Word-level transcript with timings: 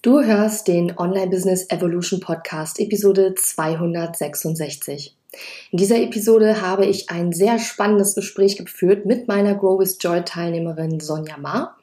Du 0.00 0.22
hörst 0.22 0.68
den 0.68 0.96
Online 0.96 1.26
Business 1.26 1.68
Evolution 1.70 2.20
Podcast 2.20 2.78
Episode 2.78 3.34
266. 3.34 5.12
In 5.72 5.76
dieser 5.76 6.00
Episode 6.00 6.62
habe 6.62 6.86
ich 6.86 7.10
ein 7.10 7.32
sehr 7.32 7.58
spannendes 7.58 8.14
Gespräch 8.14 8.56
geführt 8.56 9.06
mit 9.06 9.26
meiner 9.26 9.56
Grow 9.56 9.80
with 9.80 9.98
Joy 10.00 10.22
Teilnehmerin 10.24 11.00
Sonja 11.00 11.36
Ma. 11.36 11.74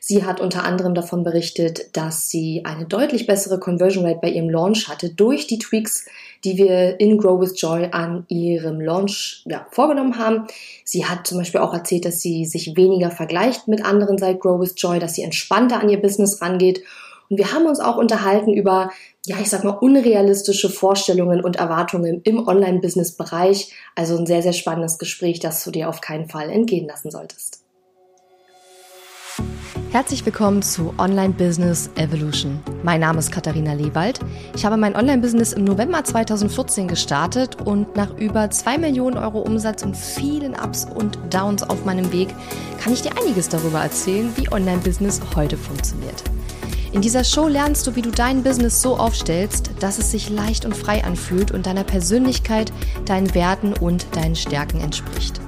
Sie 0.00 0.24
hat 0.24 0.40
unter 0.40 0.64
anderem 0.64 0.94
davon 0.94 1.24
berichtet, 1.24 1.94
dass 1.94 2.30
sie 2.30 2.62
eine 2.64 2.86
deutlich 2.86 3.26
bessere 3.26 3.60
Conversion 3.60 4.06
Rate 4.06 4.20
bei 4.22 4.30
ihrem 4.30 4.48
Launch 4.48 4.88
hatte 4.88 5.10
durch 5.10 5.46
die 5.46 5.58
Tweaks, 5.58 6.06
die 6.44 6.56
wir 6.56 6.98
in 6.98 7.18
Grow 7.18 7.38
with 7.38 7.60
Joy 7.60 7.88
an 7.92 8.24
ihrem 8.28 8.80
Launch 8.80 9.44
ja, 9.44 9.66
vorgenommen 9.72 10.18
haben. 10.18 10.46
Sie 10.84 11.04
hat 11.04 11.26
zum 11.26 11.36
Beispiel 11.36 11.60
auch 11.60 11.74
erzählt, 11.74 12.06
dass 12.06 12.22
sie 12.22 12.46
sich 12.46 12.76
weniger 12.76 13.10
vergleicht 13.10 13.68
mit 13.68 13.84
anderen 13.84 14.16
seit 14.16 14.40
Grow 14.40 14.58
with 14.58 14.72
Joy, 14.78 15.00
dass 15.00 15.16
sie 15.16 15.22
entspannter 15.22 15.82
an 15.82 15.90
ihr 15.90 16.00
Business 16.00 16.40
rangeht 16.40 16.82
und 17.28 17.36
wir 17.36 17.52
haben 17.52 17.66
uns 17.66 17.80
auch 17.80 17.96
unterhalten 17.96 18.52
über, 18.52 18.90
ja, 19.26 19.36
ich 19.40 19.50
sag 19.50 19.64
mal, 19.64 19.70
unrealistische 19.70 20.70
Vorstellungen 20.70 21.42
und 21.42 21.56
Erwartungen 21.56 22.22
im 22.22 22.46
Online-Business-Bereich. 22.46 23.72
Also 23.94 24.16
ein 24.16 24.26
sehr, 24.26 24.42
sehr 24.42 24.54
spannendes 24.54 24.98
Gespräch, 24.98 25.38
das 25.38 25.62
du 25.62 25.70
dir 25.70 25.88
auf 25.88 26.00
keinen 26.00 26.28
Fall 26.28 26.48
entgehen 26.48 26.86
lassen 26.86 27.10
solltest. 27.10 27.62
Herzlich 29.90 30.24
willkommen 30.26 30.60
zu 30.60 30.92
Online 30.98 31.32
Business 31.32 31.90
Evolution. 31.96 32.60
Mein 32.82 33.00
Name 33.00 33.20
ist 33.20 33.32
Katharina 33.32 33.72
Lewald. 33.72 34.20
Ich 34.54 34.64
habe 34.64 34.76
mein 34.76 34.94
Online-Business 34.94 35.54
im 35.54 35.64
November 35.64 36.04
2014 36.04 36.88
gestartet 36.88 37.56
und 37.64 37.96
nach 37.96 38.14
über 38.18 38.50
zwei 38.50 38.76
Millionen 38.76 39.16
Euro 39.16 39.40
Umsatz 39.40 39.82
und 39.82 39.96
vielen 39.96 40.54
Ups 40.54 40.86
und 40.94 41.18
Downs 41.30 41.62
auf 41.62 41.84
meinem 41.86 42.12
Weg 42.12 42.28
kann 42.78 42.92
ich 42.92 43.02
dir 43.02 43.16
einiges 43.18 43.48
darüber 43.48 43.80
erzählen, 43.80 44.30
wie 44.36 44.52
Online-Business 44.52 45.20
heute 45.34 45.56
funktioniert. 45.56 46.22
In 46.92 47.02
dieser 47.02 47.22
Show 47.22 47.48
lernst 47.48 47.86
du, 47.86 47.96
wie 47.96 48.02
du 48.02 48.10
dein 48.10 48.42
Business 48.42 48.80
so 48.80 48.96
aufstellst, 48.96 49.70
dass 49.80 49.98
es 49.98 50.10
sich 50.10 50.30
leicht 50.30 50.64
und 50.64 50.74
frei 50.74 51.04
anfühlt 51.04 51.50
und 51.50 51.66
deiner 51.66 51.84
Persönlichkeit, 51.84 52.72
deinen 53.04 53.34
Werten 53.34 53.74
und 53.74 54.06
deinen 54.16 54.36
Stärken 54.36 54.80
entspricht. 54.80 55.40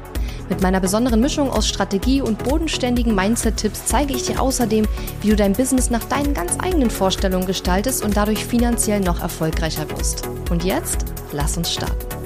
Mit 0.50 0.60
meiner 0.62 0.80
besonderen 0.80 1.20
Mischung 1.20 1.48
aus 1.48 1.68
Strategie 1.68 2.20
und 2.20 2.42
bodenständigen 2.42 3.14
Mindset-Tipps 3.14 3.86
zeige 3.86 4.12
ich 4.12 4.24
dir 4.24 4.42
außerdem, 4.42 4.84
wie 5.22 5.30
du 5.30 5.36
dein 5.36 5.52
Business 5.52 5.90
nach 5.90 6.04
deinen 6.04 6.34
ganz 6.34 6.56
eigenen 6.58 6.90
Vorstellungen 6.90 7.46
gestaltest 7.46 8.04
und 8.04 8.16
dadurch 8.16 8.44
finanziell 8.44 9.00
noch 9.00 9.20
erfolgreicher 9.20 9.88
wirst. 9.90 10.28
Und 10.50 10.64
jetzt, 10.64 11.04
lass 11.32 11.56
uns 11.56 11.72
starten. 11.72 12.19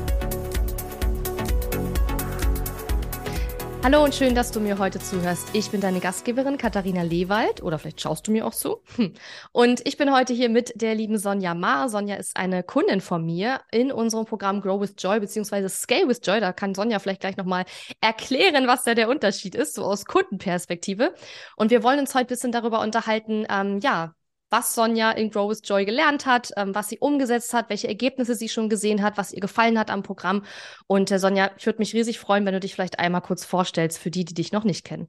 Hallo 3.85 4.03
und 4.03 4.15
schön, 4.15 4.35
dass 4.35 4.51
du 4.51 4.61
mir 4.61 4.79
heute 4.79 4.99
zuhörst. 4.99 5.47
Ich 5.53 5.71
bin 5.71 5.83
deine 5.83 6.01
Gastgeberin 6.01 6.57
Katharina 6.57 7.03
Lewald 7.03 7.63
oder 7.63 7.79
vielleicht 7.79 8.01
schaust 8.01 8.27
du 8.27 8.33
mir 8.33 8.47
auch 8.47 8.55
zu. 8.55 8.81
Und 9.53 9.87
ich 9.87 9.99
bin 9.99 10.11
heute 10.11 10.33
hier 10.33 10.49
mit 10.49 10.81
der 10.81 10.95
lieben 10.95 11.19
Sonja 11.19 11.53
Ma. 11.53 11.91
Sonja 11.91 12.15
ist 12.15 12.35
eine 12.35 12.63
Kundin 12.63 13.03
von 13.03 13.23
mir 13.27 13.61
in 13.71 13.93
unserem 13.93 14.25
Programm 14.25 14.63
Grow 14.63 14.81
with 14.81 14.95
Joy 14.97 15.21
beziehungsweise 15.21 15.69
Scale 15.69 16.09
with 16.09 16.23
Joy. 16.25 16.41
Da 16.41 16.55
kann 16.55 16.75
Sonja 16.75 16.99
vielleicht 16.99 17.21
gleich 17.21 17.37
nochmal 17.37 17.67
erklären, 18.01 18.67
was 18.67 18.85
da 18.85 18.95
der 18.95 19.11
Unterschied 19.11 19.55
ist, 19.55 19.75
so 19.75 19.85
aus 19.85 20.07
Kundenperspektive. 20.07 21.13
Und 21.55 21.71
wir 21.71 21.83
wollen 21.83 22.01
uns 22.01 22.15
heute 22.15 22.25
ein 22.25 22.29
bisschen 22.29 22.53
darüber 22.53 22.81
unterhalten, 22.81 23.45
ähm, 23.51 23.81
ja, 23.81 24.15
was 24.55 24.73
Sonja 24.77 25.11
in 25.11 25.31
Grow 25.31 25.51
with 25.51 25.63
Joy 25.65 25.85
gelernt 25.85 26.27
hat, 26.27 26.53
ähm, 26.57 26.77
was 26.77 26.89
sie 26.89 26.99
umgesetzt 26.99 27.53
hat, 27.55 27.71
welche 27.71 27.89
Ergebnisse 27.89 28.37
sie 28.37 28.49
schon 28.49 28.69
gesehen 28.69 29.03
hat, 29.03 29.17
was 29.19 29.33
ihr 29.33 29.41
gefallen 29.41 29.77
hat 29.77 29.91
am 29.91 30.05
Programm. 30.05 30.45
Und 30.87 31.11
äh, 31.11 31.19
Sonja, 31.19 31.51
ich 31.59 31.67
würde 31.67 31.81
mich 31.81 31.93
riesig 31.93 32.21
freuen, 32.21 32.47
wenn 32.47 32.55
du 32.55 32.61
dich 32.61 32.73
vielleicht 32.73 33.01
einmal 33.01 33.21
kurz 33.21 33.45
vorstellst 33.45 33.99
für 33.99 34.13
die, 34.13 34.25
die 34.25 34.35
dich 34.35 34.53
noch 34.53 34.63
nicht 34.63 34.85
kennen. 34.85 35.09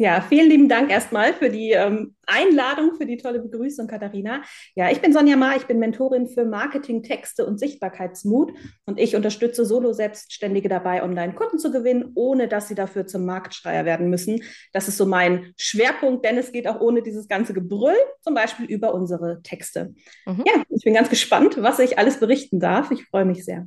Ja, 0.00 0.20
vielen 0.20 0.48
lieben 0.48 0.68
Dank 0.68 0.92
erstmal 0.92 1.34
für 1.34 1.50
die 1.50 1.72
ähm, 1.72 2.14
Einladung, 2.24 2.94
für 2.94 3.04
die 3.04 3.16
tolle 3.16 3.40
Begrüßung, 3.40 3.88
Katharina. 3.88 4.42
Ja, 4.76 4.92
ich 4.92 5.00
bin 5.00 5.12
Sonja 5.12 5.36
Ma, 5.36 5.56
ich 5.56 5.66
bin 5.66 5.80
Mentorin 5.80 6.28
für 6.28 6.44
Marketing, 6.44 7.02
Texte 7.02 7.44
und 7.44 7.58
Sichtbarkeitsmut 7.58 8.52
und 8.86 9.00
ich 9.00 9.16
unterstütze 9.16 9.64
Solo-Selbstständige 9.64 10.68
dabei, 10.68 11.02
Online-Kunden 11.02 11.58
zu 11.58 11.72
gewinnen, 11.72 12.12
ohne 12.14 12.46
dass 12.46 12.68
sie 12.68 12.76
dafür 12.76 13.08
zum 13.08 13.26
Marktschreier 13.26 13.84
werden 13.84 14.08
müssen. 14.08 14.44
Das 14.72 14.86
ist 14.86 14.98
so 14.98 15.04
mein 15.04 15.52
Schwerpunkt, 15.56 16.24
denn 16.24 16.38
es 16.38 16.52
geht 16.52 16.68
auch 16.68 16.80
ohne 16.80 17.02
dieses 17.02 17.26
ganze 17.26 17.52
Gebrüll, 17.52 17.96
zum 18.20 18.34
Beispiel 18.34 18.66
über 18.66 18.94
unsere 18.94 19.42
Texte. 19.42 19.94
Mhm. 20.26 20.44
Ja, 20.46 20.62
ich 20.68 20.84
bin 20.84 20.94
ganz 20.94 21.10
gespannt, 21.10 21.56
was 21.60 21.80
ich 21.80 21.98
alles 21.98 22.20
berichten 22.20 22.60
darf. 22.60 22.92
Ich 22.92 23.04
freue 23.06 23.24
mich 23.24 23.44
sehr. 23.44 23.66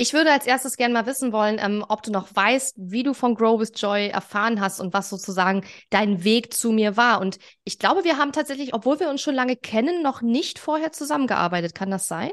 Ich 0.00 0.12
würde 0.12 0.30
als 0.30 0.46
erstes 0.46 0.76
gerne 0.76 0.94
mal 0.94 1.06
wissen 1.06 1.32
wollen, 1.32 1.58
ähm, 1.60 1.84
ob 1.88 2.04
du 2.04 2.12
noch 2.12 2.28
weißt, 2.32 2.76
wie 2.78 3.02
du 3.02 3.14
von 3.14 3.34
Grow 3.34 3.58
with 3.58 3.72
Joy 3.74 4.06
erfahren 4.06 4.60
hast 4.60 4.80
und 4.80 4.94
was 4.94 5.10
sozusagen 5.10 5.64
dein 5.90 6.22
Weg 6.22 6.54
zu 6.54 6.70
mir 6.70 6.96
war. 6.96 7.20
Und 7.20 7.40
ich 7.64 7.80
glaube, 7.80 8.04
wir 8.04 8.16
haben 8.16 8.30
tatsächlich, 8.30 8.74
obwohl 8.74 9.00
wir 9.00 9.10
uns 9.10 9.20
schon 9.20 9.34
lange 9.34 9.56
kennen, 9.56 10.00
noch 10.00 10.22
nicht 10.22 10.60
vorher 10.60 10.92
zusammengearbeitet. 10.92 11.74
Kann 11.74 11.90
das 11.90 12.06
sein? 12.06 12.30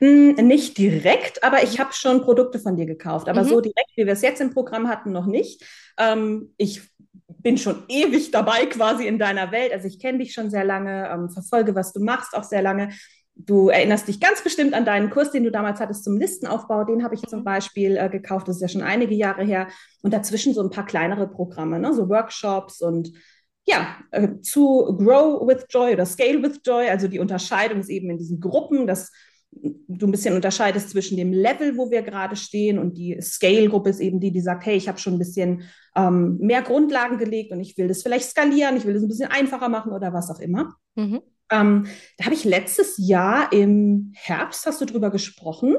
Hm, 0.00 0.36
nicht 0.36 0.78
direkt, 0.78 1.44
aber 1.44 1.62
ich 1.62 1.78
habe 1.78 1.92
schon 1.92 2.22
Produkte 2.22 2.58
von 2.58 2.76
dir 2.76 2.86
gekauft. 2.86 3.28
Aber 3.28 3.44
mhm. 3.44 3.48
so 3.48 3.60
direkt, 3.60 3.90
wie 3.96 4.06
wir 4.06 4.14
es 4.14 4.22
jetzt 4.22 4.40
im 4.40 4.54
Programm 4.54 4.88
hatten, 4.88 5.12
noch 5.12 5.26
nicht. 5.26 5.62
Ähm, 5.98 6.54
ich 6.56 6.80
bin 7.26 7.58
schon 7.58 7.84
ewig 7.88 8.30
dabei 8.30 8.64
quasi 8.64 9.06
in 9.06 9.18
deiner 9.18 9.52
Welt. 9.52 9.72
Also 9.72 9.86
ich 9.86 9.98
kenne 9.98 10.18
dich 10.18 10.32
schon 10.32 10.48
sehr 10.48 10.64
lange, 10.64 11.10
ähm, 11.10 11.28
verfolge, 11.28 11.74
was 11.74 11.92
du 11.92 12.00
machst, 12.00 12.34
auch 12.34 12.44
sehr 12.44 12.62
lange. 12.62 12.88
Du 13.36 13.68
erinnerst 13.68 14.06
dich 14.06 14.20
ganz 14.20 14.42
bestimmt 14.42 14.74
an 14.74 14.84
deinen 14.84 15.10
Kurs, 15.10 15.32
den 15.32 15.42
du 15.42 15.50
damals 15.50 15.80
hattest 15.80 16.04
zum 16.04 16.16
Listenaufbau. 16.16 16.84
Den 16.84 17.02
habe 17.02 17.14
ich 17.14 17.22
zum 17.22 17.40
mhm. 17.40 17.44
Beispiel 17.44 17.96
äh, 17.96 18.08
gekauft. 18.08 18.46
Das 18.48 18.56
ist 18.56 18.62
ja 18.62 18.68
schon 18.68 18.82
einige 18.82 19.14
Jahre 19.14 19.44
her. 19.44 19.68
Und 20.02 20.14
dazwischen 20.14 20.54
so 20.54 20.62
ein 20.62 20.70
paar 20.70 20.86
kleinere 20.86 21.28
Programme, 21.28 21.78
ne? 21.78 21.92
so 21.92 22.08
Workshops 22.08 22.80
und 22.80 23.12
ja, 23.66 23.96
äh, 24.10 24.40
zu 24.40 24.96
Grow 24.98 25.46
with 25.46 25.64
Joy 25.70 25.94
oder 25.94 26.06
Scale 26.06 26.42
with 26.42 26.60
Joy. 26.64 26.88
Also 26.88 27.08
die 27.08 27.18
Unterscheidung 27.18 27.80
ist 27.80 27.88
eben 27.88 28.10
in 28.10 28.18
diesen 28.18 28.40
Gruppen, 28.40 28.86
dass 28.86 29.10
du 29.88 30.06
ein 30.06 30.10
bisschen 30.10 30.34
unterscheidest 30.34 30.90
zwischen 30.90 31.16
dem 31.16 31.32
Level, 31.32 31.76
wo 31.76 31.90
wir 31.90 32.02
gerade 32.02 32.36
stehen 32.36 32.78
und 32.78 32.96
die 32.96 33.20
Scale-Gruppe 33.20 33.90
ist 33.90 34.00
eben 34.00 34.20
die, 34.20 34.30
die 34.30 34.40
sagt, 34.40 34.66
hey, 34.66 34.76
ich 34.76 34.88
habe 34.88 34.98
schon 34.98 35.14
ein 35.14 35.18
bisschen 35.18 35.62
ähm, 35.96 36.38
mehr 36.38 36.62
Grundlagen 36.62 37.18
gelegt 37.18 37.52
und 37.52 37.60
ich 37.60 37.76
will 37.78 37.88
das 37.88 38.02
vielleicht 38.02 38.28
skalieren, 38.28 38.76
ich 38.76 38.84
will 38.84 38.94
das 38.94 39.02
ein 39.02 39.08
bisschen 39.08 39.30
einfacher 39.30 39.68
machen 39.68 39.92
oder 39.92 40.12
was 40.12 40.30
auch 40.30 40.40
immer. 40.40 40.74
Mhm. 40.94 41.22
Ähm, 41.50 41.86
da 42.18 42.24
habe 42.24 42.34
ich 42.34 42.44
letztes 42.44 42.96
Jahr 42.98 43.52
im 43.52 44.12
Herbst, 44.14 44.66
hast 44.66 44.80
du 44.80 44.86
drüber 44.86 45.10
gesprochen. 45.10 45.76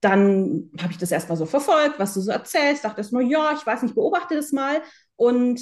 Dann 0.00 0.70
habe 0.80 0.92
ich 0.92 0.98
das 0.98 1.10
erstmal 1.10 1.36
so 1.36 1.46
verfolgt, 1.46 1.98
was 1.98 2.14
du 2.14 2.20
so 2.20 2.30
erzählst. 2.30 2.84
Dachte 2.84 2.98
erstmal, 2.98 3.24
ja, 3.24 3.52
ich 3.56 3.66
weiß 3.66 3.82
nicht, 3.82 3.94
beobachte 3.94 4.34
das 4.34 4.52
mal. 4.52 4.80
Und 5.16 5.60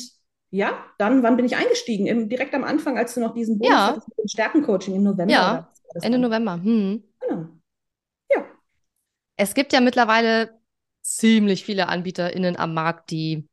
ja, 0.51 0.73
dann, 0.99 1.23
wann 1.23 1.37
bin 1.37 1.47
ich 1.47 1.57
eingestiegen? 1.57 2.07
Im, 2.07 2.29
direkt 2.29 2.55
am 2.55 2.65
Anfang, 2.65 2.99
als 2.99 3.15
du 3.15 3.21
noch 3.21 3.35
diesen 3.35 3.59
Bonus 3.59 3.75
ja. 3.75 3.87
hattest 3.89 4.09
mit 4.09 4.19
dem 4.19 4.29
Stärkencoaching 4.29 4.95
im 4.95 5.03
November. 5.03 5.33
Ja, 5.33 5.73
Ende 6.03 6.19
November. 6.19 6.61
Hm. 6.63 7.03
Genau. 7.29 7.49
Ja. 8.31 8.47
Es 9.37 9.55
gibt 9.55 9.73
ja 9.73 9.81
mittlerweile 9.81 10.59
ziemlich 11.03 11.65
viele 11.65 11.89
AnbieterInnen 11.89 12.57
am 12.57 12.75
Markt, 12.75 13.11
die, 13.11 13.49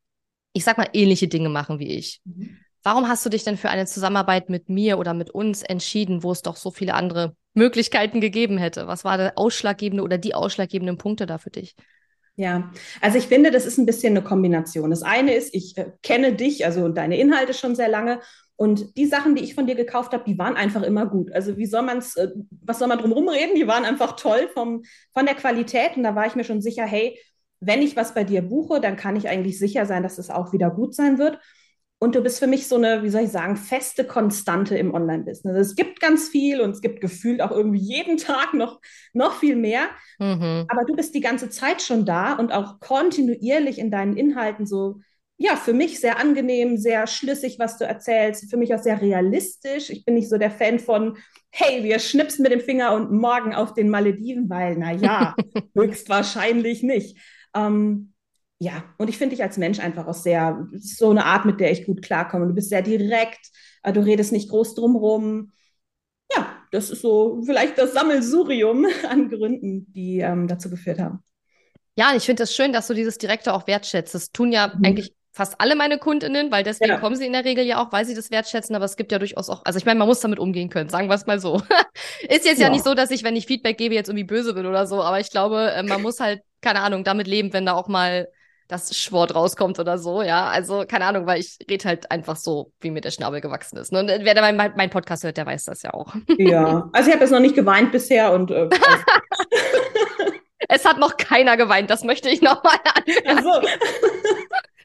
ich 0.53 0.63
sag 0.63 0.77
mal, 0.77 0.89
ähnliche 0.93 1.27
Dinge 1.27 1.49
machen 1.49 1.79
wie 1.79 1.95
ich. 1.95 2.21
Mhm. 2.25 2.57
Warum 2.83 3.07
hast 3.07 3.25
du 3.25 3.29
dich 3.29 3.43
denn 3.43 3.57
für 3.57 3.69
eine 3.69 3.85
Zusammenarbeit 3.85 4.49
mit 4.49 4.67
mir 4.67 4.97
oder 4.97 5.13
mit 5.13 5.29
uns 5.29 5.63
entschieden, 5.63 6.21
wo 6.21 6.31
es 6.31 6.41
doch 6.41 6.57
so 6.57 6.69
viele 6.69 6.95
andere 6.95 7.35
Möglichkeiten 7.53 8.19
gegeben 8.19 8.57
hätte? 8.57 8.87
Was 8.87 9.05
war 9.05 9.17
der 9.17 9.37
ausschlaggebende 9.37 10.03
oder 10.03 10.17
die 10.17 10.35
ausschlaggebenden 10.35 10.97
Punkte 10.97 11.25
da 11.25 11.37
für 11.37 11.49
dich? 11.49 11.75
Ja, 12.35 12.71
also 12.99 13.19
ich 13.19 13.27
finde, 13.27 13.51
das 13.51 13.65
ist 13.65 13.77
ein 13.77 13.85
bisschen 13.85 14.17
eine 14.17 14.25
Kombination. 14.25 14.89
Das 14.89 15.03
eine 15.03 15.35
ist, 15.35 15.53
ich 15.53 15.77
äh, 15.77 15.91
kenne 16.01 16.33
dich, 16.33 16.65
also 16.65 16.89
deine 16.89 17.17
Inhalte 17.17 17.53
schon 17.53 17.75
sehr 17.75 17.89
lange 17.89 18.21
und 18.55 18.95
die 18.97 19.07
Sachen, 19.07 19.35
die 19.35 19.43
ich 19.43 19.55
von 19.55 19.65
dir 19.65 19.75
gekauft 19.75 20.13
habe, 20.13 20.23
die 20.25 20.37
waren 20.37 20.55
einfach 20.55 20.83
immer 20.83 21.05
gut. 21.05 21.31
Also 21.31 21.57
wie 21.57 21.65
soll 21.65 21.81
man 21.81 21.97
es, 21.97 22.15
äh, 22.15 22.29
was 22.63 22.79
soll 22.79 22.87
man 22.87 22.99
drum 22.99 23.11
rumreden? 23.11 23.55
Die 23.55 23.67
waren 23.67 23.85
einfach 23.85 24.15
toll 24.15 24.47
vom, 24.53 24.83
von 25.13 25.25
der 25.25 25.35
Qualität 25.35 25.97
und 25.97 26.03
da 26.03 26.15
war 26.15 26.27
ich 26.27 26.35
mir 26.35 26.43
schon 26.43 26.61
sicher, 26.61 26.85
hey, 26.85 27.17
wenn 27.59 27.81
ich 27.81 27.95
was 27.95 28.13
bei 28.13 28.23
dir 28.23 28.41
buche, 28.41 28.79
dann 28.79 28.95
kann 28.95 29.15
ich 29.15 29.27
eigentlich 29.29 29.57
sicher 29.57 29.85
sein, 29.85 30.03
dass 30.03 30.17
es 30.17 30.29
auch 30.29 30.53
wieder 30.53 30.69
gut 30.69 30.93
sein 30.93 31.17
wird. 31.17 31.39
Und 31.99 32.15
du 32.15 32.21
bist 32.21 32.39
für 32.39 32.47
mich 32.47 32.67
so 32.67 32.75
eine, 32.75 33.01
wie 33.01 33.09
soll 33.09 33.21
ich 33.21 33.29
sagen, 33.29 33.55
feste 33.55 34.03
Konstante 34.03 34.77
im 34.77 34.93
Online-Business. 34.93 35.55
Es 35.55 35.75
gibt 35.75 36.01
ganz 36.01 36.27
viel 36.27 36.59
und 36.59 36.71
es 36.71 36.81
gibt 36.81 36.99
gefühlt 36.99 37.41
auch 37.41 37.51
irgendwie 37.51 37.79
jeden 37.79 38.17
Tag 38.17 38.53
noch, 38.53 38.81
noch 39.13 39.35
viel 39.39 39.55
mehr. 39.55 39.83
Mhm. 40.19 40.65
Aber 40.67 40.83
du 40.85 40.97
bist 40.97 41.15
die 41.15 41.21
ganze 41.21 41.49
Zeit 41.49 41.81
schon 41.81 42.05
da 42.05 42.33
und 42.33 42.51
auch 42.51 42.81
kontinuierlich 42.81 43.79
in 43.79 43.89
deinen 43.89 44.17
Inhalten 44.17 44.65
so, 44.65 44.99
ja, 45.43 45.57
für 45.57 45.73
mich 45.73 45.99
sehr 45.99 46.19
angenehm, 46.19 46.77
sehr 46.77 47.05
schlüssig, 47.05 47.59
was 47.59 47.77
du 47.77 47.83
erzählst. 47.83 48.49
Für 48.49 48.55
mich 48.55 48.73
auch 48.73 48.81
sehr 48.81 49.01
realistisch. 49.01 49.89
Ich 49.89 50.05
bin 50.05 50.13
nicht 50.13 50.29
so 50.29 50.37
der 50.37 50.49
Fan 50.49 50.79
von, 50.79 51.17
hey, 51.49 51.83
wir 51.83 51.99
schnipsen 51.99 52.43
mit 52.43 52.53
dem 52.53 52.61
Finger 52.61 52.93
und 52.93 53.11
morgen 53.11 53.53
auf 53.53 53.73
den 53.73 53.89
Malediven, 53.89 54.49
weil, 54.49 54.77
naja, 54.77 55.35
höchstwahrscheinlich 55.75 56.81
nicht. 56.81 57.17
Ähm, 57.53 58.13
ja, 58.59 58.85
und 58.97 59.09
ich 59.09 59.17
finde 59.17 59.35
dich 59.35 59.43
als 59.43 59.57
Mensch 59.57 59.79
einfach 59.79 60.07
auch 60.07 60.13
sehr, 60.13 60.65
so 60.75 61.09
eine 61.09 61.25
Art, 61.25 61.43
mit 61.43 61.59
der 61.59 61.71
ich 61.71 61.85
gut 61.85 62.01
klarkomme. 62.01 62.47
Du 62.47 62.53
bist 62.53 62.69
sehr 62.69 62.81
direkt, 62.81 63.45
äh, 63.83 63.91
du 63.91 63.99
redest 63.99 64.31
nicht 64.31 64.49
groß 64.49 64.75
drumrum. 64.75 65.51
Ja, 66.33 66.55
das 66.71 66.89
ist 66.89 67.01
so 67.01 67.41
vielleicht 67.45 67.77
das 67.77 67.91
Sammelsurium 67.91 68.85
an 69.09 69.27
Gründen, 69.27 69.91
die 69.91 70.19
ähm, 70.19 70.47
dazu 70.47 70.69
geführt 70.69 71.01
haben. 71.01 71.21
Ja, 71.97 72.15
ich 72.15 72.23
finde 72.23 72.43
es 72.43 72.51
das 72.51 72.55
schön, 72.55 72.71
dass 72.71 72.87
du 72.87 72.93
dieses 72.93 73.17
Direkte 73.17 73.53
auch 73.53 73.67
wertschätzt. 73.67 74.15
Das 74.15 74.31
tun 74.31 74.53
ja 74.53 74.69
mhm. 74.73 74.85
eigentlich 74.85 75.13
fast 75.33 75.59
alle 75.59 75.75
meine 75.75 75.97
Kundinnen, 75.97 76.51
weil 76.51 76.63
deswegen 76.63 76.91
ja. 76.91 76.99
kommen 76.99 77.15
sie 77.15 77.25
in 77.25 77.33
der 77.33 77.43
Regel 77.43 77.65
ja 77.65 77.83
auch, 77.83 77.91
weil 77.91 78.05
sie 78.05 78.13
das 78.13 78.29
wertschätzen, 78.29 78.75
aber 78.75 78.85
es 78.85 78.95
gibt 78.95 79.11
ja 79.11 79.17
durchaus 79.17 79.49
auch, 79.49 79.65
also 79.65 79.77
ich 79.77 79.85
meine, 79.85 79.97
man 79.97 80.07
muss 80.07 80.19
damit 80.19 80.37
umgehen 80.39 80.69
können, 80.69 80.89
sagen 80.89 81.09
wir 81.09 81.15
es 81.15 81.25
mal 81.25 81.39
so. 81.39 81.55
ist 82.29 82.45
jetzt 82.45 82.59
ja. 82.59 82.67
ja. 82.67 82.69
nicht 82.69 82.83
so, 82.83 82.93
dass 82.93 83.09
ich, 83.09 83.23
wenn 83.23 83.35
ich 83.35 83.47
Feedback 83.47 83.77
gebe, 83.77 83.95
jetzt 83.95 84.09
irgendwie 84.09 84.25
böse 84.25 84.53
bin 84.53 84.67
oder 84.67 84.85
so, 84.85 85.01
aber 85.01 85.19
ich 85.19 85.31
glaube, 85.31 85.71
äh, 85.75 85.81
man 85.83 86.01
muss 86.03 86.19
halt, 86.19 86.41
keine 86.61 86.81
Ahnung, 86.81 87.03
damit 87.03 87.27
leben, 87.27 87.51
wenn 87.51 87.65
da 87.65 87.73
auch 87.73 87.87
mal 87.87 88.27
das 88.67 88.95
Schwort 88.95 89.35
rauskommt 89.35 89.79
oder 89.79 89.97
so, 89.97 90.21
ja. 90.21 90.47
Also, 90.47 90.85
keine 90.87 91.05
Ahnung, 91.05 91.25
weil 91.25 91.39
ich 91.39 91.57
rede 91.69 91.85
halt 91.85 92.11
einfach 92.11 92.35
so, 92.37 92.71
wie 92.79 92.91
mir 92.91 93.01
der 93.01 93.11
Schnabel 93.11 93.41
gewachsen 93.41 93.77
ist. 93.77 93.91
Ne? 93.91 93.99
Und 93.99 94.07
wer 94.07 94.53
mein, 94.53 94.73
mein 94.75 94.89
Podcast 94.89 95.23
hört, 95.23 95.37
der 95.37 95.45
weiß 95.45 95.65
das 95.65 95.81
ja 95.83 95.93
auch. 95.93 96.13
Ja, 96.37 96.89
also 96.93 97.09
ich 97.09 97.13
habe 97.13 97.23
jetzt 97.23 97.31
noch 97.31 97.39
nicht 97.39 97.55
geweint 97.55 97.91
bisher 97.91 98.31
und 98.31 98.51
äh, 98.51 98.69
Es 100.69 100.85
hat 100.85 100.97
noch 100.97 101.17
keiner 101.17 101.57
geweint, 101.57 101.89
das 101.89 102.03
möchte 102.03 102.29
ich 102.29 102.41
nochmal 102.41 102.77
anmerken. 102.95 103.43
So. 103.43 103.61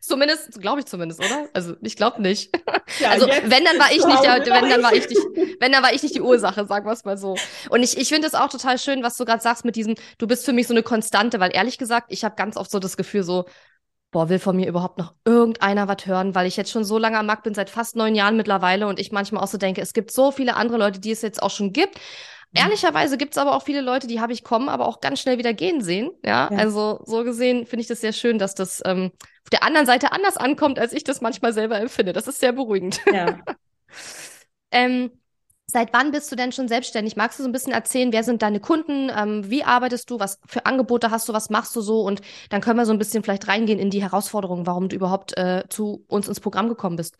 Zumindest, 0.08 0.58
glaube 0.60 0.80
ich 0.80 0.86
zumindest, 0.86 1.20
oder? 1.20 1.48
Also 1.52 1.74
ich 1.82 1.96
glaube 1.96 2.22
nicht. 2.22 2.50
Ja, 3.00 3.10
also 3.10 3.26
wenn 3.26 3.64
dann 3.64 3.78
war 3.78 3.92
ich 3.92 4.04
nicht 4.04 4.24
der, 4.24 4.40
wenn 4.46 4.70
dann 4.70 4.82
war 4.82 4.94
ich 4.94 5.06
nicht, 5.08 5.20
wenn 5.60 5.72
dann 5.72 5.82
war 5.82 5.92
ich 5.92 6.02
nicht 6.02 6.14
die 6.14 6.22
Ursache, 6.22 6.64
sagen 6.64 6.86
wir 6.86 6.92
es 6.92 7.04
mal 7.04 7.18
so. 7.18 7.36
Und 7.68 7.82
ich, 7.82 7.98
ich 7.98 8.08
finde 8.08 8.26
es 8.26 8.34
auch 8.34 8.48
total 8.48 8.78
schön, 8.78 9.02
was 9.02 9.16
du 9.16 9.26
gerade 9.26 9.42
sagst 9.42 9.66
mit 9.66 9.76
diesem, 9.76 9.94
du 10.16 10.26
bist 10.26 10.46
für 10.46 10.54
mich 10.54 10.66
so 10.66 10.72
eine 10.72 10.82
Konstante, 10.82 11.38
weil 11.38 11.54
ehrlich 11.54 11.76
gesagt, 11.76 12.06
ich 12.10 12.24
habe 12.24 12.34
ganz 12.34 12.56
oft 12.56 12.70
so 12.70 12.78
das 12.78 12.96
Gefühl 12.96 13.24
so, 13.24 13.44
boah, 14.10 14.30
will 14.30 14.38
von 14.38 14.56
mir 14.56 14.66
überhaupt 14.66 14.98
noch 14.98 15.14
irgendeiner 15.26 15.86
was 15.86 16.06
hören, 16.06 16.34
weil 16.34 16.46
ich 16.46 16.56
jetzt 16.56 16.70
schon 16.70 16.84
so 16.84 16.96
lange 16.96 17.18
am 17.18 17.26
Markt 17.26 17.42
bin, 17.42 17.54
seit 17.54 17.68
fast 17.68 17.94
neun 17.94 18.14
Jahren 18.14 18.38
mittlerweile 18.38 18.86
und 18.86 18.98
ich 18.98 19.12
manchmal 19.12 19.42
auch 19.44 19.48
so 19.48 19.58
denke, 19.58 19.82
es 19.82 19.92
gibt 19.92 20.10
so 20.10 20.30
viele 20.30 20.56
andere 20.56 20.78
Leute, 20.78 20.98
die 20.98 21.10
es 21.10 21.20
jetzt 21.20 21.42
auch 21.42 21.50
schon 21.50 21.72
gibt. 21.74 21.98
Mhm. 22.52 22.60
Ehrlicherweise 22.60 23.18
gibt 23.18 23.34
es 23.34 23.38
aber 23.38 23.56
auch 23.56 23.62
viele 23.62 23.80
Leute, 23.80 24.06
die 24.06 24.20
habe 24.20 24.32
ich 24.32 24.44
kommen, 24.44 24.68
aber 24.68 24.86
auch 24.86 25.00
ganz 25.00 25.20
schnell 25.20 25.38
wieder 25.38 25.52
gehen 25.52 25.80
sehen. 25.80 26.10
Ja, 26.24 26.48
ja. 26.50 26.58
also 26.58 27.00
so 27.04 27.24
gesehen 27.24 27.66
finde 27.66 27.82
ich 27.82 27.88
das 27.88 28.00
sehr 28.00 28.12
schön, 28.12 28.38
dass 28.38 28.54
das 28.54 28.82
ähm, 28.84 29.12
auf 29.44 29.50
der 29.52 29.62
anderen 29.62 29.86
Seite 29.86 30.12
anders 30.12 30.36
ankommt, 30.36 30.78
als 30.78 30.92
ich 30.92 31.04
das 31.04 31.20
manchmal 31.20 31.52
selber 31.52 31.78
empfinde. 31.78 32.12
Das 32.12 32.28
ist 32.28 32.40
sehr 32.40 32.52
beruhigend. 32.52 33.00
Ja. 33.12 33.38
ähm, 34.70 35.10
Seit 35.70 35.92
wann 35.92 36.12
bist 36.12 36.32
du 36.32 36.36
denn 36.36 36.50
schon 36.50 36.66
selbstständig? 36.66 37.16
Magst 37.16 37.38
du 37.38 37.42
so 37.42 37.48
ein 37.48 37.52
bisschen 37.52 37.74
erzählen, 37.74 38.10
wer 38.10 38.24
sind 38.24 38.40
deine 38.40 38.58
Kunden? 38.58 39.10
Ähm, 39.14 39.50
wie 39.50 39.64
arbeitest 39.64 40.08
du? 40.08 40.18
Was 40.18 40.40
für 40.46 40.64
Angebote 40.64 41.10
hast 41.10 41.28
du? 41.28 41.34
Was 41.34 41.50
machst 41.50 41.76
du 41.76 41.82
so? 41.82 42.00
Und 42.00 42.22
dann 42.48 42.62
können 42.62 42.78
wir 42.78 42.86
so 42.86 42.92
ein 42.92 42.98
bisschen 42.98 43.22
vielleicht 43.22 43.48
reingehen 43.48 43.78
in 43.78 43.90
die 43.90 44.00
Herausforderungen, 44.00 44.66
warum 44.66 44.88
du 44.88 44.96
überhaupt 44.96 45.36
äh, 45.36 45.64
zu 45.68 46.06
uns 46.08 46.26
ins 46.26 46.40
Programm 46.40 46.70
gekommen 46.70 46.96
bist. 46.96 47.18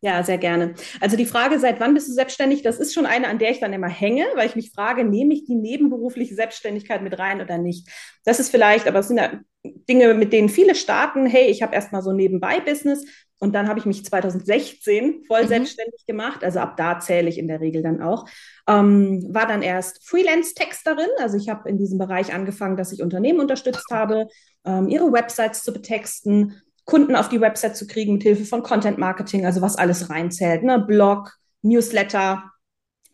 Ja, 0.00 0.22
sehr 0.22 0.38
gerne. 0.38 0.74
Also 1.00 1.16
die 1.16 1.26
Frage, 1.26 1.58
seit 1.58 1.80
wann 1.80 1.92
bist 1.92 2.08
du 2.08 2.12
selbstständig, 2.12 2.62
das 2.62 2.78
ist 2.78 2.94
schon 2.94 3.04
eine, 3.04 3.26
an 3.26 3.40
der 3.40 3.50
ich 3.50 3.58
dann 3.58 3.72
immer 3.72 3.88
hänge, 3.88 4.26
weil 4.36 4.46
ich 4.46 4.54
mich 4.54 4.70
frage, 4.70 5.04
nehme 5.04 5.34
ich 5.34 5.44
die 5.44 5.56
nebenberufliche 5.56 6.36
Selbstständigkeit 6.36 7.02
mit 7.02 7.18
rein 7.18 7.40
oder 7.40 7.58
nicht? 7.58 7.88
Das 8.24 8.38
ist 8.38 8.50
vielleicht, 8.50 8.86
aber 8.86 9.00
es 9.00 9.08
sind 9.08 9.16
ja 9.16 9.40
Dinge, 9.88 10.14
mit 10.14 10.32
denen 10.32 10.48
viele 10.48 10.76
starten. 10.76 11.26
Hey, 11.26 11.46
ich 11.46 11.62
habe 11.62 11.74
erstmal 11.74 12.02
so 12.02 12.12
nebenbei 12.12 12.60
Business 12.60 13.04
und 13.40 13.54
dann 13.54 13.68
habe 13.68 13.80
ich 13.80 13.86
mich 13.86 14.04
2016 14.04 15.24
voll 15.26 15.42
mhm. 15.42 15.48
selbstständig 15.48 16.06
gemacht. 16.06 16.44
Also 16.44 16.60
ab 16.60 16.76
da 16.76 17.00
zähle 17.00 17.28
ich 17.28 17.38
in 17.38 17.48
der 17.48 17.60
Regel 17.60 17.82
dann 17.82 18.00
auch. 18.00 18.26
Ähm, 18.68 19.26
war 19.34 19.46
dann 19.46 19.62
erst 19.62 20.08
Freelance-Texterin. 20.08 21.08
Also 21.18 21.36
ich 21.36 21.48
habe 21.48 21.68
in 21.68 21.76
diesem 21.76 21.98
Bereich 21.98 22.32
angefangen, 22.32 22.76
dass 22.76 22.92
ich 22.92 23.02
Unternehmen 23.02 23.40
unterstützt 23.40 23.86
habe, 23.92 24.28
ähm, 24.64 24.88
ihre 24.88 25.12
Websites 25.12 25.64
zu 25.64 25.72
betexten 25.72 26.62
Kunden 26.88 27.16
auf 27.16 27.28
die 27.28 27.42
Website 27.42 27.76
zu 27.76 27.86
kriegen 27.86 28.14
mit 28.14 28.22
Hilfe 28.22 28.46
von 28.46 28.62
Content 28.62 28.96
Marketing, 28.96 29.44
also 29.44 29.60
was 29.60 29.76
alles 29.76 30.08
reinzählt, 30.08 30.62
ne? 30.62 30.78
Blog, 30.80 31.36
Newsletter, 31.60 32.50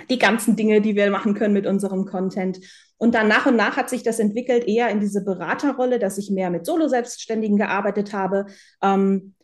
die 0.08 0.18
ganzen 0.20 0.54
Dinge, 0.54 0.80
die 0.80 0.94
wir 0.94 1.10
machen 1.10 1.34
können 1.34 1.54
mit 1.54 1.66
unserem 1.66 2.04
Content. 2.04 2.60
Und 2.98 3.16
dann 3.16 3.26
nach 3.26 3.46
und 3.46 3.56
nach 3.56 3.76
hat 3.76 3.90
sich 3.90 4.04
das 4.04 4.20
entwickelt 4.20 4.68
eher 4.68 4.90
in 4.90 5.00
diese 5.00 5.24
Beraterrolle, 5.24 5.98
dass 5.98 6.18
ich 6.18 6.30
mehr 6.30 6.50
mit 6.50 6.66
Solo-Selbstständigen 6.66 7.56
gearbeitet 7.56 8.12
habe, 8.12 8.46
ähm, 8.80 9.34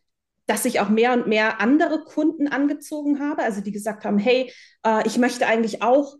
dass 0.46 0.64
ich 0.64 0.78
auch 0.78 0.90
mehr 0.90 1.12
und 1.12 1.26
mehr 1.26 1.60
andere 1.60 2.04
Kunden 2.04 2.46
angezogen 2.46 3.18
habe, 3.18 3.42
also 3.42 3.60
die 3.60 3.72
gesagt 3.72 4.04
haben, 4.04 4.18
hey, 4.18 4.52
äh, 4.86 5.04
ich 5.08 5.18
möchte 5.18 5.48
eigentlich 5.48 5.82
auch 5.82 6.14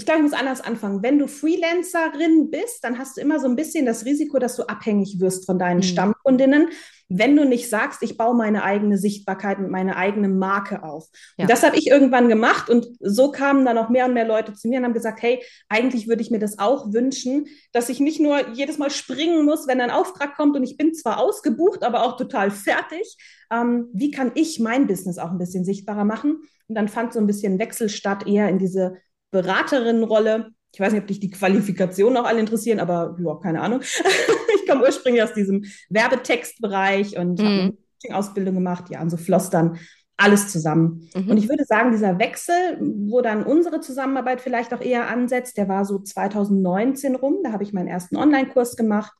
ich 0.00 0.06
glaube, 0.06 0.20
ich 0.20 0.30
muss 0.30 0.32
anders 0.32 0.62
anfangen. 0.62 1.02
Wenn 1.02 1.18
du 1.18 1.28
Freelancerin 1.28 2.50
bist, 2.50 2.82
dann 2.82 2.98
hast 2.98 3.18
du 3.18 3.20
immer 3.20 3.38
so 3.38 3.46
ein 3.46 3.54
bisschen 3.54 3.84
das 3.84 4.06
Risiko, 4.06 4.38
dass 4.38 4.56
du 4.56 4.62
abhängig 4.62 5.20
wirst 5.20 5.44
von 5.44 5.58
deinen 5.58 5.78
mhm. 5.80 5.82
Stammkundinnen, 5.82 6.68
wenn 7.10 7.36
du 7.36 7.44
nicht 7.44 7.68
sagst, 7.68 8.02
ich 8.02 8.16
baue 8.16 8.34
meine 8.34 8.64
eigene 8.64 8.96
Sichtbarkeit 8.96 9.58
und 9.58 9.68
meine 9.68 9.96
eigene 9.96 10.28
Marke 10.28 10.84
auf. 10.84 11.08
Ja. 11.36 11.44
Und 11.44 11.50
das 11.50 11.62
habe 11.62 11.76
ich 11.76 11.88
irgendwann 11.88 12.30
gemacht 12.30 12.70
und 12.70 12.86
so 12.98 13.30
kamen 13.30 13.66
dann 13.66 13.76
auch 13.76 13.90
mehr 13.90 14.06
und 14.06 14.14
mehr 14.14 14.26
Leute 14.26 14.54
zu 14.54 14.68
mir 14.68 14.78
und 14.78 14.86
haben 14.86 14.94
gesagt, 14.94 15.20
hey, 15.20 15.42
eigentlich 15.68 16.08
würde 16.08 16.22
ich 16.22 16.30
mir 16.30 16.38
das 16.38 16.58
auch 16.58 16.94
wünschen, 16.94 17.48
dass 17.72 17.90
ich 17.90 18.00
nicht 18.00 18.20
nur 18.20 18.48
jedes 18.54 18.78
Mal 18.78 18.90
springen 18.90 19.44
muss, 19.44 19.66
wenn 19.68 19.82
ein 19.82 19.90
Auftrag 19.90 20.34
kommt 20.34 20.56
und 20.56 20.62
ich 20.62 20.78
bin 20.78 20.94
zwar 20.94 21.18
ausgebucht, 21.18 21.82
aber 21.82 22.04
auch 22.04 22.16
total 22.16 22.50
fertig. 22.50 23.18
Ähm, 23.52 23.90
wie 23.92 24.10
kann 24.10 24.32
ich 24.34 24.60
mein 24.60 24.86
Business 24.86 25.18
auch 25.18 25.30
ein 25.30 25.38
bisschen 25.38 25.66
sichtbarer 25.66 26.06
machen? 26.06 26.40
Und 26.68 26.74
dann 26.74 26.88
fand 26.88 27.12
so 27.12 27.18
ein 27.18 27.26
bisschen 27.26 27.58
Wechsel 27.58 27.90
statt, 27.90 28.26
eher 28.26 28.48
in 28.48 28.58
diese 28.58 28.96
Beraterinnenrolle. 29.30 30.50
Ich 30.72 30.80
weiß 30.80 30.92
nicht, 30.92 31.02
ob 31.02 31.08
dich 31.08 31.20
die 31.20 31.30
Qualifikationen 31.30 32.16
auch 32.16 32.26
alle 32.26 32.40
interessieren, 32.40 32.80
aber 32.80 33.16
überhaupt 33.18 33.42
keine 33.42 33.60
Ahnung. 33.60 33.80
ich 34.54 34.68
komme 34.68 34.82
ursprünglich 34.82 35.22
aus 35.22 35.34
diesem 35.34 35.64
Werbetextbereich 35.88 37.16
und 37.18 37.40
mhm. 37.40 37.44
habe 37.44 37.76
eine 38.08 38.16
Ausbildung 38.16 38.54
gemacht. 38.54 38.84
Ja, 38.90 39.02
und 39.02 39.10
so 39.10 39.16
floss 39.16 39.50
dann 39.50 39.78
alles 40.16 40.48
zusammen. 40.52 41.08
Mhm. 41.14 41.30
Und 41.30 41.36
ich 41.38 41.48
würde 41.48 41.64
sagen, 41.64 41.92
dieser 41.92 42.18
Wechsel, 42.18 42.54
wo 42.80 43.22
dann 43.22 43.42
unsere 43.42 43.80
Zusammenarbeit 43.80 44.40
vielleicht 44.40 44.74
auch 44.74 44.80
eher 44.80 45.08
ansetzt, 45.08 45.56
der 45.56 45.68
war 45.68 45.84
so 45.84 45.98
2019 45.98 47.16
rum. 47.16 47.38
Da 47.42 47.52
habe 47.52 47.64
ich 47.64 47.72
meinen 47.72 47.88
ersten 47.88 48.16
Online-Kurs 48.16 48.76
gemacht. 48.76 49.12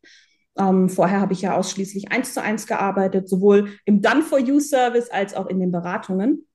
Ähm, 0.58 0.88
vorher 0.90 1.20
habe 1.20 1.32
ich 1.32 1.40
ja 1.40 1.56
ausschließlich 1.56 2.12
eins 2.12 2.34
zu 2.34 2.42
eins 2.42 2.66
gearbeitet, 2.66 3.28
sowohl 3.28 3.70
im 3.86 4.02
Done-for-You-Service 4.02 5.10
als 5.10 5.34
auch 5.34 5.46
in 5.46 5.58
den 5.58 5.72
Beratungen 5.72 6.46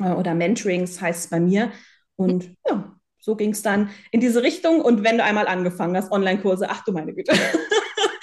äh, 0.00 0.10
oder 0.10 0.34
Mentorings 0.34 1.00
heißt 1.00 1.26
es 1.26 1.30
bei 1.30 1.38
mir. 1.38 1.70
Und 2.16 2.54
ja, 2.68 2.96
so 3.18 3.36
ging 3.36 3.50
es 3.50 3.62
dann 3.62 3.90
in 4.10 4.20
diese 4.20 4.42
Richtung. 4.42 4.80
Und 4.80 5.04
wenn 5.04 5.18
du 5.18 5.24
einmal 5.24 5.48
angefangen 5.48 5.96
hast, 5.96 6.12
Online-Kurse, 6.12 6.68
ach 6.68 6.84
du 6.84 6.92
meine 6.92 7.12
Güte. 7.12 7.32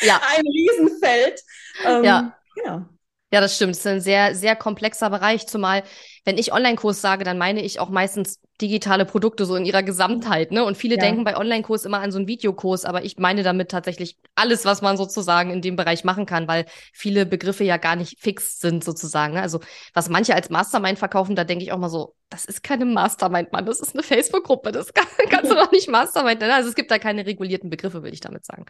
Ja. 0.01 0.21
ein 0.35 0.43
Riesenfeld. 0.45 1.41
Ähm, 1.85 2.03
ja. 2.03 2.37
ja. 2.65 2.89
Ja, 3.33 3.41
das 3.41 3.55
stimmt. 3.55 3.71
Es 3.71 3.79
ist 3.79 3.87
ein 3.87 3.99
sehr, 3.99 4.35
sehr 4.35 4.55
komplexer 4.55 5.09
Bereich, 5.09 5.47
zumal 5.47 5.81
wenn 6.23 6.37
ich 6.37 6.53
Online-Kurs 6.53 7.01
sage, 7.01 7.23
dann 7.23 7.39
meine 7.39 7.63
ich 7.63 7.79
auch 7.79 7.89
meistens 7.89 8.39
digitale 8.61 9.05
Produkte 9.05 9.47
so 9.47 9.55
in 9.55 9.65
ihrer 9.65 9.81
Gesamtheit, 9.81 10.51
ne? 10.51 10.63
Und 10.63 10.77
viele 10.77 10.97
ja. 10.97 11.01
denken 11.01 11.23
bei 11.23 11.35
Online-Kurs 11.35 11.85
immer 11.85 11.99
an 11.99 12.11
so 12.11 12.19
einen 12.19 12.27
Videokurs, 12.27 12.85
aber 12.85 13.03
ich 13.03 13.17
meine 13.17 13.41
damit 13.41 13.71
tatsächlich 13.71 14.19
alles, 14.35 14.65
was 14.65 14.83
man 14.83 14.97
sozusagen 14.97 15.49
in 15.49 15.63
dem 15.63 15.75
Bereich 15.75 16.03
machen 16.03 16.27
kann, 16.27 16.47
weil 16.47 16.65
viele 16.93 17.25
Begriffe 17.25 17.63
ja 17.63 17.77
gar 17.77 17.95
nicht 17.95 18.19
fix 18.19 18.59
sind 18.59 18.83
sozusagen. 18.83 19.33
Ne? 19.33 19.41
Also 19.41 19.61
was 19.95 20.09
manche 20.09 20.35
als 20.35 20.51
Mastermind 20.51 20.99
verkaufen, 20.99 21.35
da 21.35 21.43
denke 21.43 21.63
ich 21.63 21.71
auch 21.71 21.79
mal 21.79 21.89
so, 21.89 22.15
das 22.29 22.45
ist 22.45 22.61
keine 22.61 22.85
Mastermind, 22.85 23.51
Mann, 23.51 23.65
das 23.65 23.79
ist 23.79 23.95
eine 23.95 24.03
Facebook-Gruppe, 24.03 24.71
das 24.71 24.93
kann, 24.93 25.07
kannst 25.31 25.49
du 25.49 25.55
doch 25.55 25.71
nicht 25.71 25.89
Mastermind 25.89 26.39
nennen. 26.39 26.53
Also 26.53 26.69
es 26.69 26.75
gibt 26.75 26.91
da 26.91 26.99
keine 26.99 27.25
regulierten 27.25 27.71
Begriffe, 27.71 28.03
will 28.03 28.13
ich 28.13 28.21
damit 28.21 28.45
sagen. 28.45 28.67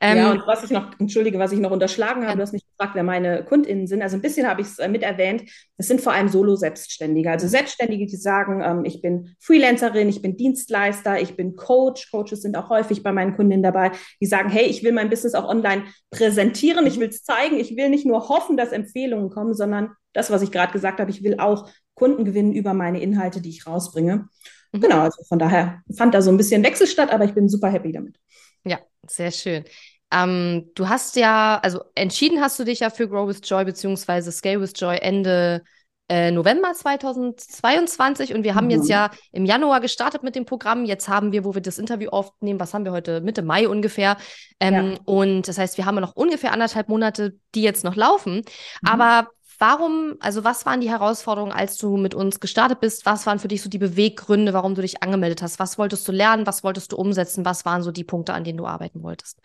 Ähm, 0.00 0.16
ja, 0.16 0.30
und 0.30 0.46
was 0.46 0.62
ich 0.62 0.70
noch, 0.70 0.92
entschuldige, 1.00 1.40
was 1.40 1.50
ich 1.50 1.58
noch 1.58 1.72
unterschlagen 1.72 2.22
habe, 2.22 2.30
ja. 2.30 2.36
du 2.36 2.42
hast 2.42 2.52
mich 2.52 2.64
gefragt, 2.64 2.94
wer 2.94 3.02
meine 3.02 3.44
KundInnen 3.44 3.88
sind. 3.88 4.00
Also 4.00 4.16
ein 4.16 4.22
bisschen 4.22 4.46
habe 4.46 4.60
ich 4.60 4.68
es 4.68 4.78
äh, 4.78 4.88
mit 4.88 5.02
erwähnt. 5.02 5.42
Es 5.76 5.88
sind 5.88 6.00
vor 6.00 6.12
allem 6.12 6.28
Solo-Selbstständige. 6.28 7.30
Also 7.30 7.48
Selbstständige, 7.48 8.06
die 8.06 8.16
sagen, 8.16 8.62
ähm, 8.64 8.84
ich 8.84 9.02
bin 9.02 9.34
Freelancerin, 9.40 10.08
ich 10.08 10.22
bin 10.22 10.36
Dienstleister, 10.36 11.20
ich 11.20 11.34
bin 11.34 11.56
Coach. 11.56 12.12
Coaches 12.12 12.42
sind 12.42 12.56
auch 12.56 12.70
häufig 12.70 13.02
bei 13.02 13.10
meinen 13.12 13.34
KundInnen 13.34 13.64
dabei, 13.64 13.90
die 14.20 14.26
sagen, 14.26 14.50
hey, 14.50 14.66
ich 14.66 14.84
will 14.84 14.92
mein 14.92 15.10
Business 15.10 15.34
auch 15.34 15.48
online 15.48 15.84
präsentieren, 16.10 16.86
ich 16.86 17.00
will 17.00 17.08
es 17.08 17.24
zeigen, 17.24 17.58
ich 17.58 17.76
will 17.76 17.88
nicht 17.88 18.06
nur 18.06 18.28
hoffen, 18.28 18.56
dass 18.56 18.70
Empfehlungen 18.70 19.30
kommen, 19.30 19.54
sondern 19.54 19.90
das, 20.12 20.30
was 20.30 20.42
ich 20.42 20.52
gerade 20.52 20.72
gesagt 20.72 21.00
habe, 21.00 21.10
ich 21.10 21.24
will 21.24 21.40
auch 21.40 21.68
Kunden 21.94 22.24
gewinnen 22.24 22.52
über 22.52 22.72
meine 22.72 23.00
Inhalte, 23.02 23.40
die 23.40 23.50
ich 23.50 23.66
rausbringe. 23.66 24.28
Mhm. 24.72 24.80
Genau, 24.80 25.00
also 25.00 25.22
von 25.24 25.38
daher 25.38 25.82
fand 25.96 26.14
da 26.14 26.22
so 26.22 26.30
ein 26.30 26.36
bisschen 26.36 26.62
Wechsel 26.62 26.86
statt, 26.86 27.12
aber 27.12 27.24
ich 27.24 27.34
bin 27.34 27.48
super 27.48 27.68
happy 27.68 27.92
damit. 27.92 28.16
Sehr 29.06 29.30
schön. 29.30 29.64
Ähm, 30.10 30.70
du 30.74 30.88
hast 30.88 31.16
ja, 31.16 31.60
also 31.62 31.82
entschieden 31.94 32.40
hast 32.40 32.58
du 32.58 32.64
dich 32.64 32.80
ja 32.80 32.90
für 32.90 33.08
Grow 33.08 33.28
with 33.28 33.40
Joy 33.44 33.64
beziehungsweise 33.64 34.32
Scale 34.32 34.60
with 34.60 34.72
Joy 34.76 34.96
Ende 34.96 35.62
äh, 36.08 36.30
November 36.30 36.72
2022 36.72 38.32
und 38.32 38.42
wir 38.42 38.54
haben 38.54 38.66
mhm. 38.66 38.70
jetzt 38.70 38.88
ja 38.88 39.10
im 39.30 39.44
Januar 39.44 39.80
gestartet 39.80 40.22
mit 40.22 40.34
dem 40.34 40.46
Programm. 40.46 40.86
Jetzt 40.86 41.08
haben 41.08 41.32
wir, 41.32 41.44
wo 41.44 41.54
wir 41.54 41.60
das 41.60 41.78
Interview 41.78 42.08
aufnehmen, 42.08 42.58
was 42.58 42.72
haben 42.72 42.86
wir 42.86 42.92
heute? 42.92 43.20
Mitte 43.20 43.42
Mai 43.42 43.68
ungefähr. 43.68 44.16
Ähm, 44.58 44.92
ja. 44.92 44.98
Und 45.04 45.48
das 45.48 45.58
heißt, 45.58 45.76
wir 45.76 45.84
haben 45.84 45.96
noch 45.96 46.16
ungefähr 46.16 46.52
anderthalb 46.52 46.88
Monate, 46.88 47.38
die 47.54 47.62
jetzt 47.62 47.84
noch 47.84 47.94
laufen. 47.94 48.36
Mhm. 48.36 48.88
Aber 48.88 49.28
Warum, 49.58 50.16
also 50.20 50.44
was 50.44 50.66
waren 50.66 50.80
die 50.80 50.88
Herausforderungen, 50.90 51.52
als 51.52 51.76
du 51.78 51.96
mit 51.96 52.14
uns 52.14 52.38
gestartet 52.38 52.78
bist? 52.80 53.04
Was 53.06 53.26
waren 53.26 53.40
für 53.40 53.48
dich 53.48 53.60
so 53.62 53.68
die 53.68 53.78
Beweggründe, 53.78 54.52
warum 54.52 54.74
du 54.76 54.82
dich 54.82 55.02
angemeldet 55.02 55.42
hast? 55.42 55.58
Was 55.58 55.78
wolltest 55.78 56.06
du 56.06 56.12
lernen? 56.12 56.46
Was 56.46 56.62
wolltest 56.62 56.92
du 56.92 56.96
umsetzen? 56.96 57.44
Was 57.44 57.64
waren 57.64 57.82
so 57.82 57.90
die 57.90 58.04
Punkte, 58.04 58.34
an 58.34 58.44
denen 58.44 58.58
du 58.58 58.66
arbeiten 58.66 59.02
wolltest? 59.02 59.40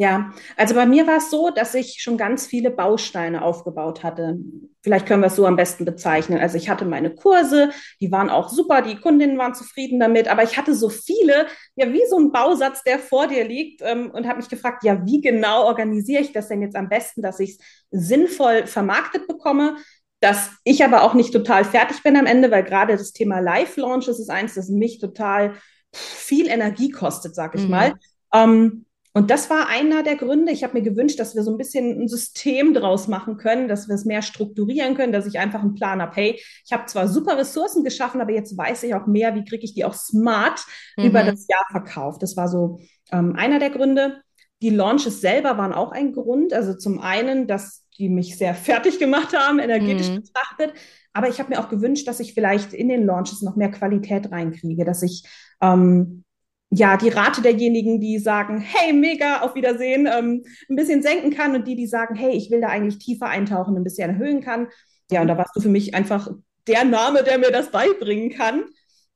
Ja, 0.00 0.30
also 0.56 0.76
bei 0.76 0.86
mir 0.86 1.08
war 1.08 1.16
es 1.16 1.28
so, 1.28 1.50
dass 1.50 1.74
ich 1.74 2.00
schon 2.00 2.16
ganz 2.16 2.46
viele 2.46 2.70
Bausteine 2.70 3.42
aufgebaut 3.42 4.04
hatte. 4.04 4.38
Vielleicht 4.80 5.06
können 5.06 5.22
wir 5.22 5.26
es 5.26 5.34
so 5.34 5.44
am 5.44 5.56
besten 5.56 5.84
bezeichnen. 5.84 6.38
Also 6.38 6.56
ich 6.56 6.70
hatte 6.70 6.84
meine 6.84 7.12
Kurse, 7.12 7.70
die 8.00 8.12
waren 8.12 8.30
auch 8.30 8.48
super, 8.48 8.80
die 8.80 8.94
Kundinnen 8.94 9.38
waren 9.38 9.56
zufrieden 9.56 9.98
damit, 9.98 10.28
aber 10.28 10.44
ich 10.44 10.56
hatte 10.56 10.72
so 10.72 10.88
viele, 10.88 11.48
ja, 11.74 11.92
wie 11.92 12.06
so 12.08 12.16
ein 12.16 12.30
Bausatz, 12.30 12.84
der 12.84 13.00
vor 13.00 13.26
dir 13.26 13.44
liegt 13.44 13.82
ähm, 13.82 14.12
und 14.12 14.28
habe 14.28 14.38
mich 14.38 14.48
gefragt, 14.48 14.84
ja, 14.84 15.04
wie 15.04 15.20
genau 15.20 15.64
organisiere 15.64 16.22
ich 16.22 16.32
das 16.32 16.46
denn 16.46 16.62
jetzt 16.62 16.76
am 16.76 16.88
besten, 16.88 17.20
dass 17.20 17.40
ich 17.40 17.58
es 17.90 18.06
sinnvoll 18.06 18.68
vermarktet 18.68 19.26
bekomme, 19.26 19.78
dass 20.20 20.52
ich 20.62 20.84
aber 20.84 21.02
auch 21.02 21.14
nicht 21.14 21.32
total 21.32 21.64
fertig 21.64 22.04
bin 22.04 22.16
am 22.16 22.26
Ende, 22.26 22.52
weil 22.52 22.62
gerade 22.62 22.96
das 22.96 23.12
Thema 23.12 23.40
Live-Launches 23.40 24.20
ist 24.20 24.30
eins, 24.30 24.54
das 24.54 24.68
mich 24.68 25.00
total 25.00 25.54
viel 25.92 26.46
Energie 26.46 26.92
kostet, 26.92 27.34
sag 27.34 27.56
ich 27.56 27.64
mhm. 27.64 27.70
mal. 27.70 27.94
Ähm, 28.32 28.84
und 29.18 29.32
das 29.32 29.50
war 29.50 29.66
einer 29.66 30.04
der 30.04 30.14
Gründe. 30.14 30.52
Ich 30.52 30.62
habe 30.62 30.74
mir 30.74 30.82
gewünscht, 30.84 31.18
dass 31.18 31.34
wir 31.34 31.42
so 31.42 31.50
ein 31.50 31.58
bisschen 31.58 32.02
ein 32.02 32.06
System 32.06 32.72
draus 32.72 33.08
machen 33.08 33.36
können, 33.36 33.66
dass 33.66 33.88
wir 33.88 33.96
es 33.96 34.04
mehr 34.04 34.22
strukturieren 34.22 34.94
können, 34.94 35.12
dass 35.12 35.26
ich 35.26 35.40
einfach 35.40 35.58
einen 35.58 35.74
Plan 35.74 36.00
habe. 36.00 36.14
Hey, 36.14 36.40
ich 36.64 36.72
habe 36.72 36.86
zwar 36.86 37.08
super 37.08 37.36
Ressourcen 37.36 37.82
geschaffen, 37.82 38.20
aber 38.20 38.30
jetzt 38.30 38.56
weiß 38.56 38.84
ich 38.84 38.94
auch 38.94 39.08
mehr, 39.08 39.34
wie 39.34 39.44
kriege 39.44 39.64
ich 39.64 39.74
die 39.74 39.84
auch 39.84 39.94
smart 39.94 40.64
mhm. 40.96 41.06
über 41.06 41.24
das 41.24 41.48
Jahr 41.48 41.64
verkauft. 41.68 42.22
Das 42.22 42.36
war 42.36 42.46
so 42.46 42.78
ähm, 43.10 43.34
einer 43.34 43.58
der 43.58 43.70
Gründe. 43.70 44.22
Die 44.62 44.70
Launches 44.70 45.20
selber 45.20 45.58
waren 45.58 45.72
auch 45.72 45.90
ein 45.90 46.12
Grund. 46.12 46.52
Also 46.52 46.74
zum 46.74 47.00
einen, 47.00 47.48
dass 47.48 47.86
die 47.98 48.08
mich 48.08 48.38
sehr 48.38 48.54
fertig 48.54 49.00
gemacht 49.00 49.36
haben, 49.36 49.58
energetisch 49.58 50.10
mhm. 50.10 50.22
betrachtet. 50.22 50.74
Aber 51.12 51.28
ich 51.28 51.40
habe 51.40 51.50
mir 51.50 51.58
auch 51.58 51.70
gewünscht, 51.70 52.06
dass 52.06 52.20
ich 52.20 52.34
vielleicht 52.34 52.72
in 52.72 52.88
den 52.88 53.04
Launches 53.04 53.42
noch 53.42 53.56
mehr 53.56 53.72
Qualität 53.72 54.30
reinkriege, 54.30 54.84
dass 54.84 55.02
ich 55.02 55.24
ähm, 55.60 56.22
ja, 56.70 56.96
die 56.96 57.08
Rate 57.08 57.40
derjenigen, 57.40 58.00
die 58.00 58.18
sagen, 58.18 58.60
hey, 58.60 58.92
mega, 58.92 59.40
auf 59.40 59.54
Wiedersehen, 59.54 60.06
ähm, 60.06 60.44
ein 60.68 60.76
bisschen 60.76 61.02
senken 61.02 61.30
kann 61.30 61.54
und 61.54 61.66
die, 61.66 61.76
die 61.76 61.86
sagen, 61.86 62.14
hey, 62.14 62.32
ich 62.32 62.50
will 62.50 62.60
da 62.60 62.68
eigentlich 62.68 62.98
tiefer 62.98 63.26
eintauchen, 63.26 63.76
ein 63.76 63.84
bisschen 63.84 64.10
erhöhen 64.10 64.42
kann. 64.42 64.68
Ja, 65.10 65.22
und 65.22 65.28
da 65.28 65.38
warst 65.38 65.56
du 65.56 65.60
für 65.60 65.70
mich 65.70 65.94
einfach 65.94 66.30
der 66.66 66.84
Name, 66.84 67.24
der 67.24 67.38
mir 67.38 67.50
das 67.50 67.70
beibringen 67.70 68.30
kann. 68.30 68.64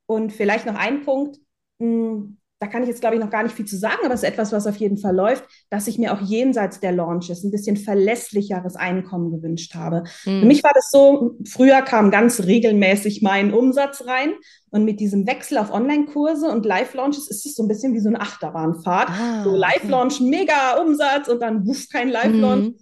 Und 0.06 0.32
vielleicht 0.32 0.66
noch 0.66 0.75
ein 0.75 1.02
Punkt, 1.02 1.38
hm, 1.78 2.38
da 2.62 2.69
kann 2.69 2.85
ich 2.85 2.88
jetzt, 2.88 3.00
glaube 3.00 3.16
ich, 3.16 3.21
noch 3.21 3.28
gar 3.28 3.42
nicht 3.42 3.57
viel 3.57 3.64
zu 3.64 3.76
sagen, 3.76 4.04
aber 4.04 4.14
es 4.14 4.23
ist 4.23 4.28
etwas, 4.28 4.52
was 4.52 4.69
auf 4.69 4.76
jeden 4.76 4.97
Fall 4.97 5.16
läuft, 5.16 5.42
dass 5.69 5.88
ich 5.88 5.99
mir 5.99 6.12
auch 6.12 6.21
jenseits 6.21 6.78
der 6.78 6.92
Launches 6.92 7.42
ein 7.42 7.50
bisschen 7.50 7.76
verlässlicheres 7.76 8.76
Einkommen 8.76 9.33
gewünscht 9.33 9.75
habe. 9.75 10.04
Mhm. 10.25 10.40
Für 10.40 10.47
mich 10.47 10.62
war 10.62 10.71
das 10.73 10.92
so, 10.92 11.37
früher 11.45 11.83
kam 11.83 12.12
ganz 12.12 12.45
regelmäßig 12.45 13.21
mein 13.21 13.52
Umsatz 13.52 14.07
rein 14.07 14.35
und 14.71 14.85
mit 14.85 15.00
diesem 15.00 15.26
Wechsel 15.26 15.59
auf 15.59 15.73
Online-Kurse 15.73 16.47
und 16.52 16.64
Live-Launches 16.64 17.28
ist 17.28 17.47
es 17.47 17.57
so 17.57 17.64
ein 17.64 17.69
bisschen 17.69 17.95
wie 17.95 18.00
so 18.00 18.11
eine 18.11 18.21
Achterbahnfahrt. 18.21 19.09
Ah, 19.11 19.42
so 19.42 19.57
Live-Launch, 19.57 20.21
okay. 20.21 20.31
mega 20.31 20.81
Umsatz 20.81 21.26
und 21.26 21.42
dann 21.42 21.66
wuff, 21.66 21.88
kein 21.90 22.11
Live-Launch. 22.11 22.69
Mhm. 22.69 22.76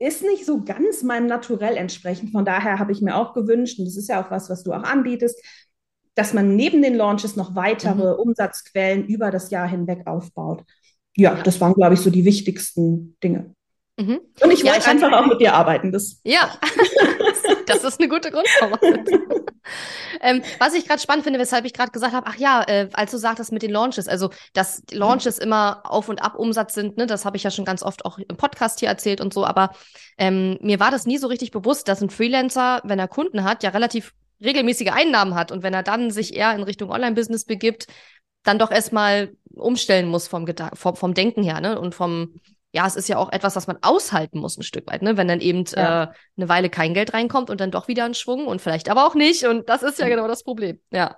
Ist 0.00 0.22
nicht 0.22 0.46
so 0.46 0.64
ganz 0.64 1.04
meinem 1.04 1.26
Naturell 1.26 1.76
entsprechend. 1.76 2.32
Von 2.32 2.44
daher 2.44 2.78
habe 2.78 2.90
ich 2.90 3.02
mir 3.02 3.14
auch 3.16 3.34
gewünscht, 3.34 3.78
und 3.78 3.84
das 3.84 3.96
ist 3.96 4.08
ja 4.08 4.24
auch 4.24 4.30
was, 4.32 4.50
was 4.50 4.64
du 4.64 4.72
auch 4.72 4.82
anbietest, 4.82 5.38
dass 6.20 6.34
man 6.34 6.54
neben 6.54 6.82
den 6.82 6.96
Launches 6.96 7.34
noch 7.34 7.54
weitere 7.54 8.12
mhm. 8.12 8.20
Umsatzquellen 8.20 9.06
über 9.06 9.30
das 9.30 9.50
Jahr 9.50 9.66
hinweg 9.66 10.06
aufbaut. 10.06 10.64
Ja, 11.16 11.34
ja. 11.34 11.42
das 11.42 11.62
waren, 11.62 11.72
glaube 11.72 11.94
ich, 11.94 12.00
so 12.00 12.10
die 12.10 12.26
wichtigsten 12.26 13.16
Dinge. 13.24 13.54
Mhm. 13.98 14.20
Und 14.42 14.50
ich 14.50 14.62
ja, 14.62 14.74
wollte 14.74 14.86
einfach 14.86 15.10
auch 15.12 15.24
mit 15.24 15.40
dir 15.40 15.54
arbeiten. 15.54 15.92
Das 15.92 16.20
ja, 16.22 16.50
das 17.66 17.84
ist 17.84 18.00
eine 18.00 18.10
gute 18.10 18.30
Grundvoraussetzung. 18.30 19.22
ähm, 20.20 20.42
was 20.58 20.74
ich 20.74 20.86
gerade 20.86 21.00
spannend 21.00 21.24
finde, 21.24 21.38
weshalb 21.38 21.64
ich 21.64 21.72
gerade 21.72 21.90
gesagt 21.90 22.12
habe, 22.12 22.26
ach 22.28 22.36
ja, 22.36 22.64
äh, 22.68 22.90
als 22.92 23.12
du 23.12 23.16
sagtest 23.16 23.50
mit 23.50 23.62
den 23.62 23.70
Launches, 23.70 24.06
also 24.06 24.28
dass 24.52 24.82
Launches 24.90 25.38
mhm. 25.38 25.44
immer 25.44 25.80
Auf- 25.84 26.10
und 26.10 26.20
Ab-Umsatz 26.20 26.74
sind, 26.74 26.98
ne, 26.98 27.06
das 27.06 27.24
habe 27.24 27.38
ich 27.38 27.44
ja 27.44 27.50
schon 27.50 27.64
ganz 27.64 27.82
oft 27.82 28.04
auch 28.04 28.18
im 28.18 28.36
Podcast 28.36 28.80
hier 28.80 28.90
erzählt 28.90 29.22
und 29.22 29.32
so, 29.32 29.46
aber 29.46 29.70
ähm, 30.18 30.58
mir 30.60 30.80
war 30.80 30.90
das 30.90 31.06
nie 31.06 31.16
so 31.16 31.28
richtig 31.28 31.50
bewusst, 31.50 31.88
dass 31.88 32.02
ein 32.02 32.10
Freelancer, 32.10 32.82
wenn 32.84 32.98
er 32.98 33.08
Kunden 33.08 33.42
hat, 33.44 33.62
ja 33.62 33.70
relativ 33.70 34.12
regelmäßige 34.42 34.92
Einnahmen 34.92 35.34
hat 35.34 35.52
und 35.52 35.62
wenn 35.62 35.74
er 35.74 35.82
dann 35.82 36.10
sich 36.10 36.34
eher 36.34 36.54
in 36.54 36.62
Richtung 36.62 36.90
Online-Business 36.90 37.44
begibt, 37.44 37.86
dann 38.42 38.58
doch 38.58 38.70
erstmal 38.70 39.32
umstellen 39.54 40.08
muss 40.08 40.28
vom, 40.28 40.46
vom, 40.74 40.96
vom 40.96 41.14
Denken 41.14 41.42
her, 41.42 41.60
ne? 41.60 41.78
Und 41.78 41.94
vom, 41.94 42.34
ja, 42.72 42.86
es 42.86 42.96
ist 42.96 43.08
ja 43.08 43.18
auch 43.18 43.32
etwas, 43.32 43.56
was 43.56 43.66
man 43.66 43.78
aushalten 43.82 44.38
muss, 44.38 44.56
ein 44.56 44.62
Stück 44.62 44.90
weit, 44.90 45.02
ne? 45.02 45.16
Wenn 45.16 45.28
dann 45.28 45.40
eben 45.40 45.64
ja. 45.74 46.04
äh, 46.04 46.08
eine 46.36 46.48
Weile 46.48 46.70
kein 46.70 46.94
Geld 46.94 47.12
reinkommt 47.12 47.50
und 47.50 47.60
dann 47.60 47.70
doch 47.70 47.88
wieder 47.88 48.04
ein 48.04 48.14
Schwung 48.14 48.46
und 48.46 48.62
vielleicht 48.62 48.88
aber 48.88 49.06
auch 49.06 49.14
nicht. 49.14 49.44
Und 49.44 49.68
das 49.68 49.82
ist 49.82 49.98
ja 49.98 50.08
genau 50.08 50.28
das 50.28 50.42
Problem. 50.42 50.80
Ja. 50.90 51.16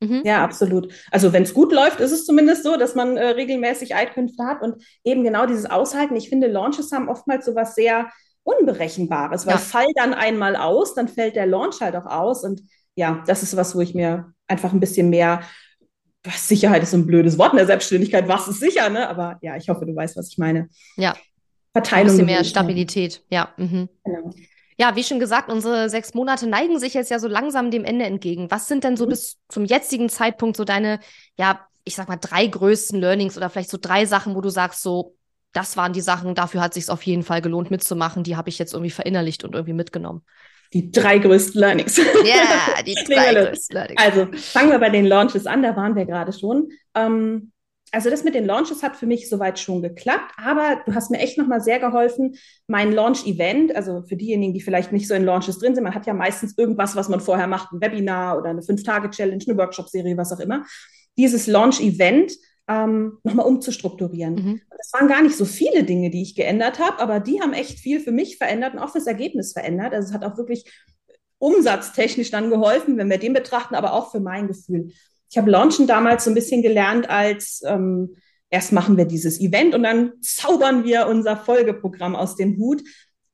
Mhm. 0.00 0.22
Ja, 0.24 0.42
absolut. 0.42 0.92
Also 1.10 1.32
wenn 1.32 1.42
es 1.42 1.52
gut 1.52 1.72
läuft, 1.72 2.00
ist 2.00 2.12
es 2.12 2.24
zumindest 2.24 2.64
so, 2.64 2.76
dass 2.76 2.94
man 2.94 3.16
äh, 3.16 3.26
regelmäßig 3.28 3.94
Einkünfte 3.94 4.44
hat 4.44 4.62
und 4.62 4.82
eben 5.04 5.22
genau 5.22 5.44
dieses 5.46 5.66
Aushalten. 5.66 6.16
Ich 6.16 6.30
finde, 6.30 6.46
Launches 6.46 6.90
haben 6.90 7.08
oftmals 7.08 7.44
so 7.44 7.54
was 7.54 7.74
sehr 7.74 8.10
Unberechenbares, 8.58 9.46
weil 9.46 9.54
ja. 9.54 9.58
fall 9.58 9.86
dann 9.94 10.14
einmal 10.14 10.56
aus, 10.56 10.94
dann 10.94 11.08
fällt 11.08 11.36
der 11.36 11.46
Launch 11.46 11.80
halt 11.80 11.96
auch 11.96 12.06
aus. 12.06 12.44
Und 12.44 12.62
ja, 12.94 13.22
das 13.26 13.42
ist 13.42 13.56
was, 13.56 13.74
wo 13.74 13.80
ich 13.80 13.94
mir 13.94 14.32
einfach 14.46 14.72
ein 14.72 14.80
bisschen 14.80 15.10
mehr, 15.10 15.42
Sicherheit 16.26 16.82
ist 16.82 16.90
so 16.90 16.98
ein 16.98 17.06
blödes 17.06 17.38
Wort 17.38 17.52
in 17.52 17.58
der 17.58 17.66
Selbstständigkeit, 17.66 18.28
was 18.28 18.48
ist 18.48 18.60
sicher, 18.60 18.90
ne? 18.90 19.08
Aber 19.08 19.38
ja, 19.40 19.56
ich 19.56 19.68
hoffe, 19.68 19.86
du 19.86 19.94
weißt, 19.94 20.16
was 20.16 20.28
ich 20.28 20.38
meine. 20.38 20.68
Ja. 20.96 21.14
Verteilung. 21.72 22.08
Ein 22.08 22.12
bisschen 22.12 22.26
mehr 22.26 22.44
Stabilität, 22.44 23.22
ja. 23.30 23.48
Mhm. 23.56 23.88
Genau. 24.04 24.30
Ja, 24.76 24.96
wie 24.96 25.04
schon 25.04 25.20
gesagt, 25.20 25.50
unsere 25.52 25.90
sechs 25.90 26.14
Monate 26.14 26.46
neigen 26.46 26.78
sich 26.78 26.94
jetzt 26.94 27.10
ja 27.10 27.18
so 27.18 27.28
langsam 27.28 27.70
dem 27.70 27.84
Ende 27.84 28.06
entgegen. 28.06 28.50
Was 28.50 28.66
sind 28.66 28.82
denn 28.82 28.96
so 28.96 29.04
mhm. 29.04 29.10
bis 29.10 29.38
zum 29.48 29.64
jetzigen 29.64 30.08
Zeitpunkt 30.08 30.56
so 30.56 30.64
deine, 30.64 31.00
ja, 31.38 31.66
ich 31.84 31.94
sag 31.94 32.08
mal, 32.08 32.16
drei 32.16 32.46
größten 32.46 32.98
Learnings 32.98 33.36
oder 33.36 33.50
vielleicht 33.50 33.70
so 33.70 33.78
drei 33.80 34.06
Sachen, 34.06 34.34
wo 34.34 34.40
du 34.40 34.48
sagst, 34.48 34.82
so, 34.82 35.16
das 35.52 35.76
waren 35.76 35.92
die 35.92 36.00
Sachen, 36.00 36.34
dafür 36.34 36.60
hat 36.60 36.74
sich 36.74 36.88
auf 36.88 37.02
jeden 37.02 37.22
Fall 37.22 37.42
gelohnt 37.42 37.70
mitzumachen. 37.70 38.22
Die 38.22 38.36
habe 38.36 38.48
ich 38.48 38.58
jetzt 38.58 38.72
irgendwie 38.72 38.90
verinnerlicht 38.90 39.44
und 39.44 39.54
irgendwie 39.54 39.74
mitgenommen. 39.74 40.22
Die 40.72 40.90
drei 40.92 41.18
größten 41.18 41.60
Learnings. 41.60 41.96
Ja, 41.96 42.04
yeah, 42.24 42.82
die 42.86 42.94
drei 43.06 43.34
größten 43.34 43.74
Learnings. 43.74 44.00
Also 44.00 44.28
fangen 44.32 44.70
wir 44.70 44.78
bei 44.78 44.90
den 44.90 45.06
Launches 45.06 45.46
an, 45.46 45.62
da 45.62 45.74
waren 45.74 45.96
wir 45.96 46.04
gerade 46.04 46.32
schon. 46.32 46.68
Ähm, 46.94 47.52
also 47.92 48.08
das 48.08 48.22
mit 48.22 48.36
den 48.36 48.46
Launches 48.46 48.84
hat 48.84 48.96
für 48.96 49.06
mich 49.06 49.28
soweit 49.28 49.58
schon 49.58 49.82
geklappt, 49.82 50.32
aber 50.36 50.80
du 50.86 50.94
hast 50.94 51.10
mir 51.10 51.18
echt 51.18 51.38
nochmal 51.38 51.60
sehr 51.60 51.80
geholfen. 51.80 52.36
Mein 52.68 52.92
Launch-Event, 52.92 53.74
also 53.74 54.02
für 54.02 54.16
diejenigen, 54.16 54.54
die 54.54 54.60
vielleicht 54.60 54.92
nicht 54.92 55.08
so 55.08 55.14
in 55.14 55.24
Launches 55.24 55.58
drin 55.58 55.74
sind, 55.74 55.82
man 55.82 55.94
hat 55.94 56.06
ja 56.06 56.14
meistens 56.14 56.56
irgendwas, 56.56 56.94
was 56.94 57.08
man 57.08 57.20
vorher 57.20 57.48
macht, 57.48 57.72
ein 57.72 57.80
Webinar 57.80 58.38
oder 58.38 58.50
eine 58.50 58.62
Fünf-Tage-Challenge, 58.62 59.42
eine 59.44 59.58
Workshop-Serie, 59.58 60.16
was 60.16 60.32
auch 60.32 60.38
immer. 60.38 60.64
Dieses 61.18 61.48
Launch-Event 61.48 62.32
ähm, 62.70 63.18
nochmal 63.24 63.46
umzustrukturieren. 63.46 64.34
Mhm. 64.34 64.60
Das 64.76 64.92
waren 64.92 65.08
gar 65.08 65.22
nicht 65.22 65.36
so 65.36 65.44
viele 65.44 65.82
Dinge, 65.82 66.10
die 66.10 66.22
ich 66.22 66.36
geändert 66.36 66.78
habe, 66.78 67.00
aber 67.00 67.18
die 67.18 67.40
haben 67.40 67.52
echt 67.52 67.80
viel 67.80 67.98
für 67.98 68.12
mich 68.12 68.38
verändert 68.38 68.74
und 68.74 68.78
auch 68.78 68.92
fürs 68.92 69.08
Ergebnis 69.08 69.52
verändert. 69.52 69.92
Also 69.92 70.08
es 70.08 70.14
hat 70.14 70.24
auch 70.24 70.38
wirklich 70.38 70.70
umsatztechnisch 71.38 72.30
dann 72.30 72.50
geholfen, 72.50 72.96
wenn 72.96 73.10
wir 73.10 73.18
den 73.18 73.32
betrachten, 73.32 73.74
aber 73.74 73.92
auch 73.94 74.12
für 74.12 74.20
mein 74.20 74.46
Gefühl. 74.46 74.92
Ich 75.28 75.36
habe 75.36 75.50
Launchen 75.50 75.86
damals 75.86 76.24
so 76.24 76.30
ein 76.30 76.34
bisschen 76.34 76.62
gelernt 76.62 77.10
als 77.10 77.62
ähm, 77.66 78.16
erst 78.50 78.72
machen 78.72 78.96
wir 78.96 79.04
dieses 79.04 79.40
Event 79.40 79.74
und 79.74 79.82
dann 79.82 80.12
zaubern 80.20 80.84
wir 80.84 81.06
unser 81.06 81.36
Folgeprogramm 81.36 82.14
aus 82.14 82.36
dem 82.36 82.56
Hut. 82.58 82.82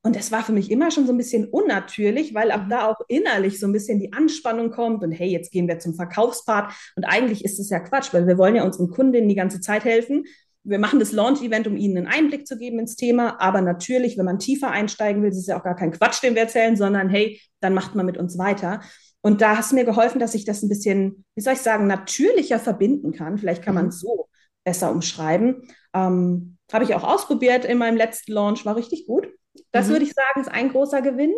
Und 0.06 0.14
das 0.14 0.30
war 0.30 0.44
für 0.44 0.52
mich 0.52 0.70
immer 0.70 0.92
schon 0.92 1.04
so 1.04 1.12
ein 1.12 1.16
bisschen 1.16 1.48
unnatürlich, 1.48 2.32
weil 2.32 2.52
ab 2.52 2.66
mhm. 2.66 2.70
da 2.70 2.86
auch 2.86 3.00
innerlich 3.08 3.58
so 3.58 3.66
ein 3.66 3.72
bisschen 3.72 3.98
die 3.98 4.12
Anspannung 4.12 4.70
kommt 4.70 5.02
und 5.02 5.10
hey, 5.10 5.28
jetzt 5.28 5.50
gehen 5.50 5.66
wir 5.66 5.80
zum 5.80 5.94
Verkaufspart. 5.94 6.72
Und 6.94 7.02
eigentlich 7.02 7.44
ist 7.44 7.58
es 7.58 7.70
ja 7.70 7.80
Quatsch, 7.80 8.14
weil 8.14 8.28
wir 8.28 8.38
wollen 8.38 8.54
ja 8.54 8.62
unseren 8.62 8.88
Kundinnen 8.88 9.28
die 9.28 9.34
ganze 9.34 9.60
Zeit 9.60 9.84
helfen. 9.84 10.22
Wir 10.62 10.78
machen 10.78 11.00
das 11.00 11.10
Launch-Event, 11.10 11.66
um 11.66 11.76
ihnen 11.76 11.96
einen 11.96 12.06
Einblick 12.06 12.46
zu 12.46 12.56
geben 12.56 12.78
ins 12.78 12.94
Thema. 12.94 13.40
Aber 13.40 13.62
natürlich, 13.62 14.16
wenn 14.16 14.26
man 14.26 14.38
tiefer 14.38 14.70
einsteigen 14.70 15.24
will, 15.24 15.30
ist 15.30 15.38
es 15.38 15.48
ja 15.48 15.58
auch 15.58 15.64
gar 15.64 15.74
kein 15.74 15.90
Quatsch, 15.90 16.22
den 16.22 16.36
wir 16.36 16.42
erzählen, 16.42 16.76
sondern 16.76 17.08
hey, 17.08 17.40
dann 17.58 17.74
macht 17.74 17.96
man 17.96 18.06
mit 18.06 18.16
uns 18.16 18.38
weiter. 18.38 18.82
Und 19.22 19.40
da 19.40 19.56
hast 19.56 19.72
du 19.72 19.74
mir 19.74 19.84
geholfen, 19.84 20.20
dass 20.20 20.36
ich 20.36 20.44
das 20.44 20.62
ein 20.62 20.68
bisschen, 20.68 21.24
wie 21.34 21.42
soll 21.42 21.54
ich 21.54 21.62
sagen, 21.62 21.88
natürlicher 21.88 22.60
verbinden 22.60 23.10
kann. 23.10 23.38
Vielleicht 23.38 23.64
kann 23.64 23.74
man 23.74 23.88
es 23.88 23.96
mhm. 24.04 24.06
so 24.06 24.28
besser 24.62 24.92
umschreiben. 24.92 25.66
Ähm, 25.92 26.58
Habe 26.72 26.84
ich 26.84 26.94
auch 26.94 27.02
ausprobiert 27.02 27.64
in 27.64 27.78
meinem 27.78 27.96
letzten 27.96 28.30
Launch, 28.30 28.64
war 28.64 28.76
richtig 28.76 29.08
gut. 29.08 29.26
Das 29.72 29.88
mhm. 29.88 29.92
würde 29.92 30.04
ich 30.04 30.12
sagen, 30.12 30.40
ist 30.40 30.50
ein 30.50 30.70
großer 30.70 31.02
Gewinn. 31.02 31.34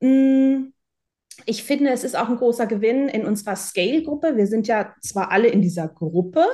Mm, 0.00 0.72
ich 1.46 1.64
finde, 1.64 1.90
es 1.90 2.04
ist 2.04 2.16
auch 2.16 2.28
ein 2.28 2.36
großer 2.36 2.66
Gewinn 2.66 3.08
in 3.08 3.26
unserer 3.26 3.56
Scale-Gruppe. 3.56 4.36
Wir 4.36 4.46
sind 4.46 4.68
ja 4.68 4.94
zwar 5.00 5.30
alle 5.30 5.48
in 5.48 5.62
dieser 5.62 5.88
Gruppe, 5.88 6.44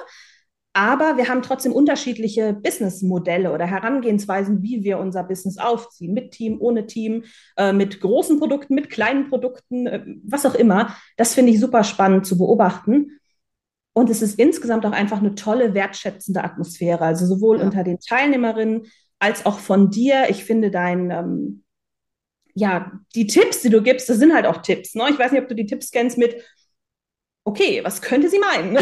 aber 0.73 1.17
wir 1.17 1.29
haben 1.29 1.43
trotzdem 1.43 1.73
unterschiedliche 1.73 2.53
Business-Modelle 2.53 3.53
oder 3.53 3.67
Herangehensweisen, 3.67 4.63
wie 4.63 4.85
wir 4.85 4.99
unser 4.99 5.25
Business 5.25 5.59
aufziehen. 5.59 6.15
Mit 6.15 6.31
Team, 6.31 6.59
ohne 6.61 6.87
Team, 6.87 7.25
äh, 7.57 7.73
mit 7.73 8.01
großen 8.01 8.39
Produkten, 8.39 8.75
mit 8.75 8.89
kleinen 8.89 9.29
Produkten, 9.29 9.87
äh, 9.87 10.05
was 10.25 10.47
auch 10.47 10.55
immer. 10.55 10.95
Das 11.17 11.35
finde 11.35 11.53
ich 11.53 11.61
super 11.61 11.83
spannend 11.85 12.27
zu 12.27 12.39
beobachten. 12.39 13.19
Und 13.93 14.11
es 14.11 14.23
ist 14.23 14.39
insgesamt 14.39 14.87
auch 14.87 14.93
einfach 14.93 15.19
eine 15.19 15.35
tolle, 15.35 15.75
wertschätzende 15.75 16.45
Atmosphäre. 16.45 17.05
Also 17.05 17.27
sowohl 17.27 17.59
ja. 17.59 17.65
unter 17.65 17.83
den 17.83 17.99
Teilnehmerinnen 17.99 18.87
als 19.19 19.47
auch 19.47 19.59
von 19.59 19.91
dir. 19.91 20.27
Ich 20.31 20.45
finde 20.45 20.71
dein, 20.71 21.11
ähm, 21.11 21.65
ja, 22.55 22.93
die 23.15 23.27
Tipps, 23.27 23.63
die 23.63 23.71
du 23.71 23.83
gibst, 23.83 24.09
das 24.09 24.19
sind 24.19 24.35
halt 24.35 24.47
auch 24.47 24.63
Tipps. 24.63 24.95
Ne? 24.95 25.07
Ich 25.11 25.19
weiß 25.19 25.33
nicht, 25.33 25.43
ob 25.43 25.49
du 25.49 25.55
die 25.55 25.67
Tipps 25.67 25.91
kennst 25.91 26.19
mit 26.19 26.37
okay, 27.49 27.81
was 27.83 28.03
könnte 28.03 28.29
sie 28.29 28.39
meinen? 28.39 28.77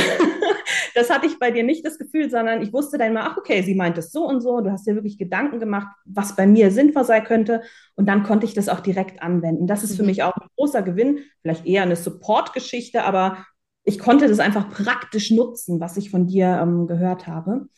das 0.95 1.09
hatte 1.09 1.27
ich 1.27 1.39
bei 1.39 1.51
dir 1.53 1.63
nicht 1.63 1.87
das 1.87 1.99
Gefühl, 1.99 2.29
sondern 2.31 2.63
ich 2.63 2.73
wusste 2.73 2.99
dann 2.99 3.13
mal, 3.13 3.29
ach, 3.31 3.37
okay, 3.37 3.63
sie 3.63 3.77
meint 3.77 3.97
es 3.97 4.11
so 4.11 4.27
und 4.27 4.41
so. 4.41 4.61
Du 4.61 4.73
hast 4.73 4.87
dir 4.87 4.95
wirklich 4.95 5.19
Gedanken 5.19 5.61
gemacht, 5.61 5.89
was 6.05 6.35
bei 6.35 6.47
mir 6.47 6.71
sinnvoll 6.73 7.05
sein 7.05 7.25
könnte. 7.25 7.63
Und 7.95 8.07
dann 8.07 8.25
konnte 8.25 8.45
ich 8.45 8.55
das 8.55 8.69
auch 8.69 8.81
direkt 8.81 9.23
anwenden. 9.23 9.69
Das 9.69 9.85
ist 9.85 9.93
mhm. 9.93 9.97
für 9.97 10.03
mich 10.03 10.23
auch 10.25 10.35
ein 10.37 10.49
großer 10.57 10.83
Gewinn, 10.83 11.21
vielleicht 11.43 11.65
eher 11.65 11.83
eine 11.83 11.97
Support-Geschichte, 11.97 13.05
aber 13.05 13.39
ich 13.85 14.01
konnte 14.01 14.27
das 14.27 14.41
einfach 14.41 14.69
praktisch 14.69 15.31
nutzen, 15.31 15.79
was 15.79 15.97
ich 15.97 16.11
von 16.11 16.27
dir 16.27 16.59
ähm, 16.61 16.89
gehört 16.89 17.29
habe. 17.29 17.69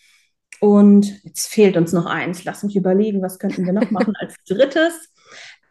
Und 0.61 1.23
jetzt 1.25 1.49
fehlt 1.49 1.77
uns 1.77 1.93
noch 1.93 2.07
eins. 2.07 2.45
Lass 2.45 2.63
mich 2.63 2.77
überlegen, 2.77 3.23
was 3.23 3.39
könnten 3.39 3.65
wir 3.65 3.73
noch 3.73 3.91
machen 3.91 4.15
als 4.19 4.35
drittes. 4.47 5.13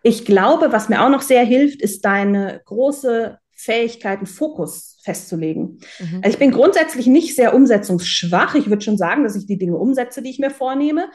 Ich 0.03 0.25
glaube, 0.25 0.71
was 0.71 0.89
mir 0.89 1.03
auch 1.03 1.09
noch 1.09 1.21
sehr 1.21 1.43
hilft, 1.43 1.81
ist 1.81 2.05
deine 2.05 2.61
große 2.65 3.37
Fähigkeit, 3.51 4.19
einen 4.19 4.27
Fokus 4.27 4.99
festzulegen. 5.03 5.79
Mhm. 5.99 6.21
Also 6.23 6.29
ich 6.29 6.39
bin 6.39 6.51
grundsätzlich 6.51 7.07
nicht 7.07 7.35
sehr 7.35 7.55
umsetzungsschwach. 7.55 8.55
Ich 8.55 8.69
würde 8.69 8.83
schon 8.83 8.97
sagen, 8.97 9.23
dass 9.23 9.35
ich 9.35 9.47
die 9.47 9.57
Dinge 9.57 9.75
umsetze, 9.75 10.21
die 10.21 10.29
ich 10.29 10.39
mir 10.39 10.51
vornehme. 10.51 11.09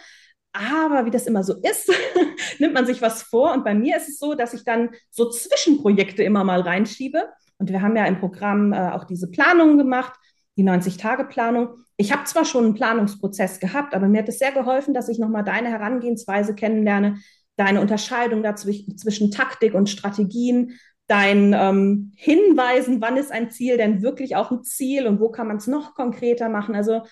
Aber 0.53 1.07
wie 1.07 1.11
das 1.11 1.27
immer 1.27 1.45
so 1.45 1.55
ist, 1.55 1.91
nimmt 2.59 2.75
man 2.75 2.85
sich 2.85 3.01
was 3.01 3.23
vor. 3.23 3.53
Und 3.53 3.65
bei 3.65 3.75
mir 3.75 3.97
ist 3.97 4.09
es 4.09 4.19
so, 4.19 4.35
dass 4.35 4.53
ich 4.53 4.65
dann 4.65 4.91
so 5.11 5.31
Zwischenprojekte 5.31 6.23
immer 6.23 6.45
mal 6.45 6.61
reinschiebe. 6.61 7.29
Und 7.59 7.71
wir 7.71 7.81
haben 7.81 7.97
ja 7.97 8.05
im 8.07 8.19
Programm 8.19 8.73
äh, 8.73 8.91
auch 8.91 9.05
diese 9.05 9.31
Planung 9.31 9.79
gemacht, 9.79 10.13
die 10.57 10.65
90-Tage-Planung. 10.65 11.69
Ich 12.03 12.13
habe 12.13 12.25
zwar 12.25 12.45
schon 12.45 12.65
einen 12.65 12.75
Planungsprozess 12.75 13.61
gehabt, 13.61 13.95
aber 13.95 14.09
mir 14.09 14.23
hat 14.23 14.29
es 14.29 14.41
sehr 14.41 14.51
geholfen, 14.51 14.93
dass 14.93 15.09
ich 15.09 15.21
nochmal 15.21 15.45
deine 15.45 15.71
Herangehensweise 15.71 16.55
kennenlerne, 16.57 17.19
deine 17.57 17.81
Unterscheidung 17.81 18.43
dazwischen 18.43 18.99
zwischen 18.99 19.31
Taktik 19.31 19.73
und 19.73 19.89
Strategien, 19.89 20.73
dein 21.07 21.55
ähm, 21.57 22.13
Hinweisen, 22.17 23.01
wann 23.01 23.17
ist 23.17 23.31
ein 23.31 23.53
Ziel 23.53 23.77
denn 23.77 24.03
wirklich 24.03 24.35
auch 24.35 24.51
ein 24.51 24.65
Ziel 24.65 25.07
und 25.07 25.21
wo 25.21 25.31
kann 25.31 25.47
man 25.47 25.59
es 25.59 25.69
noch 25.69 25.95
konkreter 25.95 26.49
machen. 26.49 26.75
Also 26.75 27.03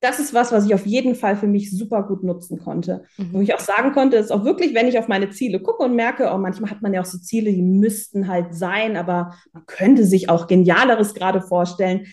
das 0.00 0.18
ist 0.18 0.34
was, 0.34 0.50
was 0.50 0.66
ich 0.66 0.74
auf 0.74 0.84
jeden 0.84 1.14
Fall 1.14 1.36
für 1.36 1.46
mich 1.46 1.70
super 1.70 2.02
gut 2.02 2.24
nutzen 2.24 2.58
konnte. 2.58 3.04
Mhm. 3.16 3.28
Wo 3.32 3.40
ich 3.40 3.54
auch 3.54 3.60
sagen 3.60 3.92
konnte, 3.92 4.16
ist 4.16 4.32
auch 4.32 4.44
wirklich, 4.44 4.74
wenn 4.74 4.88
ich 4.88 4.98
auf 4.98 5.06
meine 5.06 5.30
Ziele 5.30 5.60
gucke 5.60 5.84
und 5.84 5.94
merke, 5.94 6.30
oh, 6.34 6.38
manchmal 6.38 6.72
hat 6.72 6.82
man 6.82 6.92
ja 6.92 7.02
auch 7.02 7.06
so 7.06 7.18
Ziele, 7.18 7.52
die 7.52 7.62
müssten 7.62 8.26
halt 8.26 8.52
sein, 8.52 8.96
aber 8.96 9.36
man 9.52 9.64
könnte 9.66 10.04
sich 10.04 10.28
auch 10.28 10.48
Genialeres 10.48 11.14
gerade 11.14 11.40
vorstellen. 11.40 12.06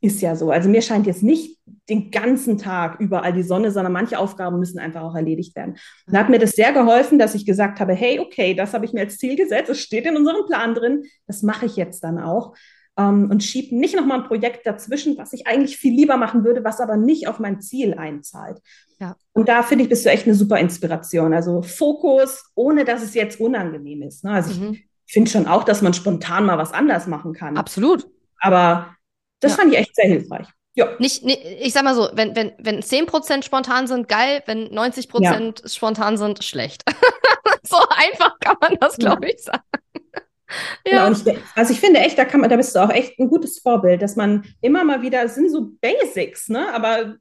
Ist 0.00 0.20
ja 0.20 0.36
so. 0.36 0.50
Also 0.50 0.68
mir 0.68 0.82
scheint 0.82 1.06
jetzt 1.06 1.22
nicht 1.24 1.58
den 1.88 2.10
ganzen 2.10 2.58
Tag 2.58 3.00
überall 3.00 3.32
die 3.32 3.42
Sonne, 3.42 3.70
sondern 3.70 3.92
manche 3.92 4.18
Aufgaben 4.18 4.58
müssen 4.58 4.78
einfach 4.78 5.02
auch 5.02 5.14
erledigt 5.14 5.56
werden. 5.56 5.76
Und 6.06 6.14
da 6.14 6.20
hat 6.20 6.28
mir 6.28 6.38
das 6.38 6.52
sehr 6.52 6.72
geholfen, 6.72 7.18
dass 7.18 7.34
ich 7.34 7.46
gesagt 7.46 7.80
habe, 7.80 7.94
hey, 7.94 8.20
okay, 8.20 8.54
das 8.54 8.74
habe 8.74 8.84
ich 8.84 8.92
mir 8.92 9.00
als 9.00 9.18
Ziel 9.18 9.36
gesetzt, 9.36 9.70
es 9.70 9.80
steht 9.80 10.06
in 10.06 10.16
unserem 10.16 10.46
Plan 10.46 10.74
drin, 10.74 11.04
das 11.26 11.42
mache 11.42 11.66
ich 11.66 11.76
jetzt 11.76 12.04
dann 12.04 12.18
auch. 12.18 12.54
Ähm, 12.96 13.30
und 13.30 13.42
schiebe 13.42 13.76
nicht 13.76 13.96
nochmal 13.96 14.20
ein 14.20 14.26
Projekt 14.26 14.66
dazwischen, 14.66 15.16
was 15.18 15.32
ich 15.32 15.46
eigentlich 15.46 15.78
viel 15.78 15.94
lieber 15.94 16.16
machen 16.16 16.44
würde, 16.44 16.62
was 16.62 16.80
aber 16.80 16.96
nicht 16.96 17.26
auf 17.26 17.38
mein 17.38 17.60
Ziel 17.60 17.94
einzahlt. 17.94 18.58
Ja. 19.00 19.16
Und 19.32 19.48
da 19.48 19.62
finde 19.62 19.84
ich, 19.84 19.88
bist 19.88 20.04
du 20.04 20.10
echt 20.10 20.26
eine 20.26 20.34
super 20.34 20.58
Inspiration. 20.58 21.32
Also 21.32 21.62
Fokus, 21.62 22.50
ohne 22.54 22.84
dass 22.84 23.02
es 23.02 23.14
jetzt 23.14 23.40
unangenehm 23.40 24.02
ist. 24.02 24.24
Ne? 24.24 24.32
Also 24.32 24.60
mhm. 24.60 24.74
ich 25.06 25.12
finde 25.12 25.30
schon 25.30 25.46
auch, 25.46 25.64
dass 25.64 25.82
man 25.82 25.94
spontan 25.94 26.44
mal 26.46 26.58
was 26.58 26.72
anders 26.72 27.06
machen 27.06 27.32
kann. 27.32 27.56
Absolut. 27.56 28.08
Aber 28.40 28.96
das 29.40 29.52
ja. 29.52 29.58
fand 29.58 29.72
ich 29.72 29.78
echt 29.78 29.94
sehr 29.94 30.06
hilfreich. 30.06 30.46
Ja. 30.74 30.88
Nicht, 31.00 31.24
nicht, 31.24 31.40
ich 31.44 31.72
sag 31.72 31.82
mal 31.82 31.94
so, 31.94 32.08
wenn, 32.12 32.36
wenn, 32.36 32.52
wenn 32.58 32.80
10% 32.80 33.42
spontan 33.42 33.88
sind, 33.88 34.08
geil, 34.08 34.42
wenn 34.46 34.68
90% 34.68 35.22
ja. 35.22 35.68
spontan 35.68 36.16
sind, 36.16 36.44
schlecht. 36.44 36.84
so 37.64 37.76
einfach 37.90 38.38
kann 38.38 38.56
man 38.60 38.76
das, 38.80 38.96
glaube 38.96 39.26
ja. 39.26 39.34
ich, 39.34 39.42
sagen. 39.42 39.62
ja. 40.86 41.08
Genau, 41.08 41.10
ich, 41.10 41.38
also 41.56 41.72
ich 41.72 41.80
finde 41.80 41.98
echt, 41.98 42.16
da 42.16 42.24
kann 42.24 42.40
man, 42.40 42.48
da 42.48 42.56
bist 42.56 42.76
du 42.76 42.78
auch 42.80 42.90
echt 42.90 43.18
ein 43.18 43.28
gutes 43.28 43.58
Vorbild, 43.58 44.02
dass 44.02 44.14
man 44.14 44.44
immer 44.60 44.84
mal 44.84 45.02
wieder, 45.02 45.24
es 45.24 45.34
sind 45.34 45.50
so 45.50 45.72
Basics, 45.80 46.48
ne? 46.48 46.72
Aber 46.72 47.16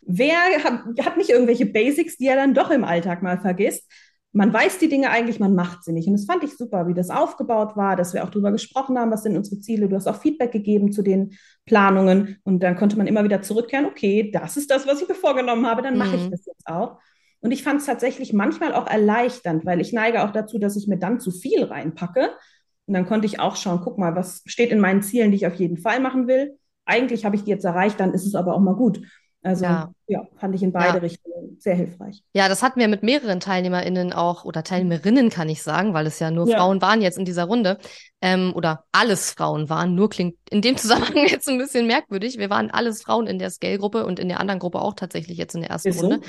wer 0.00 0.38
hat, 0.64 0.84
hat 1.04 1.16
nicht 1.18 1.30
irgendwelche 1.30 1.66
Basics, 1.66 2.16
die 2.16 2.28
er 2.28 2.36
dann 2.36 2.54
doch 2.54 2.70
im 2.70 2.84
Alltag 2.84 3.22
mal 3.22 3.38
vergisst? 3.38 3.90
Man 4.34 4.52
weiß 4.52 4.78
die 4.78 4.88
Dinge 4.88 5.10
eigentlich, 5.10 5.38
man 5.38 5.54
macht 5.54 5.84
sie 5.84 5.92
nicht. 5.92 6.08
Und 6.08 6.14
das 6.14 6.24
fand 6.24 6.42
ich 6.42 6.56
super, 6.56 6.88
wie 6.88 6.94
das 6.94 7.08
aufgebaut 7.08 7.76
war, 7.76 7.94
dass 7.94 8.14
wir 8.14 8.24
auch 8.24 8.30
darüber 8.30 8.50
gesprochen 8.50 8.98
haben, 8.98 9.12
was 9.12 9.22
sind 9.22 9.36
unsere 9.36 9.60
Ziele. 9.60 9.88
Du 9.88 9.94
hast 9.94 10.08
auch 10.08 10.20
Feedback 10.20 10.50
gegeben 10.50 10.90
zu 10.90 11.02
den 11.02 11.36
Planungen 11.66 12.38
und 12.42 12.60
dann 12.60 12.74
konnte 12.74 12.98
man 12.98 13.06
immer 13.06 13.22
wieder 13.22 13.42
zurückkehren, 13.42 13.86
okay, 13.86 14.32
das 14.32 14.56
ist 14.56 14.72
das, 14.72 14.88
was 14.88 15.00
ich 15.00 15.08
mir 15.08 15.14
vorgenommen 15.14 15.66
habe, 15.66 15.82
dann 15.82 15.96
mache 15.96 16.16
mhm. 16.16 16.24
ich 16.24 16.30
das 16.30 16.46
jetzt 16.46 16.66
auch. 16.66 16.98
Und 17.38 17.52
ich 17.52 17.62
fand 17.62 17.80
es 17.80 17.86
tatsächlich 17.86 18.32
manchmal 18.32 18.74
auch 18.74 18.88
erleichternd, 18.88 19.64
weil 19.64 19.80
ich 19.80 19.92
neige 19.92 20.24
auch 20.24 20.32
dazu, 20.32 20.58
dass 20.58 20.76
ich 20.76 20.88
mir 20.88 20.98
dann 20.98 21.20
zu 21.20 21.30
viel 21.30 21.62
reinpacke. 21.62 22.30
Und 22.86 22.94
dann 22.94 23.06
konnte 23.06 23.26
ich 23.26 23.38
auch 23.38 23.54
schauen, 23.54 23.82
guck 23.84 23.98
mal, 23.98 24.16
was 24.16 24.42
steht 24.46 24.72
in 24.72 24.80
meinen 24.80 25.02
Zielen, 25.02 25.30
die 25.30 25.36
ich 25.36 25.46
auf 25.46 25.54
jeden 25.54 25.76
Fall 25.76 26.00
machen 26.00 26.26
will. 26.26 26.58
Eigentlich 26.86 27.24
habe 27.24 27.36
ich 27.36 27.44
die 27.44 27.50
jetzt 27.50 27.64
erreicht, 27.64 28.00
dann 28.00 28.12
ist 28.12 28.26
es 28.26 28.34
aber 28.34 28.54
auch 28.54 28.60
mal 28.60 28.74
gut. 28.74 29.00
Also 29.44 29.64
ja, 29.64 29.92
ja 30.06 30.26
fand 30.36 30.54
ich 30.54 30.62
in 30.62 30.72
beide 30.72 30.96
ja. 30.96 31.00
Richtungen 31.00 31.58
sehr 31.60 31.74
hilfreich. 31.74 32.22
Ja, 32.32 32.48
das 32.48 32.62
hatten 32.62 32.80
wir 32.80 32.88
mit 32.88 33.02
mehreren 33.02 33.40
TeilnehmerInnen 33.40 34.14
auch 34.14 34.46
oder 34.46 34.64
Teilnehmerinnen, 34.64 35.28
kann 35.28 35.50
ich 35.50 35.62
sagen, 35.62 35.92
weil 35.92 36.06
es 36.06 36.18
ja 36.18 36.30
nur 36.30 36.48
ja. 36.48 36.56
Frauen 36.56 36.80
waren 36.80 37.02
jetzt 37.02 37.18
in 37.18 37.26
dieser 37.26 37.44
Runde. 37.44 37.78
Ähm, 38.22 38.52
oder 38.54 38.84
alles 38.90 39.32
Frauen 39.32 39.68
waren. 39.68 39.94
Nur 39.94 40.08
klingt 40.08 40.36
in 40.50 40.62
dem 40.62 40.76
Zusammenhang 40.78 41.26
jetzt 41.28 41.46
ein 41.46 41.58
bisschen 41.58 41.86
merkwürdig. 41.86 42.38
Wir 42.38 42.48
waren 42.48 42.70
alles 42.70 43.02
Frauen 43.02 43.26
in 43.26 43.38
der 43.38 43.50
Scale-Gruppe 43.50 44.06
und 44.06 44.18
in 44.18 44.28
der 44.28 44.40
anderen 44.40 44.60
Gruppe 44.60 44.80
auch 44.80 44.94
tatsächlich 44.94 45.36
jetzt 45.36 45.54
in 45.54 45.60
der 45.60 45.70
ersten 45.70 45.88
Ist 45.88 46.02
Runde. 46.02 46.20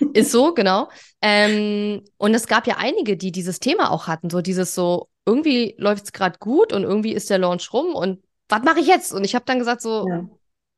So? 0.00 0.06
Ist 0.14 0.32
so, 0.32 0.54
genau. 0.54 0.88
Ähm, 1.20 2.02
und 2.16 2.34
es 2.34 2.46
gab 2.46 2.66
ja 2.66 2.76
einige, 2.78 3.18
die 3.18 3.30
dieses 3.30 3.60
Thema 3.60 3.90
auch 3.90 4.06
hatten. 4.06 4.30
So 4.30 4.40
dieses 4.40 4.74
so, 4.74 5.08
irgendwie 5.26 5.74
läuft 5.76 6.04
es 6.04 6.12
gerade 6.12 6.38
gut 6.38 6.72
und 6.72 6.82
irgendwie 6.82 7.12
ist 7.12 7.28
der 7.28 7.38
Launch 7.38 7.72
rum 7.74 7.94
und 7.94 8.22
was 8.48 8.62
mache 8.62 8.80
ich 8.80 8.86
jetzt? 8.86 9.12
Und 9.12 9.24
ich 9.24 9.34
habe 9.34 9.44
dann 9.46 9.58
gesagt 9.58 9.80
so, 9.80 10.06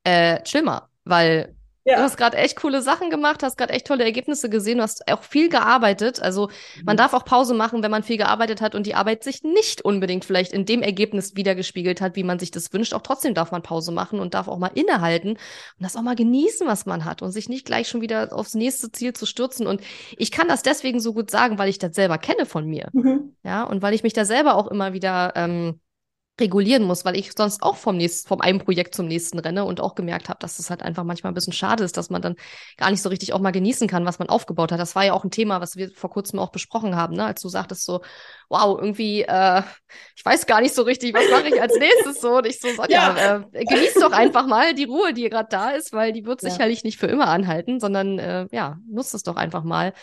äh, 0.05 0.41
chill 0.43 0.63
mal, 0.63 0.89
weil 1.05 1.56
ja. 1.87 1.97
Du 1.97 2.03
hast 2.03 2.17
gerade 2.17 2.37
echt 2.37 2.57
coole 2.57 2.83
Sachen 2.83 3.11
gemacht, 3.11 3.45
hast 3.45 3.57
gerade 3.57 3.73
echt 3.73 3.87
tolle 3.87 4.03
Ergebnisse 4.03 4.51
gesehen, 4.51 4.79
du 4.79 4.83
hast 4.83 5.07
auch 5.09 5.23
viel 5.23 5.49
gearbeitet. 5.49 6.21
Also 6.21 6.51
man 6.85 6.95
mhm. 6.95 6.99
darf 6.99 7.15
auch 7.15 7.25
Pause 7.25 7.55
machen, 7.55 7.85
wenn 7.85 7.93
man 7.93 8.03
viel 8.03 8.17
gearbeitet 8.17 8.61
hat 8.61 8.75
und 8.75 8.87
die 8.87 8.97
Arbeit 8.97 9.23
sich 9.23 9.45
nicht 9.45 9.83
unbedingt 9.83 10.25
vielleicht 10.25 10.53
in 10.53 10.67
dem 10.67 10.83
Ergebnis 10.83 11.37
wiedergespiegelt 11.37 12.01
hat, 12.01 12.17
wie 12.17 12.25
man 12.25 12.41
sich 12.41 12.51
das 12.51 12.73
wünscht. 12.73 12.93
Auch 12.93 13.03
trotzdem 13.03 13.35
darf 13.35 13.53
man 13.53 13.63
Pause 13.63 13.93
machen 13.93 14.19
und 14.19 14.35
darf 14.35 14.49
auch 14.49 14.59
mal 14.59 14.73
innehalten 14.75 15.31
und 15.31 15.39
das 15.79 15.95
auch 15.95 16.03
mal 16.03 16.17
genießen, 16.17 16.67
was 16.67 16.87
man 16.87 17.05
hat 17.05 17.23
und 17.23 17.31
sich 17.31 17.49
nicht 17.49 17.65
gleich 17.65 17.89
schon 17.89 18.01
wieder 18.01 18.33
aufs 18.33 18.55
nächste 18.55 18.91
Ziel 18.91 19.13
zu 19.13 19.25
stürzen. 19.25 19.69
Und 19.69 19.81
ich 20.17 20.33
kann 20.33 20.49
das 20.49 20.63
deswegen 20.63 20.99
so 20.99 21.15
gut 21.15 21.31
sagen, 21.31 21.57
weil 21.57 21.69
ich 21.69 21.79
das 21.79 21.95
selber 21.95 22.19
kenne 22.19 22.47
von 22.47 22.67
mir. 22.67 22.89
Mhm. 22.93 23.37
Ja, 23.45 23.63
und 23.63 23.81
weil 23.81 23.95
ich 23.95 24.03
mich 24.03 24.13
da 24.13 24.25
selber 24.25 24.57
auch 24.57 24.67
immer 24.67 24.93
wieder 24.93 25.35
ähm, 25.37 25.79
regulieren 26.41 26.83
muss, 26.83 27.05
weil 27.05 27.17
ich 27.17 27.33
sonst 27.37 27.63
auch 27.63 27.77
vom 27.77 27.97
nächsten, 27.97 28.29
vom 28.29 28.41
einem 28.41 28.59
Projekt 28.59 28.95
zum 28.95 29.07
nächsten 29.07 29.39
renne 29.39 29.65
und 29.65 29.81
auch 29.81 29.95
gemerkt 29.95 30.29
habe, 30.29 30.39
dass 30.39 30.59
das 30.59 30.69
halt 30.69 30.83
einfach 30.83 31.05
manchmal 31.05 31.33
ein 31.33 31.35
bisschen 31.35 31.55
schade 31.55 31.83
ist, 31.83 31.97
dass 31.97 32.11
man 32.11 32.21
dann 32.21 32.37
gar 32.77 32.91
nicht 32.91 33.01
so 33.01 33.09
richtig 33.09 33.33
auch 33.33 33.41
mal 33.41 33.53
genießen 33.53 33.89
kann, 33.89 34.05
was 34.05 34.19
man 34.19 34.29
aufgebaut 34.29 34.71
hat. 34.71 34.79
Das 34.79 34.95
war 34.95 35.05
ja 35.05 35.15
auch 35.15 35.25
ein 35.25 35.31
Thema, 35.31 35.61
was 35.61 35.77
wir 35.77 35.91
vor 35.93 36.11
kurzem 36.11 36.39
auch 36.39 36.51
besprochen 36.51 36.95
haben, 36.95 37.15
ne? 37.15 37.25
als 37.25 37.41
du 37.41 37.49
sagtest 37.49 37.85
so, 37.85 38.03
wow, 38.51 38.79
irgendwie, 38.79 39.23
äh, 39.23 39.63
ich 40.15 40.25
weiß 40.25 40.47
gar 40.47 40.61
nicht 40.61 40.75
so 40.75 40.83
richtig, 40.83 41.15
was 41.15 41.31
mache 41.31 41.49
ich 41.49 41.61
als 41.61 41.75
nächstes 41.79 42.21
so. 42.21 42.37
Und 42.37 42.47
ich 42.47 42.61
so, 42.61 42.69
ja, 42.69 43.17
ja 43.17 43.45
äh, 43.53 43.65
genieß 43.65 43.95
doch 43.95 44.13
einfach 44.13 44.47
mal 44.47 44.75
die 44.75 44.85
Ruhe, 44.85 45.15
die 45.15 45.29
gerade 45.31 45.49
da 45.51 45.71
ist, 45.71 45.93
weil 45.93 46.13
die 46.13 46.27
wird 46.27 46.43
ja. 46.43 46.51
sicherlich 46.51 46.85
nicht 46.85 46.99
für 46.99 47.07
immer 47.07 47.29
anhalten, 47.29 47.81
sondern 47.81 48.19
äh, 48.19 48.47
ja, 48.53 48.79
nutzt 48.91 49.15
es 49.15 49.23
doch 49.23 49.37
einfach 49.37 49.65
mal, 49.65 49.95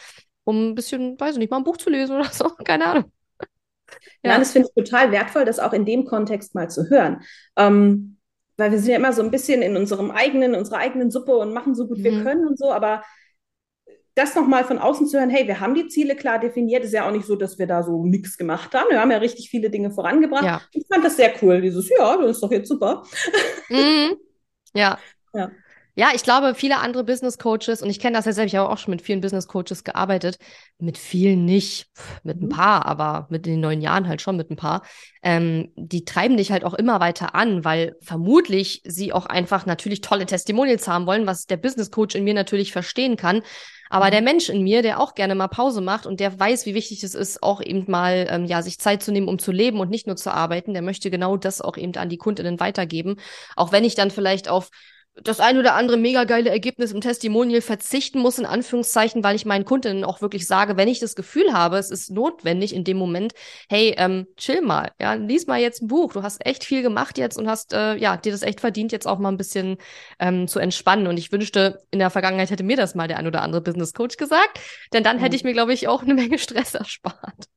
um 0.45 0.69
ein 0.71 0.75
bisschen, 0.75 1.19
weiß 1.19 1.33
ich 1.33 1.39
nicht, 1.39 1.51
mal 1.51 1.57
ein 1.57 1.63
Buch 1.63 1.77
zu 1.77 1.91
lesen 1.91 2.15
oder 2.15 2.29
so, 2.29 2.49
keine 2.63 2.85
Ahnung. 2.85 3.11
Ja. 4.23 4.31
Nein, 4.31 4.39
das 4.39 4.51
finde 4.51 4.69
ich 4.69 4.83
total 4.83 5.11
wertvoll, 5.11 5.45
das 5.45 5.59
auch 5.59 5.73
in 5.73 5.85
dem 5.85 6.05
Kontext 6.05 6.55
mal 6.55 6.69
zu 6.69 6.89
hören. 6.89 7.21
Ähm, 7.57 8.17
weil 8.57 8.71
wir 8.71 8.79
sind 8.79 8.91
ja 8.91 8.97
immer 8.97 9.13
so 9.13 9.23
ein 9.23 9.31
bisschen 9.31 9.61
in 9.61 9.75
unserem 9.75 10.11
eigenen, 10.11 10.55
unserer 10.55 10.77
eigenen 10.77 11.11
Suppe 11.11 11.35
und 11.37 11.53
machen 11.53 11.75
so 11.75 11.87
gut 11.87 11.99
mhm. 11.99 12.03
wir 12.03 12.23
können 12.23 12.47
und 12.47 12.57
so, 12.57 12.71
aber 12.71 13.03
das 14.15 14.35
nochmal 14.35 14.63
von 14.63 14.77
außen 14.77 15.07
zu 15.07 15.17
hören, 15.17 15.31
hey, 15.31 15.47
wir 15.47 15.59
haben 15.59 15.73
die 15.73 15.87
Ziele 15.87 16.15
klar 16.15 16.39
definiert, 16.39 16.83
ist 16.83 16.93
ja 16.93 17.07
auch 17.07 17.11
nicht 17.11 17.25
so, 17.25 17.35
dass 17.35 17.57
wir 17.57 17.65
da 17.65 17.81
so 17.81 18.05
nichts 18.05 18.37
gemacht 18.37 18.73
haben. 18.75 18.89
Wir 18.91 18.99
haben 18.99 19.09
ja 19.09 19.17
richtig 19.17 19.49
viele 19.49 19.71
Dinge 19.71 19.89
vorangebracht. 19.89 20.43
Ja. 20.43 20.61
Ich 20.71 20.85
fand 20.87 21.03
das 21.03 21.17
sehr 21.17 21.33
cool, 21.41 21.61
dieses, 21.61 21.89
ja, 21.89 22.15
das 22.17 22.31
ist 22.31 22.43
doch 22.43 22.51
jetzt 22.51 22.69
super. 22.69 23.03
Mhm. 23.69 24.17
Ja. 24.75 24.99
ja. 25.33 25.51
Ja, 25.95 26.09
ich 26.15 26.23
glaube, 26.23 26.55
viele 26.55 26.79
andere 26.79 27.03
Business 27.03 27.37
Coaches, 27.37 27.83
und 27.83 27.89
ich 27.89 27.99
kenne 27.99 28.17
das 28.17 28.25
ja 28.25 28.33
selbst, 28.33 28.51
ich 28.51 28.59
habe 28.59 28.69
auch 28.69 28.79
schon 28.79 28.91
mit 28.91 29.03
vielen 29.03 29.21
Business 29.21 29.47
Coaches 29.47 29.83
gearbeitet, 29.83 30.39
mit 30.79 30.97
vielen 30.97 31.45
nicht, 31.45 31.87
mit 32.23 32.41
ein 32.41 32.45
mhm. 32.45 32.49
paar, 32.49 32.87
aber 32.87 33.27
mit 33.29 33.45
den 33.45 33.59
neun 33.59 33.79
Jahren 33.79 34.07
halt 34.07 34.19
schon 34.19 34.35
mit 34.35 34.49
ein 34.49 34.55
paar, 34.55 34.81
ähm, 35.21 35.71
die 35.75 36.03
treiben 36.03 36.35
dich 36.35 36.51
halt 36.51 36.63
auch 36.63 36.73
immer 36.73 36.99
weiter 36.99 37.35
an, 37.35 37.63
weil 37.63 37.95
vermutlich 38.01 38.81
sie 38.85 39.13
auch 39.13 39.27
einfach 39.27 39.67
natürlich 39.67 40.01
tolle 40.01 40.25
Testimonials 40.25 40.87
haben 40.87 41.05
wollen, 41.05 41.27
was 41.27 41.45
der 41.45 41.57
Business 41.57 41.91
Coach 41.91 42.15
in 42.15 42.23
mir 42.23 42.33
natürlich 42.33 42.71
verstehen 42.71 43.15
kann. 43.15 43.43
Aber 43.91 44.09
der 44.09 44.21
mhm. 44.21 44.25
Mensch 44.25 44.49
in 44.49 44.63
mir, 44.63 44.81
der 44.81 44.99
auch 44.99 45.13
gerne 45.13 45.35
mal 45.35 45.47
Pause 45.47 45.81
macht 45.81 46.07
und 46.07 46.19
der 46.19 46.39
weiß, 46.39 46.65
wie 46.65 46.73
wichtig 46.73 47.03
es 47.03 47.13
ist, 47.13 47.43
auch 47.43 47.61
eben 47.61 47.85
mal 47.87 48.25
ähm, 48.31 48.45
ja 48.45 48.63
sich 48.63 48.79
Zeit 48.79 49.03
zu 49.03 49.11
nehmen, 49.11 49.27
um 49.27 49.37
zu 49.37 49.51
leben 49.51 49.79
und 49.79 49.91
nicht 49.91 50.07
nur 50.07 50.15
zu 50.15 50.33
arbeiten, 50.33 50.73
der 50.73 50.81
möchte 50.81 51.11
genau 51.11 51.37
das 51.37 51.61
auch 51.61 51.77
eben 51.77 51.93
an 51.97 52.09
die 52.09 52.17
Kundinnen 52.17 52.59
weitergeben. 52.59 53.17
Auch 53.55 53.71
wenn 53.71 53.83
ich 53.83 53.93
dann 53.93 54.09
vielleicht 54.09 54.49
auf 54.49 54.71
das 55.21 55.39
ein 55.39 55.57
oder 55.57 55.75
andere 55.75 55.97
mega 55.97 56.23
geile 56.23 56.49
Ergebnis 56.49 56.91
im 56.91 57.01
Testimonial 57.01 57.61
verzichten 57.61 58.19
muss, 58.19 58.39
in 58.39 58.45
Anführungszeichen, 58.45 59.23
weil 59.23 59.35
ich 59.35 59.45
meinen 59.45 59.65
Kundinnen 59.65 60.03
auch 60.03 60.21
wirklich 60.21 60.47
sage, 60.47 60.75
wenn 60.75 60.87
ich 60.87 60.99
das 60.99 61.15
Gefühl 61.15 61.53
habe, 61.53 61.77
es 61.77 61.91
ist 61.91 62.09
notwendig 62.09 62.73
in 62.73 62.83
dem 62.83 62.97
Moment, 62.97 63.33
hey, 63.69 63.93
ähm, 63.97 64.25
chill 64.37 64.61
mal, 64.61 64.91
ja, 64.99 65.13
lies 65.13 65.45
mal 65.45 65.59
jetzt 65.59 65.83
ein 65.83 65.87
Buch. 65.87 66.13
Du 66.13 66.23
hast 66.23 66.43
echt 66.45 66.63
viel 66.63 66.81
gemacht 66.81 67.17
jetzt 67.17 67.37
und 67.37 67.47
hast, 67.47 67.73
äh, 67.73 67.95
ja, 67.95 68.17
dir 68.17 68.31
das 68.31 68.41
echt 68.41 68.59
verdient, 68.59 68.91
jetzt 68.91 69.07
auch 69.07 69.19
mal 69.19 69.29
ein 69.29 69.37
bisschen 69.37 69.77
ähm, 70.19 70.47
zu 70.47 70.59
entspannen. 70.59 71.07
Und 71.07 71.17
ich 71.17 71.31
wünschte, 71.31 71.79
in 71.91 71.99
der 71.99 72.09
Vergangenheit 72.09 72.49
hätte 72.49 72.63
mir 72.63 72.77
das 72.77 72.95
mal 72.95 73.07
der 73.07 73.17
ein 73.17 73.27
oder 73.27 73.43
andere 73.43 73.61
Business 73.61 73.93
Coach 73.93 74.17
gesagt, 74.17 74.59
denn 74.93 75.03
dann 75.03 75.19
hätte 75.19 75.35
ich 75.35 75.43
mir, 75.43 75.53
glaube 75.53 75.73
ich, 75.73 75.87
auch 75.87 76.01
eine 76.01 76.15
Menge 76.15 76.39
Stress 76.39 76.73
erspart. 76.73 77.47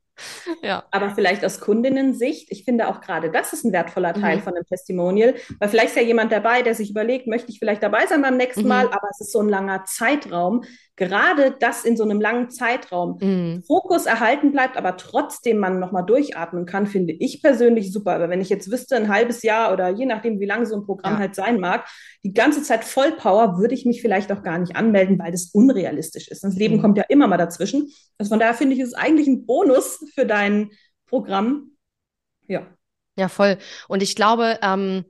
Ja. 0.62 0.84
Aber 0.90 1.10
vielleicht 1.10 1.44
aus 1.44 1.60
Kundinnen-Sicht, 1.60 2.50
ich 2.50 2.64
finde 2.64 2.88
auch 2.88 3.00
gerade 3.00 3.30
das 3.30 3.52
ist 3.52 3.64
ein 3.64 3.72
wertvoller 3.72 4.14
Teil 4.14 4.38
mhm. 4.38 4.42
von 4.42 4.54
einem 4.54 4.64
Testimonial, 4.64 5.34
weil 5.58 5.68
vielleicht 5.68 5.88
ist 5.88 5.96
ja 5.96 6.02
jemand 6.02 6.32
dabei, 6.32 6.62
der 6.62 6.74
sich 6.74 6.90
überlegt, 6.90 7.26
möchte 7.26 7.50
ich 7.50 7.58
vielleicht 7.58 7.82
dabei 7.82 8.06
sein 8.06 8.22
beim 8.22 8.36
nächsten 8.36 8.62
mhm. 8.62 8.68
Mal, 8.68 8.86
aber 8.86 9.08
es 9.10 9.20
ist 9.20 9.32
so 9.32 9.40
ein 9.40 9.48
langer 9.48 9.84
Zeitraum, 9.84 10.64
gerade 10.96 11.54
das 11.60 11.84
in 11.84 11.96
so 11.96 12.04
einem 12.04 12.20
langen 12.20 12.50
Zeitraum 12.50 13.18
mhm. 13.20 13.62
Fokus 13.62 14.06
erhalten 14.06 14.50
bleibt, 14.50 14.76
aber 14.76 14.96
trotzdem 14.96 15.58
man 15.58 15.78
nochmal 15.78 16.04
durchatmen 16.04 16.64
kann, 16.64 16.86
finde 16.86 17.12
ich 17.12 17.42
persönlich 17.42 17.92
super. 17.92 18.14
Aber 18.14 18.30
wenn 18.30 18.40
ich 18.40 18.48
jetzt 18.48 18.70
wüsste, 18.70 18.96
ein 18.96 19.08
halbes 19.08 19.42
Jahr 19.42 19.72
oder 19.72 19.90
je 19.90 20.06
nachdem, 20.06 20.40
wie 20.40 20.46
lange 20.46 20.64
so 20.66 20.74
ein 20.74 20.84
Programm 20.84 21.14
ja. 21.14 21.18
halt 21.20 21.34
sein 21.34 21.60
mag, 21.60 21.86
die 22.24 22.32
ganze 22.32 22.62
Zeit 22.62 22.84
Vollpower, 22.84 23.58
würde 23.58 23.74
ich 23.74 23.84
mich 23.84 24.00
vielleicht 24.00 24.32
auch 24.32 24.42
gar 24.42 24.58
nicht 24.58 24.74
anmelden, 24.74 25.18
weil 25.18 25.32
das 25.32 25.50
unrealistisch 25.52 26.28
ist. 26.28 26.42
Das 26.42 26.56
Leben 26.56 26.76
mhm. 26.76 26.82
kommt 26.82 26.98
ja 26.98 27.04
immer 27.08 27.28
mal 27.28 27.36
dazwischen. 27.36 27.92
Also 28.18 28.30
von 28.30 28.38
daher 28.38 28.54
finde 28.54 28.74
ich, 28.74 28.80
ist 28.80 28.88
es 28.88 28.94
eigentlich 28.94 29.28
ein 29.28 29.44
Bonus 29.44 30.02
für 30.14 30.24
dein 30.24 30.70
Programm. 31.06 31.72
Ja. 32.48 32.66
Ja, 33.18 33.28
voll. 33.28 33.58
Und 33.88 34.02
ich 34.02 34.14
glaube, 34.14 34.58
ähm, 34.62 35.04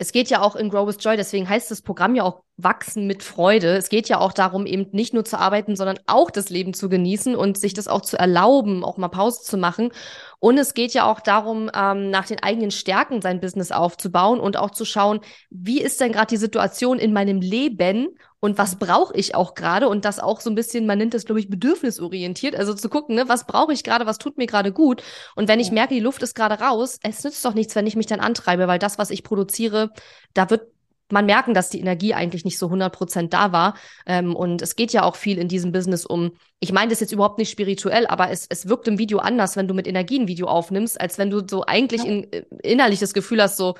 es 0.00 0.12
geht 0.12 0.30
ja 0.30 0.40
auch 0.40 0.56
in 0.56 0.70
Grow 0.70 0.88
with 0.88 0.96
Joy, 0.98 1.18
deswegen 1.18 1.46
heißt 1.46 1.70
das 1.70 1.82
Programm 1.82 2.14
ja 2.14 2.22
auch 2.22 2.40
Wachsen 2.56 3.06
mit 3.06 3.22
Freude. 3.22 3.76
Es 3.76 3.90
geht 3.90 4.08
ja 4.08 4.18
auch 4.18 4.32
darum, 4.32 4.64
eben 4.64 4.86
nicht 4.92 5.12
nur 5.12 5.26
zu 5.26 5.38
arbeiten, 5.38 5.76
sondern 5.76 5.98
auch 6.06 6.30
das 6.30 6.48
Leben 6.48 6.72
zu 6.72 6.88
genießen 6.88 7.36
und 7.36 7.58
sich 7.58 7.74
das 7.74 7.86
auch 7.86 8.00
zu 8.00 8.18
erlauben, 8.18 8.82
auch 8.82 8.96
mal 8.96 9.08
Pause 9.08 9.42
zu 9.42 9.58
machen. 9.58 9.92
Und 10.38 10.56
es 10.56 10.72
geht 10.72 10.94
ja 10.94 11.04
auch 11.04 11.20
darum, 11.20 11.70
ähm, 11.74 12.08
nach 12.08 12.24
den 12.26 12.42
eigenen 12.42 12.70
Stärken 12.70 13.20
sein 13.20 13.40
Business 13.40 13.72
aufzubauen 13.72 14.40
und 14.40 14.56
auch 14.56 14.70
zu 14.70 14.86
schauen, 14.86 15.20
wie 15.50 15.82
ist 15.82 16.00
denn 16.00 16.12
gerade 16.12 16.28
die 16.28 16.38
Situation 16.38 16.98
in 16.98 17.12
meinem 17.12 17.42
Leben 17.42 18.08
und 18.40 18.58
was 18.58 18.76
brauche 18.76 19.14
ich 19.14 19.34
auch 19.34 19.54
gerade? 19.54 19.88
Und 19.88 20.04
das 20.04 20.18
auch 20.18 20.40
so 20.40 20.50
ein 20.50 20.54
bisschen, 20.54 20.86
man 20.86 20.98
nennt 20.98 21.14
das, 21.14 21.26
glaube 21.26 21.40
ich, 21.40 21.50
bedürfnisorientiert, 21.50 22.56
also 22.56 22.74
zu 22.74 22.88
gucken, 22.88 23.14
ne, 23.14 23.28
was 23.28 23.46
brauche 23.46 23.72
ich 23.72 23.84
gerade, 23.84 24.06
was 24.06 24.18
tut 24.18 24.38
mir 24.38 24.46
gerade 24.46 24.72
gut? 24.72 25.02
Und 25.36 25.48
wenn 25.48 25.60
ich 25.60 25.70
merke, 25.70 25.94
die 25.94 26.00
Luft 26.00 26.22
ist 26.22 26.34
gerade 26.34 26.58
raus, 26.62 26.98
es 27.02 27.22
nützt 27.22 27.44
doch 27.44 27.54
nichts, 27.54 27.76
wenn 27.76 27.86
ich 27.86 27.96
mich 27.96 28.06
dann 28.06 28.20
antreibe, 28.20 28.66
weil 28.66 28.78
das, 28.78 28.98
was 28.98 29.10
ich 29.10 29.22
produziere, 29.22 29.90
da 30.34 30.48
wird 30.50 30.68
man 31.12 31.26
merken, 31.26 31.54
dass 31.54 31.70
die 31.70 31.80
Energie 31.80 32.14
eigentlich 32.14 32.44
nicht 32.44 32.58
so 32.58 32.68
100% 32.68 33.28
da 33.28 33.52
war. 33.52 33.74
Ähm, 34.06 34.34
und 34.34 34.62
es 34.62 34.76
geht 34.76 34.92
ja 34.92 35.02
auch 35.02 35.16
viel 35.16 35.38
in 35.38 35.48
diesem 35.48 35.72
Business 35.72 36.06
um, 36.06 36.32
ich 36.60 36.72
meine 36.72 36.90
das 36.90 37.00
jetzt 37.00 37.12
überhaupt 37.12 37.38
nicht 37.38 37.50
spirituell, 37.50 38.06
aber 38.06 38.30
es, 38.30 38.46
es 38.48 38.68
wirkt 38.68 38.88
im 38.88 38.98
Video 38.98 39.18
anders, 39.18 39.56
wenn 39.56 39.68
du 39.68 39.74
mit 39.74 39.86
Energie 39.86 40.20
ein 40.20 40.28
Video 40.28 40.46
aufnimmst, 40.46 41.00
als 41.00 41.18
wenn 41.18 41.30
du 41.30 41.42
so 41.48 41.64
eigentlich 41.66 42.06
äh, 42.06 42.44
innerlich 42.62 43.00
das 43.00 43.14
Gefühl 43.14 43.42
hast, 43.42 43.56
so, 43.56 43.74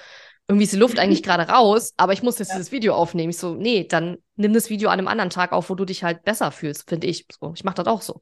irgendwie 0.51 0.65
ist 0.65 0.73
die 0.73 0.79
Luft 0.79 0.99
eigentlich 0.99 1.23
gerade 1.23 1.49
raus, 1.49 1.95
aber 1.97 2.13
ich 2.13 2.23
muss 2.23 2.39
jetzt 2.39 2.51
ja. 2.51 2.57
dieses 2.57 2.73
Video 2.73 2.95
aufnehmen. 2.95 3.31
Ich 3.31 3.39
so, 3.39 3.55
nee, 3.55 3.85
dann 3.85 4.19
nimm 4.37 4.53
das 4.53 4.69
Video 4.69 4.91
an 4.91 4.99
einem 4.99 5.09
anderen 5.09 5.31
Tag 5.31 5.53
auf, 5.53 5.71
wo 5.71 5.75
du 5.75 5.85
dich 5.85 6.03
halt 6.03 6.25
besser 6.25 6.51
fühlst, 6.51 6.89
finde 6.89 7.07
ich. 7.07 7.27
So, 7.41 7.53
ich 7.55 7.65
mache 7.65 7.77
das 7.77 7.87
auch 7.87 8.03
so. 8.03 8.21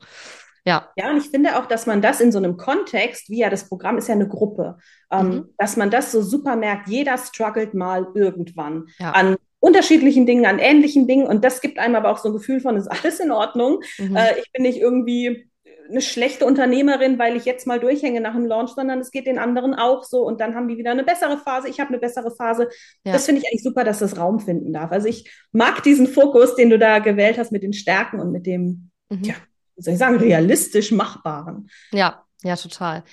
Ja. 0.64 0.91
ja, 0.97 1.11
und 1.11 1.17
ich 1.17 1.31
finde 1.31 1.59
auch, 1.59 1.64
dass 1.64 1.87
man 1.87 2.03
das 2.03 2.21
in 2.21 2.31
so 2.31 2.37
einem 2.37 2.59
Kontext, 2.59 3.31
wie 3.31 3.38
ja 3.38 3.49
das 3.49 3.69
Programm 3.69 3.97
ist 3.97 4.09
ja 4.09 4.14
eine 4.14 4.29
Gruppe, 4.29 4.77
ähm, 5.11 5.29
mhm. 5.29 5.49
dass 5.57 5.79
man 5.79 5.91
das 5.91 6.12
so 6.12 6.21
super 6.21 6.57
merkt, 6.57 6.88
jeder 6.88 7.17
struggelt 7.17 7.73
mal 7.73 8.09
irgendwann 8.14 8.87
ja. 8.99 9.12
an 9.12 9.37
unterschiedlichen 9.61 10.27
Dingen, 10.27 10.45
an 10.45 10.59
ähnlichen 10.59 11.09
Dingen 11.09 11.27
und 11.27 11.43
das 11.43 11.62
gibt 11.62 11.79
einem 11.79 11.95
aber 11.95 12.11
auch 12.11 12.19
so 12.19 12.29
ein 12.29 12.35
Gefühl 12.35 12.61
von, 12.61 12.77
ist 12.77 12.88
alles 12.88 13.19
in 13.19 13.31
Ordnung. 13.31 13.81
Mhm. 13.99 14.17
Äh, 14.17 14.38
ich 14.38 14.53
bin 14.53 14.62
nicht 14.62 14.79
irgendwie 14.79 15.49
eine 15.88 16.01
schlechte 16.01 16.44
Unternehmerin, 16.44 17.18
weil 17.18 17.37
ich 17.37 17.44
jetzt 17.44 17.66
mal 17.66 17.81
durchhänge 17.81 18.20
nach 18.20 18.35
dem 18.35 18.46
Launch, 18.46 18.70
sondern 18.70 19.01
es 19.01 19.11
geht 19.11 19.27
den 19.27 19.38
anderen 19.38 19.74
auch 19.74 20.05
so 20.05 20.22
und 20.22 20.40
dann 20.40 20.55
haben 20.55 20.68
die 20.68 20.77
wieder 20.77 20.90
eine 20.90 21.05
bessere 21.05 21.38
Phase, 21.38 21.68
ich 21.68 21.81
habe 21.81 21.88
eine 21.88 21.98
bessere 21.98 22.35
Phase. 22.35 22.68
Ja. 23.05 23.12
Das 23.12 23.27
finde 23.27 23.40
ich 23.40 23.48
eigentlich 23.48 23.62
super, 23.62 23.85
dass 23.85 23.98
das 23.98 24.16
Raum 24.16 24.40
finden 24.40 24.72
darf. 24.72 24.92
Also 24.92 25.09
ich 25.09 25.31
mag 25.53 25.83
diesen 25.83 26.07
Fokus, 26.07 26.57
den 26.57 26.70
du 26.70 26.79
da 26.79 26.98
gewählt 26.98 27.38
hast 27.38 27.53
mit 27.53 27.62
den 27.62 27.72
Stärken 27.72 28.20
und 28.20 28.33
mit 28.33 28.46
dem, 28.46 28.90
mhm. 29.09 29.22
ja, 29.22 29.35
wie 29.77 29.83
soll 29.83 29.94
ich 29.94 29.98
sagen, 29.98 30.16
realistisch 30.16 30.92
Machbaren. 30.92 31.70
Ja, 31.92 32.24
ja, 32.42 32.57
total. 32.57 33.05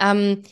Ähm, 0.00 0.42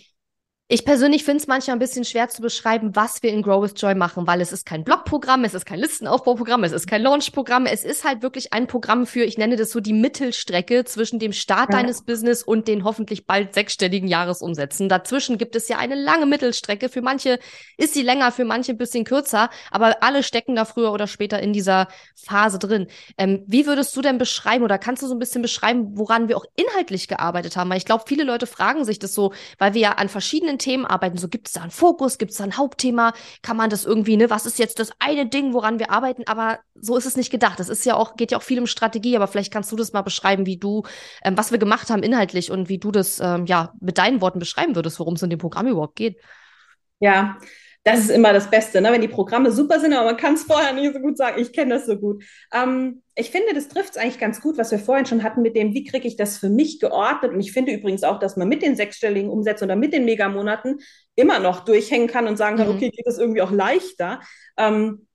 ich 0.74 0.84
persönlich 0.84 1.22
finde 1.22 1.40
es 1.40 1.46
manchmal 1.46 1.76
ein 1.76 1.78
bisschen 1.78 2.04
schwer 2.04 2.28
zu 2.28 2.42
beschreiben, 2.42 2.96
was 2.96 3.22
wir 3.22 3.30
in 3.30 3.42
Grow 3.42 3.62
with 3.62 3.74
Joy 3.76 3.94
machen, 3.94 4.26
weil 4.26 4.40
es 4.40 4.50
ist 4.50 4.66
kein 4.66 4.82
Blogprogramm, 4.82 5.44
es 5.44 5.54
ist 5.54 5.66
kein 5.66 5.78
Listenaufbauprogramm, 5.78 6.64
es 6.64 6.72
ist 6.72 6.88
kein 6.88 7.00
Launchprogramm, 7.00 7.66
es 7.66 7.84
ist 7.84 8.02
halt 8.02 8.22
wirklich 8.22 8.52
ein 8.52 8.66
Programm 8.66 9.06
für, 9.06 9.22
ich 9.22 9.38
nenne 9.38 9.54
das 9.54 9.70
so 9.70 9.78
die 9.78 9.92
Mittelstrecke 9.92 10.84
zwischen 10.84 11.20
dem 11.20 11.32
Start 11.32 11.72
ja. 11.72 11.78
deines 11.78 12.02
Business 12.02 12.42
und 12.42 12.66
den 12.66 12.82
hoffentlich 12.82 13.24
bald 13.24 13.54
sechsstelligen 13.54 14.08
Jahresumsätzen. 14.08 14.88
Dazwischen 14.88 15.38
gibt 15.38 15.54
es 15.54 15.68
ja 15.68 15.78
eine 15.78 15.94
lange 15.94 16.26
Mittelstrecke. 16.26 16.88
Für 16.88 17.02
manche 17.02 17.38
ist 17.76 17.94
sie 17.94 18.02
länger, 18.02 18.32
für 18.32 18.44
manche 18.44 18.72
ein 18.72 18.78
bisschen 18.78 19.04
kürzer, 19.04 19.50
aber 19.70 20.02
alle 20.02 20.24
stecken 20.24 20.56
da 20.56 20.64
früher 20.64 20.92
oder 20.92 21.06
später 21.06 21.38
in 21.40 21.52
dieser 21.52 21.86
Phase 22.16 22.58
drin. 22.58 22.88
Ähm, 23.16 23.44
wie 23.46 23.66
würdest 23.66 23.96
du 23.96 24.02
denn 24.02 24.18
beschreiben 24.18 24.64
oder 24.64 24.78
kannst 24.78 25.04
du 25.04 25.06
so 25.06 25.14
ein 25.14 25.20
bisschen 25.20 25.42
beschreiben, 25.42 25.96
woran 25.96 26.26
wir 26.26 26.36
auch 26.36 26.46
inhaltlich 26.56 27.06
gearbeitet 27.06 27.56
haben? 27.56 27.70
Weil 27.70 27.78
ich 27.78 27.84
glaube, 27.84 28.02
viele 28.08 28.24
Leute 28.24 28.48
fragen 28.48 28.84
sich 28.84 28.98
das 28.98 29.14
so, 29.14 29.32
weil 29.58 29.74
wir 29.74 29.80
ja 29.80 29.92
an 29.92 30.08
verschiedenen 30.08 30.58
Themen 30.64 30.86
arbeiten. 30.86 31.18
So 31.18 31.28
gibt 31.28 31.48
es 31.48 31.52
da 31.52 31.62
einen 31.62 31.70
Fokus, 31.70 32.16
gibt 32.16 32.32
es 32.32 32.38
da 32.38 32.44
ein 32.44 32.56
Hauptthema, 32.56 33.12
kann 33.42 33.56
man 33.56 33.68
das 33.68 33.84
irgendwie, 33.84 34.16
ne, 34.16 34.30
was 34.30 34.46
ist 34.46 34.58
jetzt 34.58 34.78
das 34.78 34.92
eine 34.98 35.26
Ding, 35.26 35.52
woran 35.52 35.78
wir 35.78 35.90
arbeiten? 35.90 36.24
Aber 36.26 36.58
so 36.74 36.96
ist 36.96 37.04
es 37.04 37.16
nicht 37.16 37.30
gedacht. 37.30 37.60
Das 37.60 37.68
ist 37.68 37.84
ja 37.84 37.96
auch, 37.96 38.16
geht 38.16 38.30
ja 38.30 38.38
auch 38.38 38.42
viel 38.42 38.58
um 38.58 38.66
Strategie, 38.66 39.16
aber 39.16 39.26
vielleicht 39.26 39.52
kannst 39.52 39.70
du 39.70 39.76
das 39.76 39.92
mal 39.92 40.02
beschreiben, 40.02 40.46
wie 40.46 40.56
du, 40.56 40.82
ähm, 41.22 41.36
was 41.36 41.50
wir 41.50 41.58
gemacht 41.58 41.90
haben 41.90 42.02
inhaltlich 42.02 42.50
und 42.50 42.68
wie 42.68 42.78
du 42.78 42.90
das 42.90 43.20
ähm, 43.20 43.44
ja 43.46 43.74
mit 43.80 43.98
deinen 43.98 44.20
Worten 44.20 44.38
beschreiben 44.38 44.74
würdest, 44.74 44.98
worum 44.98 45.14
es 45.14 45.22
in 45.22 45.30
dem 45.30 45.38
Programm 45.38 45.66
überhaupt 45.66 45.96
geht. 45.96 46.18
Ja, 46.98 47.36
das 47.84 48.00
ist 48.00 48.10
immer 48.10 48.32
das 48.32 48.50
Beste, 48.50 48.80
ne? 48.80 48.90
wenn 48.92 49.02
die 49.02 49.08
Programme 49.08 49.52
super 49.52 49.78
sind, 49.78 49.92
aber 49.92 50.06
man 50.06 50.16
kann 50.16 50.34
es 50.34 50.44
vorher 50.44 50.72
nicht 50.72 50.94
so 50.94 51.00
gut 51.00 51.18
sagen. 51.18 51.40
Ich 51.40 51.52
kenne 51.52 51.74
das 51.74 51.84
so 51.84 51.96
gut. 51.98 52.24
Ähm, 52.52 53.02
ich 53.14 53.30
finde, 53.30 53.52
das 53.54 53.68
trifft 53.68 53.90
es 53.90 53.96
eigentlich 53.98 54.18
ganz 54.18 54.40
gut, 54.40 54.56
was 54.56 54.70
wir 54.70 54.78
vorhin 54.78 55.04
schon 55.04 55.22
hatten 55.22 55.42
mit 55.42 55.54
dem, 55.54 55.74
wie 55.74 55.84
kriege 55.84 56.08
ich 56.08 56.16
das 56.16 56.38
für 56.38 56.48
mich 56.48 56.80
geordnet. 56.80 57.32
Und 57.32 57.40
ich 57.40 57.52
finde 57.52 57.72
übrigens 57.72 58.02
auch, 58.02 58.18
dass 58.18 58.36
man 58.36 58.48
mit 58.48 58.62
den 58.62 58.74
sechsstelligen 58.74 59.30
Umsätzen 59.30 59.66
oder 59.66 59.76
mit 59.76 59.92
den 59.92 60.06
Megamonaten 60.06 60.80
immer 61.14 61.38
noch 61.40 61.60
durchhängen 61.60 62.08
kann 62.08 62.26
und 62.26 62.38
sagen 62.38 62.56
kann, 62.56 62.68
mhm. 62.68 62.74
okay, 62.76 62.90
geht 62.90 63.06
das 63.06 63.18
irgendwie 63.18 63.42
auch 63.42 63.52
leichter. 63.52 64.20
Ähm, 64.56 65.06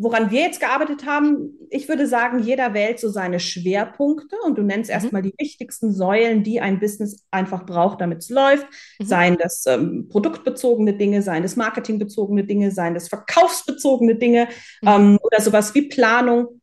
woran 0.00 0.30
wir 0.30 0.40
jetzt 0.40 0.60
gearbeitet 0.60 1.04
haben, 1.04 1.58
ich 1.68 1.86
würde 1.86 2.06
sagen, 2.06 2.38
jeder 2.38 2.72
wählt 2.72 2.98
so 2.98 3.10
seine 3.10 3.38
Schwerpunkte 3.38 4.34
und 4.44 4.56
du 4.56 4.62
nennst 4.62 4.88
mhm. 4.88 4.94
erstmal 4.94 5.20
die 5.20 5.34
wichtigsten 5.38 5.92
Säulen, 5.92 6.42
die 6.42 6.60
ein 6.60 6.80
Business 6.80 7.26
einfach 7.30 7.66
braucht, 7.66 8.00
damit 8.00 8.18
es 8.20 8.30
läuft. 8.30 8.66
Mhm. 8.98 9.04
Seien 9.04 9.38
das 9.38 9.66
ähm, 9.66 10.08
produktbezogene 10.08 10.94
Dinge, 10.94 11.20
seien 11.20 11.42
das 11.42 11.56
marketingbezogene 11.56 12.44
Dinge, 12.44 12.70
seien 12.70 12.94
das 12.94 13.08
verkaufsbezogene 13.08 14.14
Dinge 14.14 14.48
mhm. 14.80 14.88
ähm, 14.88 15.18
oder 15.22 15.42
sowas 15.42 15.74
wie 15.74 15.82
Planung. 15.82 16.60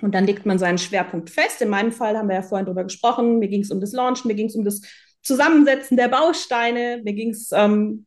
Und 0.00 0.14
dann 0.14 0.24
legt 0.24 0.46
man 0.46 0.60
seinen 0.60 0.78
Schwerpunkt 0.78 1.28
fest. 1.28 1.60
In 1.60 1.70
meinem 1.70 1.90
Fall 1.90 2.16
haben 2.16 2.28
wir 2.28 2.36
ja 2.36 2.42
vorhin 2.42 2.66
drüber 2.66 2.84
gesprochen. 2.84 3.40
Mir 3.40 3.48
ging 3.48 3.62
es 3.62 3.72
um 3.72 3.80
das 3.80 3.92
Launch, 3.92 4.24
mir 4.24 4.34
ging 4.34 4.46
es 4.46 4.54
um 4.54 4.64
das 4.64 4.80
Zusammensetzen 5.22 5.96
der 5.96 6.08
Bausteine, 6.08 7.02
mir 7.04 7.14
ging 7.14 7.30
es 7.30 7.50
ähm, 7.52 8.06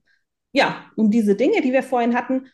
ja 0.53 0.85
um 0.95 1.11
diese 1.11 1.35
Dinge, 1.35 1.61
die 1.61 1.73
wir 1.73 1.83
vorhin 1.83 2.15
hatten. 2.15 2.47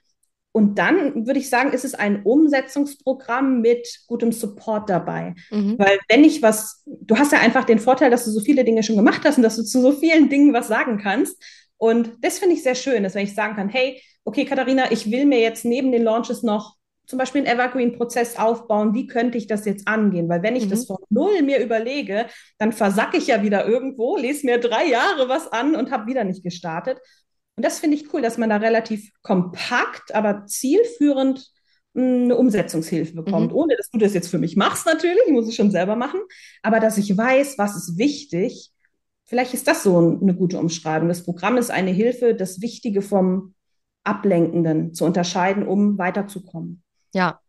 Und 0.60 0.78
dann 0.78 1.26
würde 1.26 1.39
ich 1.39 1.50
sagen, 1.50 1.72
ist 1.72 1.86
es 1.86 1.95
ein 1.95 2.22
Umsetzungsprogramm 2.24 3.62
mit 3.62 4.02
gutem 4.08 4.34
Support 4.34 4.89
dabei. 4.89 5.34
Mhm. 5.52 5.80
Weil 5.80 6.00
wenn 6.10 6.26
ich 6.26 6.41
was, 6.41 6.84
du 6.86 7.17
hast 7.17 7.32
ja 7.32 7.39
einfach 7.39 7.63
den 7.63 7.80
Vorteil, 7.80 8.12
dass 8.12 8.26
du 8.26 8.32
so 8.32 8.41
viele 8.41 8.65
Dinge 8.65 8.84
schon 8.84 8.98
gemacht 8.98 9.22
hast 9.24 9.38
und 9.38 9.43
dass 9.43 9.56
du 9.56 9.63
zu 9.63 9.80
so 9.82 9.93
vielen 9.93 10.28
Dingen 10.28 10.52
was 10.52 10.67
sagen 10.67 10.98
kannst. 10.98 11.41
Und 11.78 12.12
das 12.19 12.39
finde 12.39 12.56
ich 12.56 12.63
sehr 12.63 12.76
schön, 12.76 13.04
dass 13.04 13.15
wenn 13.15 13.24
ich 13.24 13.34
sagen 13.34 13.56
kann, 13.56 13.69
hey, 13.69 14.02
okay, 14.26 14.43
Katharina, 14.43 14.91
ich 14.91 15.10
will 15.10 15.26
mir 15.26 15.39
jetzt 15.39 15.63
neben 15.63 15.93
den 15.93 16.04
Launches 16.04 16.43
noch 16.43 16.76
zum 17.06 17.17
Beispiel 17.17 17.48
einen 17.48 17.58
Evergreen-Prozess 17.58 18.38
aufbauen, 18.38 18.93
wie 18.93 19.08
könnte 19.08 19.38
ich 19.38 19.48
das 19.48 19.63
jetzt 19.63 19.88
angehen? 19.88 20.28
Weil 20.28 20.43
wenn 20.43 20.58
ich 20.58 20.65
mhm. 20.65 20.72
das 20.72 20.88
von 20.88 20.98
null 21.10 21.41
mir 21.41 21.63
überlege, 21.63 22.26
dann 22.58 22.74
versacke 22.74 23.15
ich 23.15 23.28
ja 23.28 23.41
wieder 23.43 23.65
irgendwo, 23.65 24.17
lese 24.17 24.45
mir 24.45 24.60
drei 24.60 24.88
Jahre 24.88 25.30
was 25.30 25.50
an 25.54 25.78
und 25.78 25.89
habe 25.89 26.08
wieder 26.08 26.26
nicht 26.26 26.43
gestartet. 26.43 27.00
Und 27.60 27.65
das 27.65 27.80
finde 27.80 27.98
ich 27.98 28.13
cool, 28.13 28.22
dass 28.22 28.38
man 28.38 28.50
da 28.50 28.56
relativ 28.56 29.12
kompakt, 29.22 30.15
aber 30.15 30.45
zielführend 30.45 31.45
hm, 31.93 32.24
eine 32.24 32.38
Umsetzungshilfe 32.38 33.13
bekommt, 33.13 33.52
mhm. 33.52 33.58
ohne 33.58 33.76
dass 33.76 33.89
du 33.89 33.98
das 33.98 34.13
jetzt 34.13 34.30
für 34.30 34.38
mich 34.38 34.56
machst 34.56 34.86
natürlich, 34.86 35.19
ich 35.28 35.34
muss 35.34 35.45
es 35.45 35.56
schon 35.56 35.69
selber 35.69 35.98
machen, 35.98 36.22
aber 36.63 36.80
dass 36.80 36.98
ich 36.98 37.17
weiß, 37.17 37.58
was 37.58 37.76
ist 37.76 37.98
wichtig. 37.98 38.72
Vielleicht 39.26 39.54
ist 39.54 39.67
das 39.67 39.84
so 39.84 39.98
eine 39.98 40.34
gute 40.36 40.58
Umschreibung. 40.58 41.10
Das 41.10 41.26
Programm 41.26 41.58
ist 41.58 41.69
eine 41.69 41.91
Hilfe, 41.91 42.34
das 42.34 42.62
Wichtige 42.62 43.02
vom 43.02 43.56
Ablenkenden 44.06 44.93
zu 44.93 45.04
unterscheiden, 45.04 45.67
um 45.67 45.98
weiterzukommen. 45.98 46.82
Ja, 47.13 47.41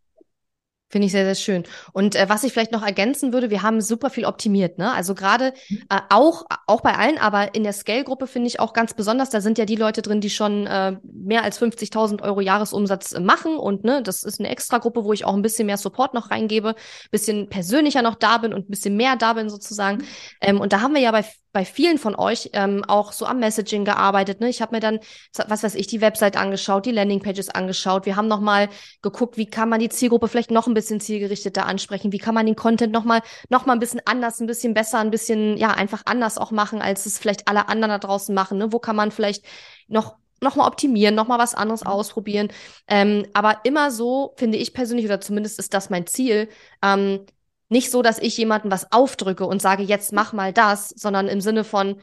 Finde 0.90 1.06
ich 1.06 1.12
sehr, 1.12 1.24
sehr 1.24 1.36
schön. 1.36 1.64
Und 1.92 2.16
äh, 2.16 2.28
was 2.28 2.42
ich 2.42 2.52
vielleicht 2.52 2.72
noch 2.72 2.84
ergänzen 2.84 3.32
würde, 3.32 3.48
wir 3.48 3.62
haben 3.62 3.80
super 3.80 4.10
viel 4.10 4.24
optimiert, 4.24 4.76
ne? 4.76 4.92
Also 4.92 5.14
gerade 5.14 5.54
äh, 5.88 6.00
auch, 6.10 6.46
auch 6.66 6.80
bei 6.80 6.96
allen, 6.96 7.16
aber 7.16 7.54
in 7.54 7.62
der 7.62 7.72
Scale-Gruppe 7.72 8.26
finde 8.26 8.48
ich 8.48 8.58
auch 8.58 8.72
ganz 8.72 8.94
besonders, 8.94 9.30
da 9.30 9.40
sind 9.40 9.56
ja 9.56 9.66
die 9.66 9.76
Leute 9.76 10.02
drin, 10.02 10.20
die 10.20 10.30
schon 10.30 10.66
äh, 10.66 10.96
mehr 11.04 11.44
als 11.44 11.62
50.000 11.62 12.22
Euro 12.22 12.40
Jahresumsatz 12.40 13.12
äh, 13.12 13.20
machen 13.20 13.56
und 13.56 13.84
ne, 13.84 14.02
das 14.02 14.24
ist 14.24 14.40
eine 14.40 14.48
Extragruppe, 14.48 15.04
wo 15.04 15.12
ich 15.12 15.24
auch 15.24 15.34
ein 15.34 15.42
bisschen 15.42 15.66
mehr 15.66 15.76
Support 15.76 16.12
noch 16.12 16.32
reingebe, 16.32 16.74
bisschen 17.12 17.48
persönlicher 17.48 18.02
noch 18.02 18.16
da 18.16 18.38
bin 18.38 18.52
und 18.52 18.68
ein 18.68 18.70
bisschen 18.70 18.96
mehr 18.96 19.14
da 19.14 19.34
bin 19.34 19.48
sozusagen. 19.48 19.98
Mhm. 19.98 20.04
Ähm, 20.40 20.60
und 20.60 20.72
da 20.72 20.80
haben 20.80 20.94
wir 20.94 21.00
ja 21.00 21.12
bei 21.12 21.24
bei 21.52 21.64
vielen 21.64 21.98
von 21.98 22.14
euch 22.14 22.50
ähm, 22.52 22.84
auch 22.86 23.12
so 23.12 23.26
am 23.26 23.40
Messaging 23.40 23.84
gearbeitet. 23.84 24.40
Ne? 24.40 24.48
Ich 24.48 24.62
habe 24.62 24.74
mir 24.74 24.80
dann, 24.80 25.00
was 25.48 25.62
weiß 25.62 25.74
ich, 25.74 25.86
die 25.86 26.00
Website 26.00 26.36
angeschaut, 26.36 26.86
die 26.86 26.92
Landingpages 26.92 27.50
angeschaut. 27.50 28.06
Wir 28.06 28.16
haben 28.16 28.28
nochmal 28.28 28.68
geguckt, 29.02 29.36
wie 29.36 29.46
kann 29.46 29.68
man 29.68 29.80
die 29.80 29.88
Zielgruppe 29.88 30.28
vielleicht 30.28 30.50
noch 30.50 30.66
ein 30.66 30.74
bisschen 30.74 31.00
zielgerichteter 31.00 31.66
ansprechen? 31.66 32.12
Wie 32.12 32.18
kann 32.18 32.34
man 32.34 32.46
den 32.46 32.56
Content 32.56 32.92
nochmal 32.92 33.22
noch 33.48 33.66
mal 33.66 33.72
ein 33.72 33.80
bisschen 33.80 34.00
anders, 34.04 34.40
ein 34.40 34.46
bisschen 34.46 34.74
besser, 34.74 34.98
ein 35.00 35.10
bisschen, 35.10 35.56
ja, 35.56 35.70
einfach 35.70 36.02
anders 36.04 36.38
auch 36.38 36.52
machen, 36.52 36.80
als 36.80 37.06
es 37.06 37.18
vielleicht 37.18 37.48
alle 37.48 37.68
anderen 37.68 37.90
da 37.90 37.98
draußen 37.98 38.34
machen? 38.34 38.58
Ne? 38.58 38.72
Wo 38.72 38.78
kann 38.78 38.96
man 38.96 39.10
vielleicht 39.10 39.44
noch 39.88 40.20
nochmal 40.42 40.68
optimieren, 40.68 41.14
nochmal 41.14 41.38
was 41.38 41.54
anderes 41.54 41.84
mhm. 41.84 41.90
ausprobieren. 41.90 42.48
Ähm, 42.88 43.26
aber 43.34 43.60
immer 43.64 43.90
so, 43.90 44.34
finde 44.38 44.56
ich 44.56 44.72
persönlich, 44.72 45.04
oder 45.04 45.20
zumindest 45.20 45.58
ist 45.58 45.74
das 45.74 45.90
mein 45.90 46.06
Ziel, 46.06 46.48
ähm, 46.82 47.26
nicht 47.70 47.90
so, 47.90 48.02
dass 48.02 48.18
ich 48.18 48.36
jemandem 48.36 48.70
was 48.70 48.92
aufdrücke 48.92 49.46
und 49.46 49.62
sage, 49.62 49.82
jetzt 49.82 50.12
mach 50.12 50.32
mal 50.32 50.52
das, 50.52 50.90
sondern 50.90 51.28
im 51.28 51.40
Sinne 51.40 51.64
von, 51.64 52.00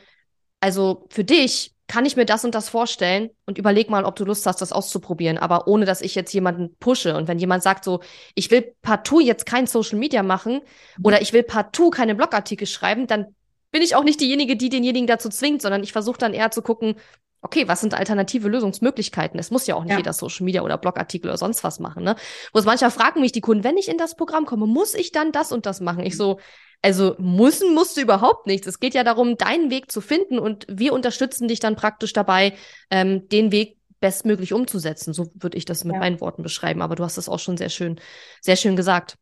also 0.60 1.06
für 1.10 1.24
dich 1.24 1.74
kann 1.88 2.06
ich 2.06 2.16
mir 2.16 2.26
das 2.26 2.44
und 2.44 2.56
das 2.56 2.68
vorstellen 2.70 3.30
und 3.46 3.58
überleg 3.58 3.90
mal, 3.90 4.04
ob 4.04 4.16
du 4.16 4.26
Lust 4.26 4.46
hast, 4.46 4.62
das 4.62 4.74
auszuprobieren, 4.74 5.38
aber 5.38 5.68
ohne, 5.68 5.86
dass 5.86 6.02
ich 6.02 6.16
jetzt 6.16 6.34
jemanden 6.34 6.76
pushe. 6.80 7.16
Und 7.16 7.28
wenn 7.28 7.40
jemand 7.40 7.64
sagt 7.64 7.84
so, 7.86 8.02
ich 8.36 8.52
will 8.52 8.74
partout 8.82 9.22
jetzt 9.22 9.46
kein 9.46 9.68
Social 9.68 9.98
Media 9.98 10.24
machen 10.24 10.62
oder 11.04 11.22
ich 11.22 11.32
will 11.32 11.44
partout 11.44 11.92
keine 11.92 12.16
Blogartikel 12.16 12.68
schreiben, 12.68 13.08
dann 13.08 13.36
bin 13.72 13.82
ich 13.82 13.96
auch 13.96 14.04
nicht 14.04 14.20
diejenige, 14.20 14.58
die 14.58 14.70
denjenigen 14.70 15.08
dazu 15.08 15.30
zwingt, 15.30 15.62
sondern 15.62 15.84
ich 15.84 15.94
versuche 15.94 16.18
dann 16.18 16.34
eher 16.34 16.52
zu 16.52 16.62
gucken, 16.62 16.96
okay, 17.42 17.68
was 17.68 17.82
sind 17.82 17.94
alternative 17.94 18.48
Lösungsmöglichkeiten? 18.48 19.40
Es 19.40 19.52
muss 19.52 19.68
ja 19.68 19.76
auch 19.76 19.84
nicht 19.84 19.92
ja. 19.92 19.98
jeder 19.98 20.14
Social 20.14 20.44
Media 20.44 20.62
oder 20.62 20.78
Blogartikel 20.78 21.30
oder 21.30 21.38
sonst 21.38 21.64
was 21.64 21.80
machen, 21.80 22.04
ne? 22.04 22.16
Wo 22.54 22.60
es 22.60 22.66
manchmal 22.66 22.92
fragen 22.92 23.22
mich 23.22 23.32
die 23.32 23.42
Kunden, 23.42 23.64
wenn 23.64 23.78
ich 23.78 23.90
in 23.90 23.98
das 23.98 24.16
Programm 24.16 24.46
komme, 24.46 24.66
muss 24.68 24.94
ich 24.94 25.12
dann 25.12 25.32
das 25.32 25.52
und 25.52 25.66
das 25.66 25.80
machen? 25.80 26.06
Ich 26.06 26.18
so, 26.18 26.40
also 26.82 27.16
müssen 27.18 27.74
musst 27.74 27.98
du 27.98 28.02
überhaupt 28.02 28.48
nichts. 28.48 28.68
Es 28.68 28.80
geht 28.80 28.94
ja 28.94 29.04
darum, 29.04 29.38
deinen 29.38 29.72
Weg 29.72 29.92
zu 29.92 30.02
finden 30.02 30.40
und 30.40 30.66
wir 30.70 30.94
unterstützen 30.94 31.48
dich 31.48 31.60
dann 31.60 31.76
praktisch 31.76 32.14
dabei, 32.14 32.54
ähm, 32.90 33.28
den 33.30 33.52
Weg 33.52 33.78
bestmöglich 34.00 34.54
umzusetzen. 34.54 35.14
So 35.14 35.32
würde 35.34 35.58
ich 35.58 35.66
das 35.66 35.84
mit 35.84 35.94
ja. 35.94 36.00
meinen 36.00 36.22
Worten 36.22 36.44
beschreiben. 36.44 36.82
Aber 36.82 36.96
du 36.96 37.04
hast 37.04 37.18
es 37.18 37.30
auch 37.30 37.40
schon 37.40 37.58
sehr 37.58 37.70
schön, 37.70 38.00
sehr 38.42 38.56
schön 38.56 38.76
gesagt. 38.76 39.18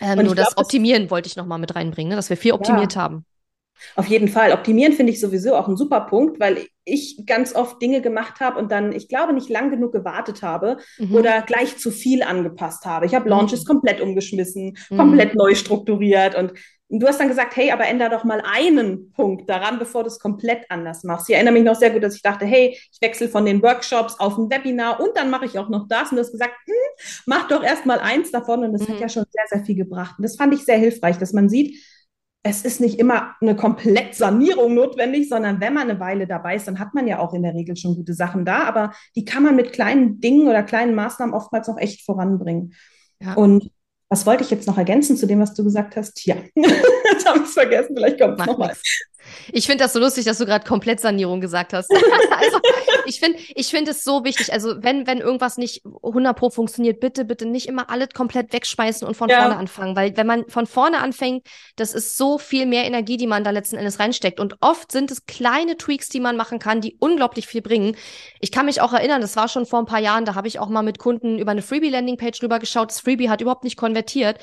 Ähm, 0.00 0.16
nur 0.16 0.34
glaub, 0.34 0.46
das 0.46 0.58
Optimieren 0.58 1.04
das 1.04 1.10
wollte 1.10 1.28
ich 1.28 1.36
noch 1.36 1.46
mal 1.46 1.58
mit 1.58 1.74
reinbringen, 1.74 2.10
ne? 2.10 2.16
dass 2.16 2.30
wir 2.30 2.36
viel 2.36 2.52
optimiert 2.52 2.94
ja. 2.94 3.02
haben. 3.02 3.24
Auf 3.94 4.06
jeden 4.06 4.28
Fall. 4.28 4.52
Optimieren 4.52 4.92
finde 4.92 5.12
ich 5.12 5.20
sowieso 5.20 5.54
auch 5.54 5.68
ein 5.68 5.76
super 5.76 6.02
Punkt, 6.02 6.40
weil 6.40 6.66
ich 6.84 7.22
ganz 7.26 7.54
oft 7.54 7.80
Dinge 7.82 8.00
gemacht 8.00 8.40
habe 8.40 8.58
und 8.58 8.70
dann, 8.70 8.92
ich 8.92 9.08
glaube, 9.08 9.32
nicht 9.32 9.48
lang 9.48 9.70
genug 9.70 9.92
gewartet 9.92 10.42
habe 10.42 10.78
mhm. 10.98 11.14
oder 11.14 11.42
gleich 11.42 11.76
zu 11.78 11.90
viel 11.90 12.22
angepasst 12.22 12.86
habe. 12.86 13.06
Ich 13.06 13.14
habe 13.14 13.28
Launches 13.28 13.64
mhm. 13.64 13.68
komplett 13.68 14.00
umgeschmissen, 14.00 14.76
mhm. 14.90 14.96
komplett 14.96 15.34
neu 15.34 15.54
strukturiert 15.54 16.36
und 16.36 16.52
du 16.88 17.06
hast 17.06 17.18
dann 17.18 17.28
gesagt, 17.28 17.56
hey, 17.56 17.70
aber 17.72 17.86
ändere 17.86 18.10
doch 18.10 18.24
mal 18.24 18.42
einen 18.44 19.10
Punkt 19.12 19.48
daran, 19.50 19.78
bevor 19.78 20.04
du 20.04 20.08
es 20.08 20.18
komplett 20.18 20.70
anders 20.70 21.02
machst. 21.04 21.28
Ich 21.28 21.34
erinnere 21.34 21.54
mich 21.54 21.64
noch 21.64 21.74
sehr 21.74 21.90
gut, 21.90 22.02
dass 22.02 22.14
ich 22.14 22.22
dachte, 22.22 22.46
hey, 22.46 22.78
ich 22.92 23.00
wechsle 23.00 23.28
von 23.28 23.44
den 23.44 23.62
Workshops 23.62 24.18
auf 24.20 24.38
ein 24.38 24.50
Webinar 24.50 25.00
und 25.00 25.16
dann 25.16 25.30
mache 25.30 25.46
ich 25.46 25.58
auch 25.58 25.68
noch 25.68 25.88
das. 25.88 26.10
Und 26.10 26.16
du 26.16 26.22
hast 26.22 26.32
gesagt, 26.32 26.54
hm, 26.64 26.74
mach 27.26 27.48
doch 27.48 27.62
erst 27.62 27.86
mal 27.86 27.98
eins 27.98 28.30
davon. 28.30 28.64
Und 28.64 28.72
das 28.72 28.82
hat 28.82 28.96
mhm. 28.96 29.00
ja 29.00 29.08
schon 29.08 29.24
sehr, 29.30 29.44
sehr 29.48 29.64
viel 29.64 29.76
gebracht. 29.76 30.14
Und 30.18 30.22
das 30.22 30.36
fand 30.36 30.54
ich 30.54 30.64
sehr 30.64 30.78
hilfreich, 30.78 31.18
dass 31.18 31.32
man 31.32 31.48
sieht, 31.48 31.76
es 32.48 32.64
ist 32.64 32.80
nicht 32.80 32.98
immer 32.98 33.34
eine 33.40 33.56
komplett 33.56 34.14
Sanierung 34.14 34.74
notwendig, 34.74 35.28
sondern 35.28 35.60
wenn 35.60 35.74
man 35.74 35.90
eine 35.90 36.00
Weile 36.00 36.26
dabei 36.26 36.56
ist, 36.56 36.68
dann 36.68 36.78
hat 36.78 36.94
man 36.94 37.06
ja 37.06 37.18
auch 37.18 37.34
in 37.34 37.42
der 37.42 37.54
Regel 37.54 37.76
schon 37.76 37.94
gute 37.94 38.14
Sachen 38.14 38.44
da, 38.44 38.64
aber 38.64 38.92
die 39.14 39.24
kann 39.24 39.42
man 39.42 39.56
mit 39.56 39.72
kleinen 39.72 40.20
Dingen 40.20 40.48
oder 40.48 40.62
kleinen 40.62 40.94
Maßnahmen 40.94 41.34
oftmals 41.34 41.68
noch 41.68 41.78
echt 41.78 42.04
voranbringen. 42.04 42.74
Ja. 43.20 43.34
Und 43.34 43.70
was 44.08 44.26
wollte 44.26 44.44
ich 44.44 44.50
jetzt 44.50 44.66
noch 44.66 44.78
ergänzen 44.78 45.16
zu 45.16 45.26
dem, 45.26 45.40
was 45.40 45.54
du 45.54 45.64
gesagt 45.64 45.96
hast? 45.96 46.24
Ja, 46.24 46.36
jetzt 46.54 47.26
habe 47.26 47.38
ich 47.38 47.44
es 47.46 47.52
vergessen, 47.52 47.96
vielleicht 47.96 48.20
kommt 48.20 48.40
es 48.40 48.46
nochmal. 48.46 48.72
Ich 49.52 49.66
finde 49.66 49.82
das 49.82 49.92
so 49.92 49.98
lustig, 49.98 50.24
dass 50.24 50.38
du 50.38 50.46
gerade 50.46 50.64
komplett 50.64 51.00
Sanierung 51.00 51.40
gesagt 51.40 51.72
hast. 51.72 51.90
also, 52.30 52.60
ich 53.16 53.20
finde 53.20 53.38
ich 53.54 53.68
finde 53.68 53.90
es 53.92 54.04
so 54.04 54.24
wichtig. 54.24 54.52
Also, 54.52 54.82
wenn, 54.82 55.06
wenn 55.06 55.18
irgendwas 55.18 55.56
nicht 55.56 55.82
100 55.84 56.36
pro 56.36 56.50
funktioniert, 56.50 57.00
bitte, 57.00 57.24
bitte 57.24 57.46
nicht 57.46 57.66
immer 57.66 57.90
alles 57.90 58.10
komplett 58.10 58.52
wegschmeißen 58.52 59.06
und 59.06 59.16
von 59.16 59.28
ja. 59.28 59.40
vorne 59.40 59.56
anfangen. 59.56 59.96
Weil, 59.96 60.16
wenn 60.16 60.26
man 60.26 60.48
von 60.48 60.66
vorne 60.66 60.98
anfängt, 60.98 61.46
das 61.76 61.94
ist 61.94 62.16
so 62.16 62.38
viel 62.38 62.66
mehr 62.66 62.84
Energie, 62.84 63.16
die 63.16 63.26
man 63.26 63.44
da 63.44 63.50
letzten 63.50 63.76
Endes 63.76 63.98
reinsteckt. 63.98 64.38
Und 64.38 64.56
oft 64.60 64.92
sind 64.92 65.10
es 65.10 65.26
kleine 65.26 65.76
Tweaks, 65.76 66.08
die 66.08 66.20
man 66.20 66.36
machen 66.36 66.58
kann, 66.58 66.80
die 66.80 66.96
unglaublich 66.98 67.46
viel 67.46 67.62
bringen. 67.62 67.96
Ich 68.40 68.52
kann 68.52 68.66
mich 68.66 68.80
auch 68.80 68.92
erinnern, 68.92 69.20
das 69.20 69.36
war 69.36 69.48
schon 69.48 69.66
vor 69.66 69.78
ein 69.78 69.86
paar 69.86 70.00
Jahren, 70.00 70.24
da 70.24 70.34
habe 70.34 70.48
ich 70.48 70.58
auch 70.58 70.68
mal 70.68 70.82
mit 70.82 70.98
Kunden 70.98 71.38
über 71.38 71.52
eine 71.52 71.62
Freebie-Landing-Page 71.62 72.42
rüber 72.42 72.58
geschaut. 72.58 72.90
Das 72.90 73.00
Freebie 73.00 73.30
hat 73.30 73.40
überhaupt 73.40 73.64
nicht 73.64 73.76
konvertiert. 73.76 74.38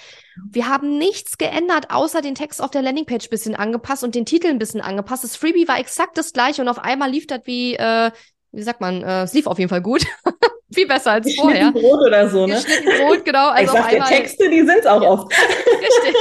Wir 0.49 0.67
haben 0.67 0.97
nichts 0.97 1.37
geändert, 1.37 1.91
außer 1.91 2.21
den 2.21 2.35
Text 2.35 2.61
auf 2.61 2.71
der 2.71 2.81
Landing-Page 2.81 3.29
bisschen 3.29 3.55
angepasst 3.55 4.03
und 4.03 4.15
den 4.15 4.25
Titel 4.25 4.47
ein 4.47 4.59
bisschen 4.59 4.81
angepasst. 4.81 5.23
Das 5.23 5.35
Freebie 5.35 5.67
war 5.67 5.79
exakt 5.79 6.17
das 6.17 6.33
gleiche 6.33 6.61
und 6.61 6.67
auf 6.67 6.79
einmal 6.79 7.11
lief 7.11 7.27
das 7.27 7.41
wie, 7.45 7.75
äh, 7.75 8.11
wie 8.53 8.63
sagt 8.63 8.81
man, 8.81 9.03
äh, 9.03 9.23
es 9.23 9.33
lief 9.33 9.47
auf 9.47 9.59
jeden 9.59 9.69
Fall 9.69 9.81
gut. 9.81 10.05
Viel 10.73 10.87
besser 10.87 11.11
als 11.11 11.35
vorher. 11.35 11.71
Brot 11.71 11.99
oder 12.07 12.27
so, 12.29 12.47
ne? 12.47 12.59
Brot, 12.99 13.25
genau. 13.25 13.49
Also 13.51 13.75
ich 13.75 13.79
sag, 13.79 13.93
einmal, 13.93 14.09
Texte, 14.09 14.49
die 14.49 14.65
sind's 14.65 14.87
auch 14.87 15.01
oft. 15.01 15.31
Richtig. 15.37 16.15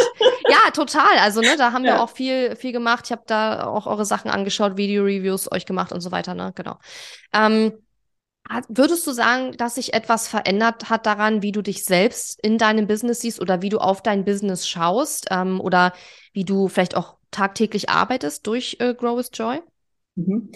Ja, 0.48 0.70
total. 0.74 1.16
Also, 1.20 1.40
ne, 1.40 1.56
da 1.56 1.72
haben 1.72 1.84
ja. 1.84 1.94
wir 1.94 2.02
auch 2.02 2.10
viel, 2.10 2.54
viel 2.56 2.72
gemacht. 2.72 3.06
Ich 3.06 3.12
habe 3.12 3.22
da 3.26 3.66
auch 3.66 3.86
eure 3.86 4.04
Sachen 4.04 4.30
angeschaut, 4.30 4.76
Video-Reviews 4.76 5.50
euch 5.50 5.64
gemacht 5.64 5.92
und 5.92 6.02
so 6.02 6.12
weiter, 6.12 6.34
ne? 6.34 6.52
Genau. 6.54 6.76
Ähm, 7.32 7.72
Würdest 8.68 9.06
du 9.06 9.12
sagen, 9.12 9.52
dass 9.56 9.76
sich 9.76 9.94
etwas 9.94 10.28
verändert 10.28 10.90
hat 10.90 11.06
daran, 11.06 11.42
wie 11.42 11.52
du 11.52 11.62
dich 11.62 11.84
selbst 11.84 12.38
in 12.42 12.58
deinem 12.58 12.86
Business 12.86 13.20
siehst 13.20 13.40
oder 13.40 13.62
wie 13.62 13.68
du 13.68 13.78
auf 13.78 14.02
dein 14.02 14.24
Business 14.24 14.68
schaust 14.68 15.28
ähm, 15.30 15.60
oder 15.60 15.92
wie 16.32 16.44
du 16.44 16.68
vielleicht 16.68 16.96
auch 16.96 17.16
tagtäglich 17.30 17.88
arbeitest 17.88 18.46
durch 18.46 18.76
äh, 18.80 18.94
Grow 18.94 19.16
with 19.16 19.30
Joy? 19.32 19.62
Mhm. 20.16 20.50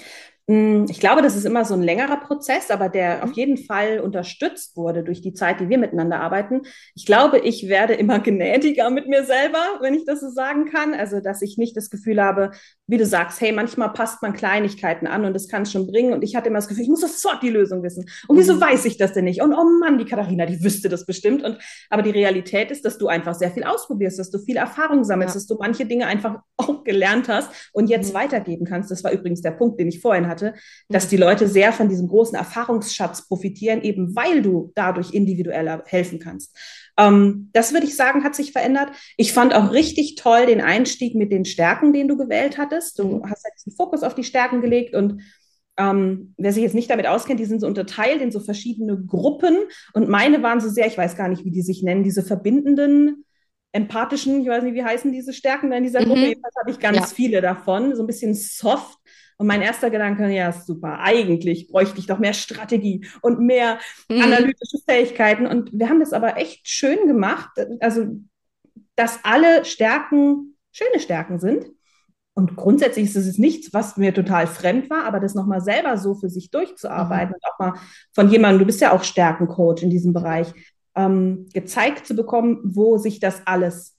Mm, 0.48 0.84
ich 0.88 1.00
glaube, 1.00 1.22
das 1.22 1.34
ist 1.34 1.44
immer 1.44 1.64
so 1.64 1.74
ein 1.74 1.82
längerer 1.82 2.18
Prozess, 2.18 2.70
aber 2.70 2.88
der 2.88 3.24
auf 3.24 3.30
mhm. 3.30 3.34
jeden 3.34 3.56
Fall 3.58 3.98
unterstützt 3.98 4.76
wurde 4.76 5.02
durch 5.02 5.20
die 5.20 5.32
Zeit, 5.32 5.58
die 5.58 5.68
wir 5.68 5.78
miteinander 5.78 6.20
arbeiten. 6.20 6.62
Ich 6.94 7.04
glaube, 7.04 7.38
ich 7.40 7.68
werde 7.68 7.94
immer 7.94 8.20
gnädiger 8.20 8.90
mit 8.90 9.08
mir 9.08 9.24
selber, 9.24 9.58
wenn 9.80 9.94
ich 9.94 10.04
das 10.04 10.20
so 10.20 10.30
sagen 10.30 10.66
kann. 10.66 10.94
Also, 10.94 11.20
dass 11.20 11.42
ich 11.42 11.58
nicht 11.58 11.76
das 11.76 11.90
Gefühl 11.90 12.22
habe, 12.22 12.52
wie 12.86 12.96
du 12.96 13.04
sagst, 13.04 13.40
hey, 13.40 13.50
manchmal 13.50 13.92
passt 13.92 14.22
man 14.22 14.34
Kleinigkeiten 14.34 15.08
an 15.08 15.24
und 15.24 15.34
das 15.34 15.48
kann 15.48 15.62
es 15.62 15.72
schon 15.72 15.88
bringen. 15.88 16.12
Und 16.12 16.22
ich 16.22 16.36
hatte 16.36 16.48
immer 16.48 16.58
das 16.58 16.68
Gefühl, 16.68 16.84
ich 16.84 16.90
muss 16.90 17.00
sofort 17.00 17.42
die 17.42 17.50
Lösung 17.50 17.82
wissen. 17.82 18.06
Und 18.28 18.38
wieso 18.38 18.54
mhm. 18.54 18.60
weiß 18.60 18.84
ich 18.84 18.98
das 18.98 19.14
denn 19.14 19.24
nicht? 19.24 19.42
Und 19.42 19.52
oh 19.52 19.64
Mann, 19.80 19.98
die 19.98 20.04
Katharina, 20.04 20.46
die 20.46 20.62
wüsste 20.62 20.88
das 20.88 21.06
bestimmt. 21.06 21.42
Und 21.42 21.58
aber 21.90 22.02
die 22.02 22.10
Realität 22.10 22.70
ist, 22.70 22.84
dass 22.84 22.98
du 22.98 23.08
einfach 23.08 23.34
sehr 23.34 23.50
viel 23.50 23.64
ausprobierst, 23.64 24.20
dass 24.20 24.30
du 24.30 24.38
viel 24.38 24.58
Erfahrung 24.58 25.02
sammelst, 25.02 25.34
ja. 25.34 25.38
dass 25.40 25.46
du 25.48 25.56
manche 25.58 25.86
Dinge 25.86 26.06
einfach 26.06 26.38
auch 26.56 26.84
gelernt 26.84 27.28
hast 27.28 27.50
und 27.72 27.90
jetzt 27.90 28.12
mhm. 28.12 28.18
weitergeben 28.18 28.64
kannst. 28.64 28.92
Das 28.92 29.02
war 29.02 29.10
übrigens 29.10 29.42
der 29.42 29.50
Punkt, 29.50 29.80
den 29.80 29.88
ich 29.88 30.00
vorhin 30.00 30.28
hatte 30.28 30.35
hatte, 30.36 30.54
dass 30.88 31.08
die 31.08 31.16
Leute 31.16 31.48
sehr 31.48 31.72
von 31.72 31.88
diesem 31.88 32.08
großen 32.08 32.36
Erfahrungsschatz 32.36 33.26
profitieren, 33.26 33.82
eben 33.82 34.14
weil 34.14 34.42
du 34.42 34.72
dadurch 34.74 35.14
individueller 35.14 35.82
helfen 35.86 36.18
kannst. 36.18 36.56
Ähm, 36.98 37.50
das 37.52 37.72
würde 37.72 37.86
ich 37.86 37.96
sagen, 37.96 38.24
hat 38.24 38.34
sich 38.34 38.52
verändert. 38.52 38.90
Ich 39.16 39.32
fand 39.32 39.54
auch 39.54 39.72
richtig 39.72 40.16
toll 40.16 40.46
den 40.46 40.60
Einstieg 40.60 41.14
mit 41.14 41.32
den 41.32 41.44
Stärken, 41.44 41.92
den 41.92 42.08
du 42.08 42.16
gewählt 42.16 42.58
hattest. 42.58 42.98
Du 42.98 43.22
hast 43.24 43.44
ja 43.44 43.50
diesen 43.56 43.76
Fokus 43.76 44.02
auf 44.02 44.14
die 44.14 44.24
Stärken 44.24 44.60
gelegt 44.60 44.94
und 44.94 45.22
ähm, 45.78 46.34
wer 46.38 46.52
sich 46.52 46.62
jetzt 46.62 46.74
nicht 46.74 46.90
damit 46.90 47.06
auskennt, 47.06 47.38
die 47.38 47.44
sind 47.44 47.60
so 47.60 47.66
unterteilt 47.66 48.22
in 48.22 48.30
so 48.30 48.40
verschiedene 48.40 48.98
Gruppen 48.98 49.58
und 49.92 50.08
meine 50.08 50.42
waren 50.42 50.60
so 50.60 50.70
sehr, 50.70 50.86
ich 50.86 50.96
weiß 50.96 51.16
gar 51.16 51.28
nicht, 51.28 51.44
wie 51.44 51.50
die 51.50 51.60
sich 51.60 51.82
nennen, 51.82 52.02
diese 52.02 52.22
verbindenden 52.22 53.24
empathischen, 53.76 54.40
ich 54.40 54.48
weiß 54.48 54.64
nicht, 54.64 54.74
wie 54.74 54.84
heißen 54.84 55.12
diese 55.12 55.32
Stärken 55.32 55.70
in 55.70 55.84
dieser 55.84 56.00
Gruppe. 56.00 56.20
Mhm. 56.20 56.26
Jedenfalls 56.28 56.54
habe 56.58 56.70
ich 56.70 56.78
ganz 56.78 56.96
ja. 56.96 57.06
viele 57.06 57.40
davon, 57.42 57.94
so 57.94 58.02
ein 58.02 58.06
bisschen 58.06 58.34
soft. 58.34 58.98
Und 59.38 59.46
mein 59.46 59.60
erster 59.60 59.90
Gedanke, 59.90 60.28
ja, 60.28 60.50
super, 60.52 61.00
eigentlich 61.00 61.68
bräuchte 61.68 61.98
ich 61.98 62.06
doch 62.06 62.18
mehr 62.18 62.32
Strategie 62.32 63.06
und 63.20 63.40
mehr 63.40 63.78
mhm. 64.08 64.22
analytische 64.22 64.78
Fähigkeiten. 64.88 65.46
Und 65.46 65.70
wir 65.72 65.88
haben 65.88 66.00
das 66.00 66.12
aber 66.12 66.38
echt 66.38 66.66
schön 66.68 67.06
gemacht, 67.06 67.50
also 67.80 68.06
dass 68.94 69.20
alle 69.24 69.64
Stärken 69.64 70.56
schöne 70.72 71.00
Stärken 71.00 71.38
sind. 71.38 71.66
Und 72.34 72.54
grundsätzlich 72.56 73.06
ist 73.06 73.16
es 73.16 73.38
nichts, 73.38 73.72
was 73.72 73.96
mir 73.96 74.12
total 74.12 74.46
fremd 74.46 74.90
war, 74.90 75.04
aber 75.04 75.20
das 75.20 75.34
nochmal 75.34 75.62
selber 75.62 75.96
so 75.96 76.14
für 76.14 76.28
sich 76.28 76.50
durchzuarbeiten 76.50 77.30
mhm. 77.30 77.34
und 77.34 77.44
auch 77.46 77.58
mal 77.58 77.80
von 78.14 78.30
jemandem, 78.30 78.60
du 78.60 78.66
bist 78.66 78.80
ja 78.80 78.92
auch 78.92 79.04
Stärkencoach 79.04 79.82
in 79.82 79.90
diesem 79.90 80.12
Bereich, 80.12 80.52
ähm, 80.94 81.48
gezeigt 81.52 82.06
zu 82.06 82.14
bekommen, 82.14 82.60
wo 82.62 82.98
sich 82.98 83.20
das 83.20 83.42
alles 83.46 83.96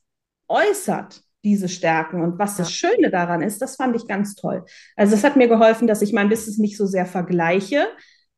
äußert 0.48 1.24
diese 1.44 1.70
Stärken 1.70 2.22
und 2.22 2.40
was 2.40 2.58
das 2.58 2.72
Schöne 2.72 3.10
daran 3.10 3.42
ist, 3.42 3.62
das 3.62 3.76
fand 3.76 3.96
ich 3.96 4.08
ganz 4.08 4.36
toll. 4.36 4.66
Also 4.96 5.16
es 5.16 5.24
hat 5.24 5.36
mir 5.36 5.48
geholfen, 5.48 5.88
dass 5.88 6.02
ich 6.02 6.14
mein 6.14 6.30
Business 6.30 6.58
nicht 6.58 6.78
so 6.78 6.86
sehr 6.86 7.06
vergleiche 7.06 7.88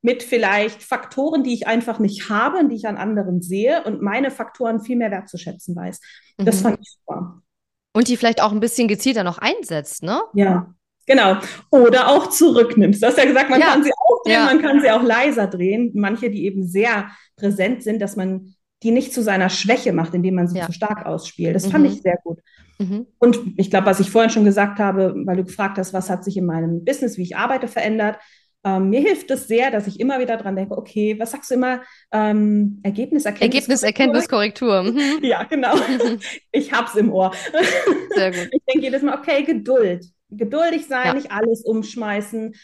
mit 0.02 0.24
vielleicht 0.24 0.84
Faktoren, 0.84 1.44
die 1.44 1.54
ich 1.54 1.68
einfach 1.68 2.00
nicht 2.00 2.30
habe 2.30 2.60
und 2.60 2.70
die 2.70 2.76
ich 2.76 2.88
an 2.88 2.98
anderen 2.98 3.42
sehe 3.42 3.84
und 3.84 4.02
meine 4.02 4.32
Faktoren 4.32 4.82
viel 4.82 4.96
mehr 4.96 5.12
wertzuschätzen 5.12 5.76
weiß. 5.76 6.00
Das 6.38 6.60
mhm. 6.60 6.64
fand 6.64 6.80
ich 6.82 6.92
super. 6.92 7.42
Und 7.94 8.08
die 8.08 8.18
vielleicht 8.18 8.42
auch 8.42 8.52
ein 8.52 8.60
bisschen 8.60 8.88
gezielter 8.88 9.24
noch 9.24 9.40
einsetzt, 9.40 10.04
ne? 10.04 10.22
Ja, 10.34 10.74
Genau. 11.10 11.38
Oder 11.72 12.08
auch 12.08 12.30
zurücknimmst. 12.30 13.02
Du 13.02 13.08
hast 13.08 13.18
ja 13.18 13.26
gesagt, 13.26 13.50
man 13.50 13.60
ja. 13.60 13.70
kann 13.70 13.84
sie 13.84 13.92
aufdrehen, 13.92 14.36
ja. 14.36 14.46
man 14.46 14.62
kann 14.62 14.80
sie 14.80 14.92
auch 14.92 15.02
leiser 15.02 15.48
drehen. 15.48 15.92
Manche, 15.96 16.30
die 16.30 16.46
eben 16.46 16.68
sehr 16.68 17.10
präsent 17.36 17.82
sind, 17.82 18.00
dass 18.00 18.16
man 18.16 18.54
die 18.84 18.92
nicht 18.92 19.14
zu 19.14 19.22
seiner 19.22 19.50
Schwäche 19.50 19.94
macht, 19.94 20.14
indem 20.14 20.36
man 20.36 20.48
sie 20.48 20.60
ja. 20.60 20.66
zu 20.66 20.72
stark 20.72 21.06
ausspielt. 21.06 21.56
Das 21.56 21.68
mhm. 21.68 21.72
fand 21.72 21.88
ich 21.88 22.02
sehr 22.02 22.18
gut. 22.24 22.40
Mhm. 22.78 23.08
Und 23.20 23.40
ich 23.58 23.70
glaube, 23.70 23.88
was 23.88 24.00
ich 24.00 24.10
vorhin 24.10 24.30
schon 24.30 24.46
gesagt 24.46 24.80
habe, 24.80 25.14
weil 25.26 25.38
du 25.38 25.44
gefragt 25.44 25.78
hast, 25.78 25.94
was 25.94 26.10
hat 26.10 26.24
sich 26.24 26.38
in 26.38 26.46
meinem 26.46 26.86
Business, 26.86 27.18
wie 27.18 27.24
ich 27.24 27.36
arbeite, 27.36 27.68
verändert. 27.68 28.18
Ähm, 28.64 28.90
mir 28.90 29.02
hilft 29.02 29.32
es 29.32 29.48
sehr, 29.48 29.72
dass 29.72 29.88
ich 29.88 30.00
immer 30.00 30.20
wieder 30.20 30.38
dran 30.38 30.56
denke, 30.56 30.78
okay, 30.78 31.16
was 31.18 31.32
sagst 31.32 31.50
du 31.50 31.56
immer? 31.56 31.82
Ähm, 32.12 32.80
Ergebnis, 32.84 33.26
Erkenntnis, 33.26 33.56
Ergebnis, 33.56 33.84
Erkenntniskorrektur. 33.84 34.84
Mhm. 34.84 35.00
Ja, 35.24 35.44
genau. 35.44 35.76
ich 36.52 36.72
hab's 36.72 36.96
im 36.96 37.12
Ohr. 37.12 37.32
Sehr 38.16 38.32
gut. 38.32 38.50
Ich 38.52 38.62
denke 38.66 38.86
jedes 38.86 39.02
Mal, 39.02 39.18
okay, 39.18 39.44
Geduld 39.44 40.06
geduldig 40.32 40.86
sein, 40.88 41.08
ja. 41.08 41.14
nicht 41.14 41.32
alles 41.32 41.64
umschmeißen 41.66 42.56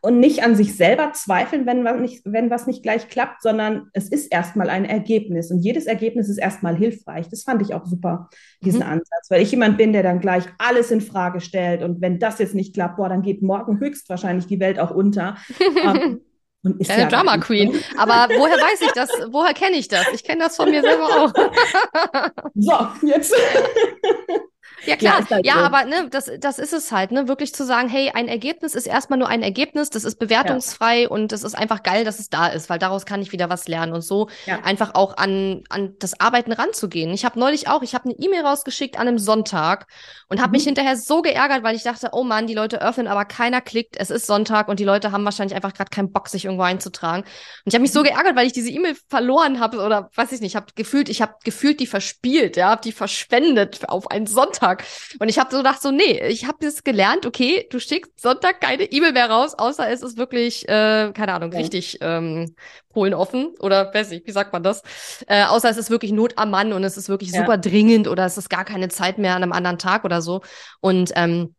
und 0.00 0.18
nicht 0.18 0.42
an 0.42 0.56
sich 0.56 0.76
selber 0.76 1.12
zweifeln, 1.12 1.64
wenn 1.64 1.84
was, 1.84 2.00
nicht, 2.00 2.22
wenn 2.24 2.50
was 2.50 2.66
nicht 2.66 2.82
gleich 2.82 3.08
klappt, 3.08 3.42
sondern 3.42 3.90
es 3.92 4.08
ist 4.08 4.32
erstmal 4.32 4.70
ein 4.70 4.84
Ergebnis 4.84 5.50
und 5.52 5.60
jedes 5.60 5.86
Ergebnis 5.86 6.28
ist 6.28 6.38
erstmal 6.38 6.76
hilfreich. 6.76 7.28
Das 7.28 7.44
fand 7.44 7.62
ich 7.62 7.74
auch 7.74 7.86
super, 7.86 8.28
diesen 8.60 8.80
mhm. 8.80 8.86
Ansatz, 8.86 9.30
weil 9.30 9.42
ich 9.42 9.52
jemand 9.52 9.78
bin, 9.78 9.92
der 9.92 10.02
dann 10.02 10.20
gleich 10.20 10.44
alles 10.58 10.90
in 10.90 11.00
Frage 11.00 11.40
stellt 11.40 11.82
und 11.82 12.00
wenn 12.00 12.18
das 12.18 12.38
jetzt 12.40 12.54
nicht 12.54 12.74
klappt, 12.74 12.96
boah, 12.96 13.08
dann 13.08 13.22
geht 13.22 13.42
morgen 13.42 13.78
höchstwahrscheinlich 13.78 14.46
die 14.46 14.60
Welt 14.60 14.78
auch 14.78 14.90
unter. 14.90 15.36
Ähm, 15.84 16.20
und 16.64 16.80
ist 16.80 16.90
Eine 16.90 17.02
ja 17.02 17.08
Drama 17.08 17.38
Queen. 17.38 17.72
Aber 17.96 18.28
woher 18.34 18.56
weiß 18.56 18.80
ich 18.80 18.92
das? 18.92 19.08
Woher 19.30 19.54
kenne 19.54 19.76
ich 19.76 19.86
das? 19.86 20.06
Ich 20.12 20.24
kenne 20.24 20.42
das 20.42 20.56
von 20.56 20.68
mir 20.68 20.82
selber 20.82 21.04
auch. 21.04 21.32
so, 22.54 23.06
jetzt. 23.06 23.32
Ja, 24.86 24.96
klar. 24.96 25.20
Ja, 25.20 25.30
halt 25.30 25.46
ja 25.46 25.54
so. 25.54 25.60
aber 25.60 25.84
ne, 25.84 26.08
das, 26.10 26.30
das 26.38 26.58
ist 26.58 26.72
es 26.72 26.92
halt, 26.92 27.10
ne? 27.10 27.28
Wirklich 27.28 27.54
zu 27.54 27.64
sagen, 27.64 27.88
hey, 27.88 28.10
ein 28.14 28.28
Ergebnis 28.28 28.74
ist 28.74 28.86
erstmal 28.86 29.18
nur 29.18 29.28
ein 29.28 29.42
Ergebnis, 29.42 29.90
das 29.90 30.04
ist 30.04 30.18
bewertungsfrei 30.18 31.02
ja. 31.02 31.08
und 31.08 31.32
es 31.32 31.42
ist 31.42 31.54
einfach 31.54 31.82
geil, 31.82 32.04
dass 32.04 32.18
es 32.18 32.30
da 32.30 32.46
ist, 32.46 32.70
weil 32.70 32.78
daraus 32.78 33.06
kann 33.06 33.22
ich 33.22 33.32
wieder 33.32 33.50
was 33.50 33.68
lernen 33.68 33.92
und 33.92 34.02
so 34.02 34.28
ja. 34.46 34.60
einfach 34.62 34.94
auch 34.94 35.16
an, 35.16 35.64
an 35.68 35.94
das 35.98 36.20
Arbeiten 36.20 36.52
ranzugehen. 36.52 37.12
Ich 37.12 37.24
habe 37.24 37.38
neulich 37.38 37.68
auch, 37.68 37.82
ich 37.82 37.94
habe 37.94 38.04
eine 38.04 38.14
E-Mail 38.18 38.44
rausgeschickt 38.44 38.98
an 38.98 39.08
einem 39.08 39.18
Sonntag 39.18 39.86
und 40.28 40.38
habe 40.38 40.48
mhm. 40.48 40.52
mich 40.52 40.64
hinterher 40.64 40.96
so 40.96 41.22
geärgert, 41.22 41.62
weil 41.62 41.76
ich 41.76 41.82
dachte, 41.82 42.10
oh 42.12 42.24
Mann, 42.24 42.46
die 42.46 42.54
Leute 42.54 42.80
öffnen, 42.80 43.08
aber 43.08 43.24
keiner 43.24 43.60
klickt, 43.60 43.96
es 43.98 44.10
ist 44.10 44.26
Sonntag 44.26 44.68
und 44.68 44.80
die 44.80 44.84
Leute 44.84 45.12
haben 45.12 45.24
wahrscheinlich 45.24 45.56
einfach 45.56 45.74
gerade 45.74 45.90
keinen 45.90 46.12
Bock, 46.12 46.28
sich 46.28 46.44
irgendwo 46.44 46.64
einzutragen. 46.64 47.22
Und 47.22 47.28
ich 47.66 47.74
habe 47.74 47.82
mich 47.82 47.92
so 47.92 48.00
mhm. 48.00 48.04
geärgert, 48.04 48.36
weil 48.36 48.46
ich 48.46 48.52
diese 48.52 48.70
E-Mail 48.70 48.96
verloren 49.08 49.60
habe 49.60 49.78
oder 49.78 50.10
weiß 50.14 50.32
ich 50.32 50.40
nicht, 50.40 50.56
habe 50.56 50.66
gefühlt, 50.74 51.08
ich 51.08 51.22
habe 51.22 51.34
gefühlt 51.44 51.80
die 51.80 51.86
verspielt, 51.86 52.56
ja, 52.56 52.70
habe 52.70 52.82
die 52.82 52.92
verschwendet 52.92 53.88
auf 53.88 54.10
einen 54.10 54.26
Sonntag. 54.26 54.67
Sonntag. 54.68 54.84
Und 55.18 55.28
ich 55.28 55.38
habe 55.38 55.50
so 55.50 55.58
gedacht, 55.58 55.82
so, 55.82 55.90
nee, 55.90 56.26
ich 56.28 56.46
habe 56.46 56.58
jetzt 56.62 56.84
gelernt, 56.84 57.26
okay, 57.26 57.66
du 57.70 57.78
schickst 57.78 58.20
Sonntag 58.20 58.60
keine 58.60 58.84
E-Mail 58.84 59.12
mehr 59.12 59.30
raus, 59.30 59.54
außer 59.54 59.88
es 59.90 60.02
ist 60.02 60.16
wirklich, 60.16 60.68
äh, 60.68 61.12
keine 61.12 61.34
Ahnung, 61.34 61.52
ja. 61.52 61.58
richtig 61.58 61.98
ähm, 62.00 62.54
Polen 62.90 63.14
offen 63.14 63.54
oder 63.60 63.92
weiß 63.92 64.12
ich, 64.12 64.26
wie 64.26 64.32
sagt 64.32 64.52
man 64.52 64.62
das? 64.62 64.82
Äh, 65.26 65.44
außer 65.44 65.68
es 65.68 65.76
ist 65.76 65.90
wirklich 65.90 66.12
Not 66.12 66.34
am 66.36 66.50
Mann 66.50 66.72
und 66.72 66.84
es 66.84 66.96
ist 66.96 67.08
wirklich 67.08 67.32
ja. 67.32 67.40
super 67.40 67.58
dringend 67.58 68.08
oder 68.08 68.24
es 68.24 68.38
ist 68.38 68.50
gar 68.50 68.64
keine 68.64 68.88
Zeit 68.88 69.18
mehr 69.18 69.34
an 69.34 69.42
einem 69.42 69.52
anderen 69.52 69.78
Tag 69.78 70.04
oder 70.04 70.22
so. 70.22 70.42
Und 70.80 71.12
ähm, 71.14 71.54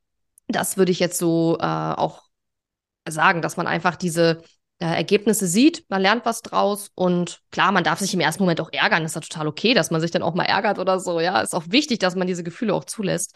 das 0.48 0.78
würde 0.78 0.92
ich 0.92 1.00
jetzt 1.00 1.18
so 1.20 1.58
äh, 1.60 1.64
auch 1.64 2.24
sagen, 3.08 3.42
dass 3.42 3.58
man 3.58 3.68
einfach 3.68 3.96
diese 3.96 4.42
Ergebnisse 4.86 5.48
sieht, 5.48 5.86
man 5.90 6.02
lernt 6.02 6.26
was 6.26 6.42
draus 6.42 6.92
und 6.96 7.42
klar, 7.52 7.72
man 7.72 7.84
darf 7.84 8.00
sich 8.00 8.14
im 8.14 8.20
ersten 8.20 8.44
Moment 8.44 8.62
auch 8.62 8.72
ärgern, 8.72 9.04
ist 9.04 9.16
ja 9.16 9.22
total 9.22 9.48
okay, 9.48 9.74
dass 9.74 9.92
man 9.92 10.00
sich 10.00 10.12
dann 10.12 10.24
auch 10.24 10.34
mal 10.34 10.46
ärgert 10.46 10.80
oder 10.80 11.00
so, 11.00 11.20
ja, 11.20 11.42
ist 11.42 11.54
auch 11.54 11.66
wichtig, 11.68 12.00
dass 12.00 12.16
man 12.16 12.28
diese 12.28 12.44
Gefühle 12.44 12.74
auch 12.74 12.86
zulässt, 12.86 13.36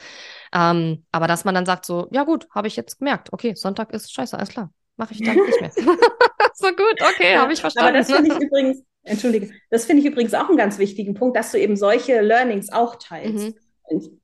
ähm, 0.53 1.05
aber 1.11 1.27
dass 1.27 1.43
man 1.43 1.53
dann 1.53 1.65
sagt 1.65 1.85
so, 1.85 2.07
ja 2.11 2.23
gut, 2.23 2.47
habe 2.51 2.67
ich 2.67 2.75
jetzt 2.75 2.99
gemerkt, 2.99 3.33
okay, 3.33 3.53
Sonntag 3.55 3.91
ist 3.91 4.13
scheiße, 4.13 4.37
alles 4.37 4.49
klar, 4.49 4.71
mache 4.95 5.13
ich 5.13 5.23
dann 5.23 5.35
nicht 5.35 5.59
mehr. 5.59 5.71
so 6.53 6.67
gut, 6.67 7.01
okay, 7.01 7.33
ja, 7.33 7.41
habe 7.41 7.53
ich 7.53 7.61
verstanden. 7.61 7.89
Aber 7.89 7.97
das 7.97 8.11
finde 8.11 8.33
ich 8.33 8.41
übrigens, 8.41 8.83
entschuldige, 9.03 9.51
das 9.69 9.85
finde 9.85 10.01
ich 10.01 10.07
übrigens 10.09 10.33
auch 10.33 10.47
einen 10.47 10.57
ganz 10.57 10.77
wichtigen 10.77 11.13
Punkt, 11.13 11.35
dass 11.35 11.51
du 11.51 11.59
eben 11.59 11.75
solche 11.75 12.21
Learnings 12.21 12.71
auch 12.71 12.95
teilst. 12.95 13.55
Mhm 13.89 14.19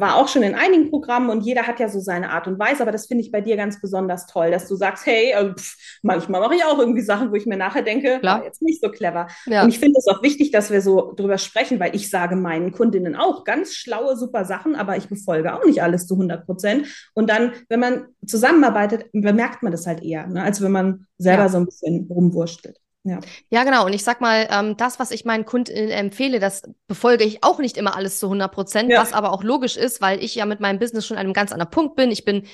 war 0.00 0.16
auch 0.16 0.28
schon 0.28 0.42
in 0.42 0.54
einigen 0.54 0.90
Programmen 0.90 1.30
und 1.30 1.42
jeder 1.42 1.66
hat 1.66 1.80
ja 1.80 1.88
so 1.88 2.00
seine 2.00 2.30
Art 2.30 2.46
und 2.46 2.58
Weise, 2.58 2.82
aber 2.82 2.92
das 2.92 3.06
finde 3.06 3.22
ich 3.24 3.30
bei 3.30 3.40
dir 3.40 3.56
ganz 3.56 3.80
besonders 3.80 4.26
toll, 4.26 4.50
dass 4.50 4.68
du 4.68 4.76
sagst, 4.76 5.06
hey, 5.06 5.32
äh, 5.32 5.54
pff, 5.54 5.76
manchmal 6.02 6.40
mache 6.40 6.54
ich 6.54 6.64
auch 6.64 6.78
irgendwie 6.78 7.02
Sachen, 7.02 7.30
wo 7.30 7.34
ich 7.34 7.46
mir 7.46 7.56
nachher 7.56 7.82
denke, 7.82 8.18
Klar. 8.20 8.44
jetzt 8.44 8.62
nicht 8.62 8.80
so 8.82 8.90
clever. 8.90 9.28
Ja. 9.46 9.62
Und 9.62 9.68
ich 9.68 9.78
finde 9.78 9.98
es 9.98 10.08
auch 10.08 10.22
wichtig, 10.22 10.50
dass 10.50 10.70
wir 10.70 10.80
so 10.80 11.12
drüber 11.14 11.38
sprechen, 11.38 11.78
weil 11.78 11.94
ich 11.94 12.10
sage 12.10 12.36
meinen 12.36 12.72
Kundinnen 12.72 13.16
auch 13.16 13.44
ganz 13.44 13.74
schlaue, 13.74 14.16
super 14.16 14.44
Sachen, 14.44 14.74
aber 14.74 14.96
ich 14.96 15.08
befolge 15.08 15.54
auch 15.54 15.64
nicht 15.64 15.82
alles 15.82 16.06
zu 16.06 16.14
100 16.14 16.46
Prozent. 16.46 16.86
Und 17.14 17.28
dann, 17.28 17.52
wenn 17.68 17.80
man 17.80 18.06
zusammenarbeitet, 18.26 19.06
bemerkt 19.12 19.62
man 19.62 19.72
das 19.72 19.86
halt 19.86 20.02
eher, 20.02 20.26
ne, 20.26 20.42
als 20.42 20.62
wenn 20.62 20.72
man 20.72 21.06
selber 21.18 21.44
ja. 21.44 21.48
so 21.48 21.58
ein 21.58 21.66
bisschen 21.66 22.06
rumwurstelt. 22.08 22.81
Ja. 23.04 23.18
ja, 23.50 23.64
genau. 23.64 23.86
Und 23.86 23.94
ich 23.94 24.04
sag 24.04 24.20
mal, 24.20 24.46
ähm, 24.50 24.76
das, 24.76 25.00
was 25.00 25.10
ich 25.10 25.24
meinen 25.24 25.44
Kunden 25.44 25.72
empfehle, 25.72 26.38
das 26.38 26.62
befolge 26.86 27.24
ich 27.24 27.42
auch 27.42 27.58
nicht 27.58 27.76
immer 27.76 27.96
alles 27.96 28.20
zu 28.20 28.26
100 28.26 28.52
Prozent, 28.52 28.90
ja. 28.90 29.00
was 29.00 29.12
aber 29.12 29.32
auch 29.32 29.42
logisch 29.42 29.76
ist, 29.76 30.00
weil 30.00 30.22
ich 30.22 30.36
ja 30.36 30.46
mit 30.46 30.60
meinem 30.60 30.78
Business 30.78 31.06
schon 31.06 31.16
an 31.16 31.24
einem 31.24 31.32
ganz 31.32 31.52
anderen 31.52 31.70
Punkt 31.70 31.96
bin. 31.96 32.12
Ich 32.12 32.24
bin 32.24 32.44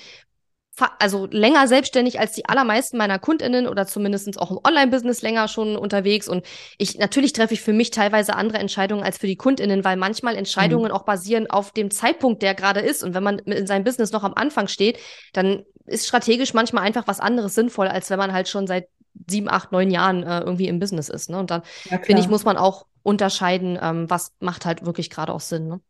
also 0.98 1.26
länger 1.26 1.66
selbstständig 1.66 2.20
als 2.20 2.32
die 2.32 2.48
allermeisten 2.48 2.96
meiner 2.96 3.18
Kundinnen 3.18 3.66
oder 3.66 3.86
zumindest 3.86 4.40
auch 4.40 4.50
im 4.50 4.60
Online-Business 4.62 5.22
länger 5.22 5.48
schon 5.48 5.76
unterwegs. 5.76 6.28
Und 6.28 6.44
ich 6.78 6.98
natürlich 6.98 7.32
treffe 7.32 7.54
ich 7.54 7.60
für 7.60 7.72
mich 7.72 7.90
teilweise 7.90 8.34
andere 8.34 8.58
Entscheidungen 8.58 9.02
als 9.02 9.18
für 9.18 9.26
die 9.26 9.36
Kundinnen, 9.36 9.84
weil 9.84 9.96
manchmal 9.96 10.36
Entscheidungen 10.36 10.86
mhm. 10.86 10.92
auch 10.92 11.04
basieren 11.04 11.50
auf 11.50 11.72
dem 11.72 11.90
Zeitpunkt, 11.90 12.42
der 12.42 12.54
gerade 12.54 12.80
ist. 12.80 13.02
Und 13.02 13.14
wenn 13.14 13.22
man 13.22 13.38
in 13.40 13.66
seinem 13.66 13.84
Business 13.84 14.12
noch 14.12 14.24
am 14.24 14.34
Anfang 14.34 14.68
steht, 14.68 14.98
dann 15.32 15.64
ist 15.86 16.06
strategisch 16.06 16.54
manchmal 16.54 16.84
einfach 16.84 17.06
was 17.06 17.20
anderes 17.20 17.54
sinnvoll, 17.54 17.88
als 17.88 18.10
wenn 18.10 18.18
man 18.18 18.32
halt 18.32 18.48
schon 18.48 18.66
seit 18.66 18.88
sieben, 19.26 19.48
acht, 19.48 19.72
neun 19.72 19.90
Jahren 19.90 20.22
äh, 20.22 20.40
irgendwie 20.40 20.68
im 20.68 20.78
Business 20.78 21.08
ist. 21.08 21.30
Ne? 21.30 21.38
Und 21.38 21.50
dann, 21.50 21.62
ja, 21.84 21.98
finde 21.98 22.22
ich, 22.22 22.28
muss 22.28 22.44
man 22.44 22.56
auch 22.56 22.86
unterscheiden, 23.02 23.78
ähm, 23.80 24.08
was 24.10 24.32
macht 24.40 24.66
halt 24.66 24.84
wirklich 24.84 25.10
gerade 25.10 25.32
auch 25.32 25.40
Sinn. 25.40 25.68
Ne? 25.68 25.80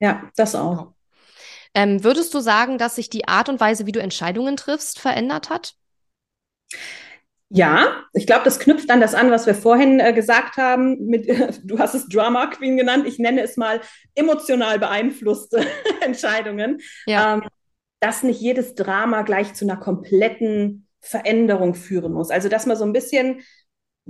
Ja, 0.00 0.22
das 0.36 0.54
auch. 0.54 0.76
Genau. 0.76 0.94
Ähm, 1.74 2.02
würdest 2.04 2.32
du 2.34 2.40
sagen, 2.40 2.78
dass 2.78 2.96
sich 2.96 3.10
die 3.10 3.28
Art 3.28 3.48
und 3.48 3.60
Weise, 3.60 3.86
wie 3.86 3.92
du 3.92 4.00
Entscheidungen 4.00 4.56
triffst, 4.56 4.98
verändert 4.98 5.50
hat? 5.50 5.74
Ja, 7.50 8.04
ich 8.12 8.26
glaube, 8.26 8.44
das 8.44 8.58
knüpft 8.58 8.90
an 8.90 9.00
das 9.00 9.14
an, 9.14 9.30
was 9.30 9.46
wir 9.46 9.54
vorhin 9.54 10.00
äh, 10.00 10.12
gesagt 10.12 10.56
haben. 10.56 11.06
Mit, 11.06 11.26
äh, 11.28 11.52
du 11.64 11.78
hast 11.78 11.94
es 11.94 12.08
Drama 12.08 12.46
Queen 12.46 12.76
genannt. 12.76 13.06
Ich 13.06 13.18
nenne 13.18 13.42
es 13.42 13.56
mal 13.56 13.80
emotional 14.14 14.78
beeinflusste 14.78 15.66
Entscheidungen. 16.00 16.80
Ja. 17.06 17.34
Ähm, 17.34 17.42
dass 18.00 18.22
nicht 18.22 18.40
jedes 18.40 18.74
Drama 18.74 19.22
gleich 19.22 19.54
zu 19.54 19.64
einer 19.64 19.76
kompletten 19.76 20.87
Veränderung 21.08 21.74
führen 21.74 22.12
muss. 22.12 22.30
Also, 22.30 22.48
dass 22.48 22.66
man 22.66 22.76
so 22.76 22.84
ein 22.84 22.92
bisschen 22.92 23.40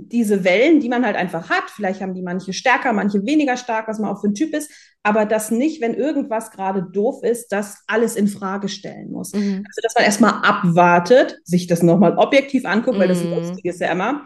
diese 0.01 0.45
Wellen, 0.45 0.79
die 0.79 0.87
man 0.87 1.05
halt 1.05 1.17
einfach 1.17 1.49
hat, 1.49 1.69
vielleicht 1.69 2.01
haben 2.01 2.13
die 2.13 2.21
manche 2.21 2.53
stärker, 2.53 2.93
manche 2.93 3.25
weniger 3.25 3.57
stark, 3.57 3.89
was 3.89 3.99
man 3.99 4.09
auch 4.09 4.21
für 4.21 4.29
ein 4.29 4.33
Typ 4.33 4.53
ist, 4.53 4.71
aber 5.03 5.25
dass 5.25 5.51
nicht, 5.51 5.81
wenn 5.81 5.93
irgendwas 5.93 6.51
gerade 6.51 6.83
doof 6.83 7.21
ist, 7.23 7.49
das 7.49 7.83
alles 7.87 8.15
in 8.15 8.27
Frage 8.27 8.69
stellen 8.69 9.11
muss. 9.11 9.33
Mhm. 9.33 9.65
Also, 9.67 9.81
dass 9.83 9.95
man 9.95 10.05
erstmal 10.05 10.33
abwartet, 10.41 11.39
sich 11.43 11.67
das 11.67 11.83
nochmal 11.83 12.17
objektiv 12.17 12.65
anguckt, 12.65 12.97
mhm. 12.97 13.01
weil 13.01 13.07
das 13.09 13.23
mhm. 13.23 13.59
ist 13.61 13.81
ja 13.81 13.91
immer, 13.91 14.25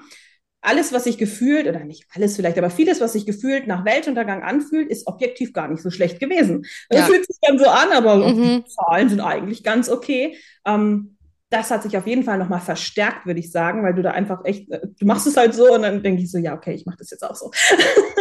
alles, 0.64 0.94
was 0.94 1.04
sich 1.04 1.18
gefühlt, 1.18 1.68
oder 1.68 1.84
nicht 1.84 2.06
alles 2.14 2.36
vielleicht, 2.36 2.58
aber 2.58 2.70
vieles, 2.70 3.02
was 3.02 3.14
sich 3.14 3.26
gefühlt 3.26 3.68
nach 3.68 3.84
Weltuntergang 3.84 4.44
anfühlt, 4.44 4.90
ist 4.90 5.08
objektiv 5.08 5.52
gar 5.52 5.68
nicht 5.68 5.82
so 5.82 5.90
schlecht 5.90 6.20
gewesen. 6.20 6.66
Das 6.90 7.02
ja. 7.02 7.06
fühlt 7.06 7.28
sich 7.28 7.36
dann 7.42 7.60
so 7.60 7.66
an, 7.66 7.92
aber 7.92 8.16
mhm. 8.16 8.64
die 8.64 8.64
Zahlen 8.70 9.10
sind 9.10 9.20
eigentlich 9.20 9.64
ganz 9.64 9.90
okay. 9.90 10.38
Ähm, 10.66 11.18
das 11.54 11.70
hat 11.70 11.84
sich 11.84 11.96
auf 11.98 12.08
jeden 12.08 12.24
Fall 12.24 12.40
nochmal 12.40 12.60
verstärkt, 12.60 13.26
würde 13.28 13.40
ich 13.40 13.52
sagen, 13.52 13.84
weil 13.84 13.94
du 13.94 14.02
da 14.02 14.12
einfach 14.12 14.44
echt, 14.44 14.72
äh, 14.72 14.88
du 15.00 15.06
machst 15.06 15.28
es 15.28 15.38
halt 15.38 15.54
so 15.54 15.74
und 15.74 15.84
dann 15.84 16.02
denke 16.02 16.24
ich 16.24 16.32
so, 16.32 16.40
ja, 16.40 16.56
okay, 16.56 16.74
ich 16.74 16.86
mache 16.86 16.98
das 16.98 17.12
jetzt 17.12 17.24
auch 17.24 17.36
so. 17.36 17.52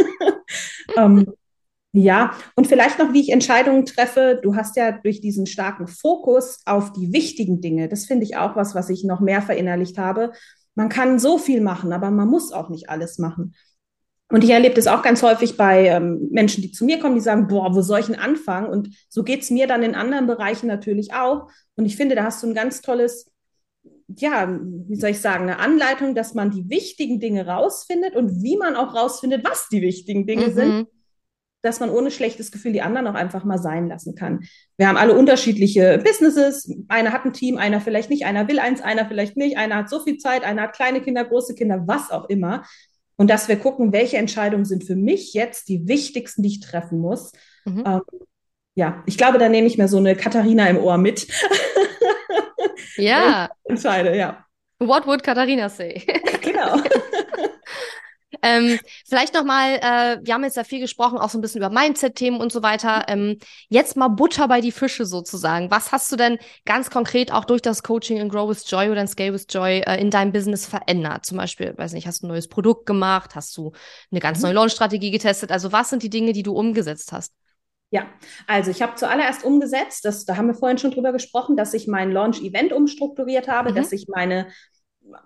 ähm, 0.97 1.27
ja, 1.93 2.35
und 2.57 2.67
vielleicht 2.67 2.99
noch, 2.99 3.13
wie 3.13 3.21
ich 3.21 3.31
Entscheidungen 3.31 3.85
treffe. 3.85 4.41
Du 4.43 4.55
hast 4.55 4.77
ja 4.77 4.93
durch 4.93 5.21
diesen 5.21 5.47
starken 5.47 5.89
Fokus 5.89 6.61
auf 6.67 6.93
die 6.93 7.13
wichtigen 7.13 7.61
Dinge, 7.61 7.89
das 7.89 8.05
finde 8.07 8.25
ich 8.25 8.37
auch 8.37 8.55
was, 8.55 8.75
was 8.75 8.91
ich 8.91 9.05
noch 9.05 9.21
mehr 9.21 9.43
verinnerlicht 9.43 9.99
habe. 9.99 10.33
Man 10.75 10.89
kann 10.89 11.19
so 11.19 11.39
viel 11.39 11.61
machen, 11.61 11.93
aber 11.93 12.11
man 12.11 12.29
muss 12.29 12.53
auch 12.53 12.69
nicht 12.69 12.91
alles 12.91 13.19
machen. 13.19 13.55
Und 14.33 14.43
ich 14.43 14.49
erlebe 14.49 14.75
das 14.75 14.87
auch 14.87 15.03
ganz 15.03 15.23
häufig 15.23 15.59
bei 15.59 15.89
ähm, 15.89 16.29
Menschen, 16.31 16.63
die 16.63 16.73
zu 16.73 16.87
mir 16.87 16.99
kommen, 16.99 17.15
die 17.15 17.21
sagen, 17.21 17.49
boah, 17.49 17.75
wo 17.75 17.83
soll 17.83 18.01
ich 18.01 18.07
denn 18.07 18.19
anfangen? 18.19 18.67
Und 18.67 18.89
so 19.11 19.25
geht 19.25 19.43
es 19.43 19.51
mir 19.51 19.67
dann 19.67 19.83
in 19.83 19.95
anderen 19.95 20.27
Bereichen 20.27 20.69
natürlich 20.69 21.13
auch. 21.13 21.51
Und 21.77 21.85
ich 21.85 21.97
finde, 21.97 22.15
da 22.15 22.25
hast 22.25 22.43
du 22.43 22.47
ein 22.47 22.55
ganz 22.55 22.81
tolles, 22.81 23.31
ja, 24.09 24.59
wie 24.89 24.97
soll 24.97 25.11
ich 25.11 25.21
sagen, 25.21 25.43
eine 25.43 25.59
Anleitung, 25.59 26.15
dass 26.15 26.33
man 26.33 26.51
die 26.51 26.71
wichtigen 26.71 27.21
Dinge 27.21 27.47
rausfindet 27.47 28.17
und 28.17 28.43
wie 28.43 28.57
man 28.57 28.75
auch 28.75 28.95
rausfindet, 28.95 29.45
was 29.45 29.69
die 29.69 29.83
wichtigen 29.83 30.27
Dinge 30.27 30.49
mhm. 30.49 30.55
sind, 30.55 30.89
dass 31.61 31.81
man 31.81 31.91
ohne 31.91 32.11
schlechtes 32.11 32.51
Gefühl 32.51 32.73
die 32.73 32.81
anderen 32.81 33.09
auch 33.09 33.15
einfach 33.15 33.45
mal 33.45 33.59
sein 33.59 33.87
lassen 33.87 34.15
kann. 34.15 34.45
Wir 34.79 34.89
haben 34.89 34.97
alle 34.97 35.15
unterschiedliche 35.15 36.01
Businesses. 36.03 36.75
Einer 36.89 37.13
hat 37.13 37.27
ein 37.27 37.35
Team, 37.35 37.59
einer 37.59 37.83
vielleicht 37.83 38.09
nicht, 38.09 38.25
einer 38.25 38.49
will 38.49 38.61
eins, 38.61 38.81
einer 38.81 39.07
vielleicht 39.07 39.37
nicht, 39.37 39.59
einer 39.59 39.77
hat 39.77 39.91
so 39.91 40.01
viel 40.01 40.17
Zeit, 40.17 40.43
einer 40.43 40.63
hat 40.63 40.75
kleine 40.75 41.03
Kinder, 41.03 41.23
große 41.23 41.55
Kinder, 41.55 41.85
was 41.87 42.11
auch 42.11 42.31
immer 42.31 42.63
und 43.17 43.29
dass 43.29 43.49
wir 43.49 43.57
gucken, 43.57 43.93
welche 43.93 44.17
Entscheidungen 44.17 44.65
sind 44.65 44.85
für 44.85 44.97
mich 44.97 45.35
jetzt 45.35 45.69
die 45.69 45.87
wichtigsten, 45.89 46.43
die 46.43 46.51
ich 46.51 46.61
treffen 46.61 46.99
muss. 46.99 47.33
Mhm. 47.65 47.85
Ähm, 47.87 48.01
ja, 48.75 49.03
ich 49.07 49.19
glaube, 49.19 49.39
da 49.39 49.49
nehme 49.49 49.67
ich 49.67 49.79
mir 49.79 49.89
so 49.89 49.99
eine 49.99 50.17
Katharina 50.17 50.67
im 50.69 50.79
Ohr 50.79 50.99
mit. 50.99 51.27
ja. 52.97 53.51
entscheide, 53.65 54.17
ja. 54.17 54.45
What 54.79 55.07
would 55.07 55.23
Katharina 55.23 55.69
say? 55.69 56.03
genau. 56.41 56.77
Ähm, 58.43 58.79
vielleicht 59.07 59.35
nochmal, 59.35 59.77
äh, 59.77 60.19
wir 60.23 60.35
haben 60.35 60.45
jetzt 60.45 60.57
ja 60.57 60.65
viel 60.65 60.81
gesprochen, 60.81 61.19
auch 61.19 61.31
so 61.31 61.39
ein 61.39 61.41
bisschen 61.41 61.61
über 61.63 61.71
Mindset-Themen 61.71 62.41
und 62.41 62.51
so 62.51 62.63
weiter. 62.63 63.05
Ähm, 63.09 63.39
jetzt 63.69 63.97
mal 63.97 64.09
Butter 64.09 64.49
bei 64.49 64.61
die 64.61 64.73
Fische 64.73 65.07
sozusagen. 65.07 65.71
Was 65.71 65.93
hast 65.93 66.11
du 66.11 66.17
denn 66.17 66.39
ganz 66.65 66.91
konkret 66.91 67.33
auch 67.33 67.45
durch 67.45 67.63
das 67.63 67.83
Coaching 67.83 68.19
in 68.19 68.29
Grow 68.29 68.49
with 68.49 68.69
Joy 68.69 68.91
oder 68.91 69.01
in 69.01 69.09
Scale 69.09 69.33
with 69.33 69.47
Joy 69.49 69.83
äh, 69.87 70.01
in 70.01 70.11
deinem 70.11 70.33
Business 70.33 70.67
verändert? 70.67 71.25
Zum 71.25 71.39
Beispiel, 71.39 71.73
weiß 71.77 71.93
nicht, 71.93 72.07
hast 72.07 72.23
du 72.23 72.27
ein 72.27 72.31
neues 72.31 72.49
Produkt 72.49 72.87
gemacht? 72.87 73.35
Hast 73.35 73.57
du 73.57 73.73
eine 74.11 74.21
ganz 74.21 74.39
mhm. 74.39 74.45
neue 74.45 74.55
Launch-Strategie 74.55 75.11
getestet? 75.11 75.53
Also 75.53 75.73
was 75.73 75.91
sind 75.91 76.03
die 76.03 76.11
Dinge, 76.11 76.33
die 76.33 76.43
du 76.43 76.53
umgesetzt 76.53 77.13
hast? 77.13 77.33
Ja, 77.93 78.07
also 78.47 78.71
ich 78.71 78.81
habe 78.81 78.95
zuallererst 78.95 79.45
umgesetzt, 79.45 80.07
das, 80.07 80.25
da 80.25 80.39
haben 80.39 80.47
wir 80.47 80.55
vorhin 80.55 80.79
schon 80.79 80.93
drüber 80.93 81.13
gesprochen, 81.13 81.59
dass 81.59 81.75
ich 81.75 81.87
mein 81.87 82.11
Launch-Event 82.11 82.73
umstrukturiert 82.73 83.49
habe, 83.49 83.71
mhm. 83.71 83.75
dass 83.75 83.93
ich 83.93 84.09
meine 84.09 84.49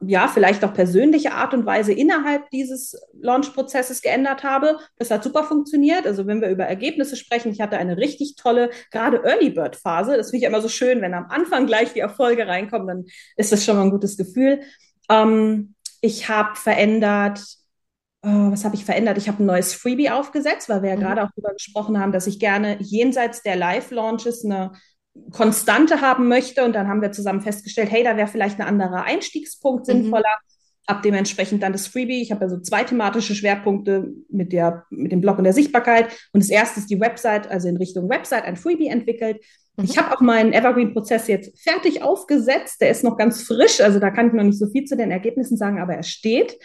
ja, 0.00 0.28
vielleicht 0.28 0.64
auch 0.64 0.74
persönliche 0.74 1.32
Art 1.32 1.54
und 1.54 1.66
Weise 1.66 1.92
innerhalb 1.92 2.50
dieses 2.50 2.98
Launch-Prozesses 3.20 4.02
geändert 4.02 4.42
habe. 4.42 4.78
Das 4.96 5.10
hat 5.10 5.22
super 5.22 5.44
funktioniert. 5.44 6.06
Also 6.06 6.26
wenn 6.26 6.40
wir 6.40 6.48
über 6.48 6.64
Ergebnisse 6.64 7.16
sprechen, 7.16 7.52
ich 7.52 7.60
hatte 7.60 7.78
eine 7.78 7.96
richtig 7.96 8.36
tolle, 8.36 8.70
gerade 8.90 9.22
Early 9.24 9.50
Bird 9.50 9.76
Phase. 9.76 10.16
Das 10.16 10.30
finde 10.30 10.44
ich 10.44 10.48
immer 10.50 10.60
so 10.60 10.68
schön, 10.68 11.02
wenn 11.02 11.14
am 11.14 11.26
Anfang 11.30 11.66
gleich 11.66 11.92
die 11.92 12.00
Erfolge 12.00 12.46
reinkommen, 12.46 12.86
dann 12.86 13.04
ist 13.36 13.52
das 13.52 13.64
schon 13.64 13.76
mal 13.76 13.82
ein 13.82 13.90
gutes 13.90 14.16
Gefühl. 14.16 14.60
Ähm, 15.08 15.74
ich 16.00 16.28
habe 16.28 16.56
verändert, 16.56 17.40
äh, 18.22 18.28
was 18.28 18.64
habe 18.64 18.74
ich 18.74 18.84
verändert? 18.84 19.18
Ich 19.18 19.28
habe 19.28 19.42
ein 19.42 19.46
neues 19.46 19.74
Freebie 19.74 20.10
aufgesetzt, 20.10 20.68
weil 20.68 20.82
wir 20.82 20.90
ja 20.90 20.96
mhm. 20.96 21.00
gerade 21.00 21.22
auch 21.22 21.30
darüber 21.34 21.52
gesprochen 21.52 21.98
haben, 22.00 22.12
dass 22.12 22.26
ich 22.26 22.38
gerne 22.38 22.76
jenseits 22.80 23.42
der 23.42 23.56
Live-Launches 23.56 24.44
eine 24.44 24.72
Konstante 25.30 26.00
haben 26.00 26.28
möchte. 26.28 26.64
Und 26.64 26.74
dann 26.74 26.88
haben 26.88 27.02
wir 27.02 27.12
zusammen 27.12 27.40
festgestellt, 27.40 27.90
hey, 27.90 28.04
da 28.04 28.16
wäre 28.16 28.28
vielleicht 28.28 28.60
ein 28.60 28.66
anderer 28.66 29.04
Einstiegspunkt 29.04 29.86
mhm. 29.86 29.92
sinnvoller. 29.92 30.24
Mhm. 30.28 30.46
Ab 30.88 31.02
dementsprechend 31.02 31.64
dann 31.64 31.72
das 31.72 31.88
Freebie. 31.88 32.22
Ich 32.22 32.30
habe 32.30 32.42
also 32.42 32.60
zwei 32.60 32.84
thematische 32.84 33.34
Schwerpunkte 33.34 34.12
mit, 34.28 34.52
der, 34.52 34.84
mit 34.90 35.10
dem 35.10 35.20
Blog 35.20 35.36
und 35.38 35.42
der 35.42 35.52
Sichtbarkeit. 35.52 36.06
Und 36.32 36.44
das 36.44 36.48
erste 36.48 36.78
ist 36.78 36.88
die 36.88 37.00
Website, 37.00 37.50
also 37.50 37.66
in 37.66 37.76
Richtung 37.76 38.08
Website 38.08 38.44
ein 38.44 38.54
Freebie 38.54 38.86
entwickelt. 38.86 39.38
Mhm. 39.76 39.84
Ich 39.84 39.98
habe 39.98 40.14
auch 40.14 40.20
meinen 40.20 40.52
Evergreen-Prozess 40.52 41.26
jetzt 41.26 41.60
fertig 41.60 42.02
aufgesetzt. 42.02 42.80
Der 42.80 42.90
ist 42.90 43.02
noch 43.02 43.16
ganz 43.16 43.42
frisch, 43.42 43.80
also 43.80 43.98
da 43.98 44.10
kann 44.10 44.28
ich 44.28 44.32
noch 44.32 44.44
nicht 44.44 44.60
so 44.60 44.68
viel 44.68 44.84
zu 44.84 44.96
den 44.96 45.10
Ergebnissen 45.10 45.56
sagen, 45.56 45.80
aber 45.80 45.94
er 45.94 46.04
steht. 46.04 46.56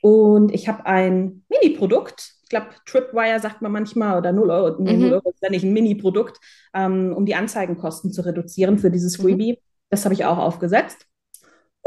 Und 0.00 0.54
ich 0.54 0.68
habe 0.68 0.86
ein 0.86 1.44
Mini-Produkt, 1.48 2.35
ich 2.46 2.50
glaube, 2.50 2.68
Tripwire 2.86 3.40
sagt 3.40 3.60
man 3.60 3.72
manchmal, 3.72 4.16
oder 4.16 4.30
0 4.30 4.50
Euro, 4.50 4.80
nee, 4.80 4.92
mhm. 4.92 5.02
0 5.02 5.12
Euro 5.14 5.30
ist 5.30 5.42
ja 5.42 5.50
nicht 5.50 5.64
ein 5.64 5.72
Mini-Produkt, 5.72 6.38
ähm, 6.74 7.12
um 7.12 7.26
die 7.26 7.34
Anzeigenkosten 7.34 8.12
zu 8.12 8.24
reduzieren 8.24 8.78
für 8.78 8.92
dieses 8.92 9.18
mhm. 9.18 9.22
Freebie. 9.22 9.52
Mhm. 9.54 9.56
Das 9.90 10.04
habe 10.04 10.14
ich 10.14 10.24
auch 10.24 10.38
aufgesetzt. 10.38 11.06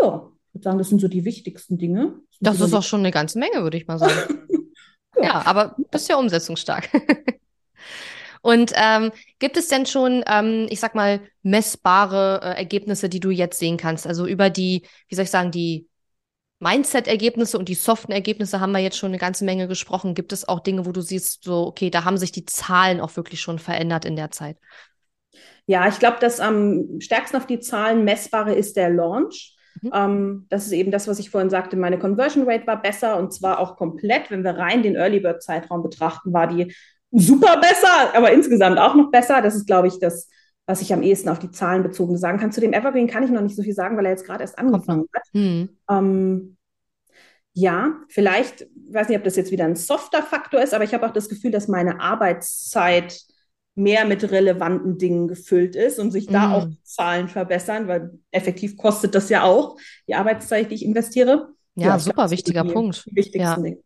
Ja, 0.02 0.30
ich 0.50 0.56
würde 0.56 0.64
sagen, 0.64 0.78
das 0.78 0.90
sind 0.90 1.00
so 1.00 1.08
die 1.08 1.24
wichtigsten 1.24 1.78
Dinge. 1.78 2.16
Das, 2.42 2.58
das 2.58 2.68
ist 2.68 2.74
auch 2.74 2.84
schon 2.84 3.00
eine 3.00 3.12
ganze 3.12 3.40
Menge, 3.40 3.64
würde 3.64 3.78
ich 3.78 3.88
mal 3.88 3.98
sagen. 4.00 4.48
ja. 5.16 5.24
ja, 5.24 5.42
aber 5.46 5.78
bist 5.92 6.10
ja 6.10 6.18
umsetzungsstark. 6.18 6.90
Und 8.42 8.74
ähm, 8.76 9.12
gibt 9.40 9.56
es 9.56 9.70
denn 9.70 9.86
schon, 9.86 10.24
ähm, 10.28 10.68
ich 10.70 10.82
sag 10.82 10.94
mal, 10.94 11.22
messbare 11.42 12.42
äh, 12.44 12.58
Ergebnisse, 12.58 13.08
die 13.08 13.20
du 13.22 13.30
jetzt 13.30 13.60
sehen 13.60 13.78
kannst? 13.78 14.08
Also 14.08 14.28
über 14.28 14.50
die, 14.50 14.84
wie 15.08 15.16
soll 15.16 15.24
ich 15.24 15.32
sagen, 15.32 15.52
die 15.52 15.89
Mindset-Ergebnisse 16.60 17.58
und 17.58 17.70
die 17.70 17.76
soften 17.76 18.12
Ergebnisse 18.12 18.60
haben 18.60 18.72
wir 18.72 18.80
jetzt 18.80 18.98
schon 18.98 19.10
eine 19.10 19.18
ganze 19.18 19.46
Menge 19.46 19.68
gesprochen. 19.68 20.14
Gibt 20.14 20.34
es 20.34 20.48
auch 20.48 20.60
Dinge, 20.60 20.86
wo 20.86 20.92
du 20.92 21.02
siehst, 21.02 21.44
so, 21.44 21.66
okay, 21.68 21.90
da 21.90 22.04
haben 22.04 22.18
sich 22.18 22.32
die 22.32 22.46
Zahlen 22.46 23.00
auch 23.00 23.16
wirklich 23.16 23.42
schon 23.42 23.60
verändert 23.60 24.06
in 24.06 24.16
der 24.16 24.32
Zeit? 24.32 24.58
Ja, 25.66 25.88
ich 25.88 26.00
glaube, 26.00 26.18
dass 26.20 26.40
am 26.40 27.00
stärksten 27.00 27.38
auf 27.38 27.46
die 27.46 27.60
Zahlen 27.60 28.04
messbare 28.04 28.54
ist 28.54 28.76
der 28.76 28.90
Launch. 28.90 29.56
Mhm. 29.82 29.92
Ähm, 29.94 30.46
das 30.50 30.66
ist 30.66 30.74
eben 30.74 30.92
das, 30.92 31.08
was 31.08 31.20
ich 31.20 31.30
vorhin 31.30 31.50
sagte. 31.50 31.78
Meine 31.78 32.00
Conversion 32.00 32.50
Rate 32.50 32.68
war 32.68 32.82
besser 32.82 33.18
und 33.18 33.34
zwar 33.34 33.60
auch 33.60 33.78
komplett. 33.78 34.30
Wenn 34.30 34.44
wir 34.44 34.58
rein 34.58 34.84
den 34.84 34.96
Early 34.96 35.20
Bird 35.20 35.42
Zeitraum 35.42 35.84
betrachten, 35.84 36.34
war 36.34 36.48
die 36.48 36.74
super 37.12 37.58
besser, 37.58 38.14
aber 38.16 38.32
insgesamt 38.32 38.80
auch 38.80 38.96
noch 38.96 39.12
besser. 39.12 39.42
Das 39.42 39.56
ist, 39.56 39.68
glaube 39.68 39.88
ich, 39.88 40.00
das, 40.00 40.28
was 40.70 40.84
ich 40.84 40.94
am 40.94 41.02
ehesten 41.02 41.30
auf 41.30 41.40
die 41.40 41.50
Zahlen 41.50 41.82
bezogen 41.82 42.16
sagen 42.16 42.38
kann. 42.38 42.52
Zu 42.52 42.62
dem 42.62 42.74
Evergreen 42.74 43.08
kann 43.08 43.24
ich 43.24 43.32
noch 43.32 43.42
nicht 43.42 43.56
so 43.56 43.64
viel 43.64 43.74
sagen, 43.74 43.98
weil 43.98 44.06
er 44.06 44.12
jetzt 44.12 44.28
gerade 44.28 44.44
erst 44.44 44.60
angefangen 44.60 45.08
hat. 45.16 45.24
Hm. 45.34 45.70
Ähm, 45.90 46.58
ja, 47.54 47.96
vielleicht, 48.08 48.62
ich 48.62 48.94
weiß 48.94 49.10
nicht, 49.10 49.18
ob 49.18 49.24
das 49.24 49.36
jetzt 49.36 49.52
wieder 49.52 49.66
ein 49.66 49.76
softer 49.76 50.22
Faktor 50.22 50.62
ist, 50.62 50.76
aber 50.76 50.84
ich 50.84 50.94
habe 50.94 51.08
auch 51.08 51.12
das 51.12 51.28
Gefühl, 51.28 51.50
dass 51.50 51.70
meine 51.70 52.00
Arbeitszeit 52.00 53.20
mehr 53.74 54.06
mit 54.06 54.30
relevanten 54.30 55.00
Dingen 55.00 55.28
gefüllt 55.28 55.76
ist 55.76 55.98
und 55.98 56.12
sich 56.12 56.28
da 56.28 56.50
mm. 56.50 56.54
auch 56.54 56.68
Zahlen 56.84 57.30
verbessern, 57.30 57.88
weil 57.88 58.20
effektiv 58.30 58.78
kostet 58.78 59.16
das 59.16 59.30
ja 59.30 59.42
auch 59.42 59.76
die 60.08 60.14
Arbeitszeit, 60.14 60.70
die 60.70 60.76
ich 60.76 60.86
investiere. 60.86 61.50
Ja, 61.74 61.88
ja 61.88 62.00
super 62.00 62.30
wichtiger 62.30 62.64
Punkt. 62.64 63.08
Die 63.08 63.16
wichtigsten 63.16 63.42
ja. 63.42 63.56
Dinge. 63.56 63.80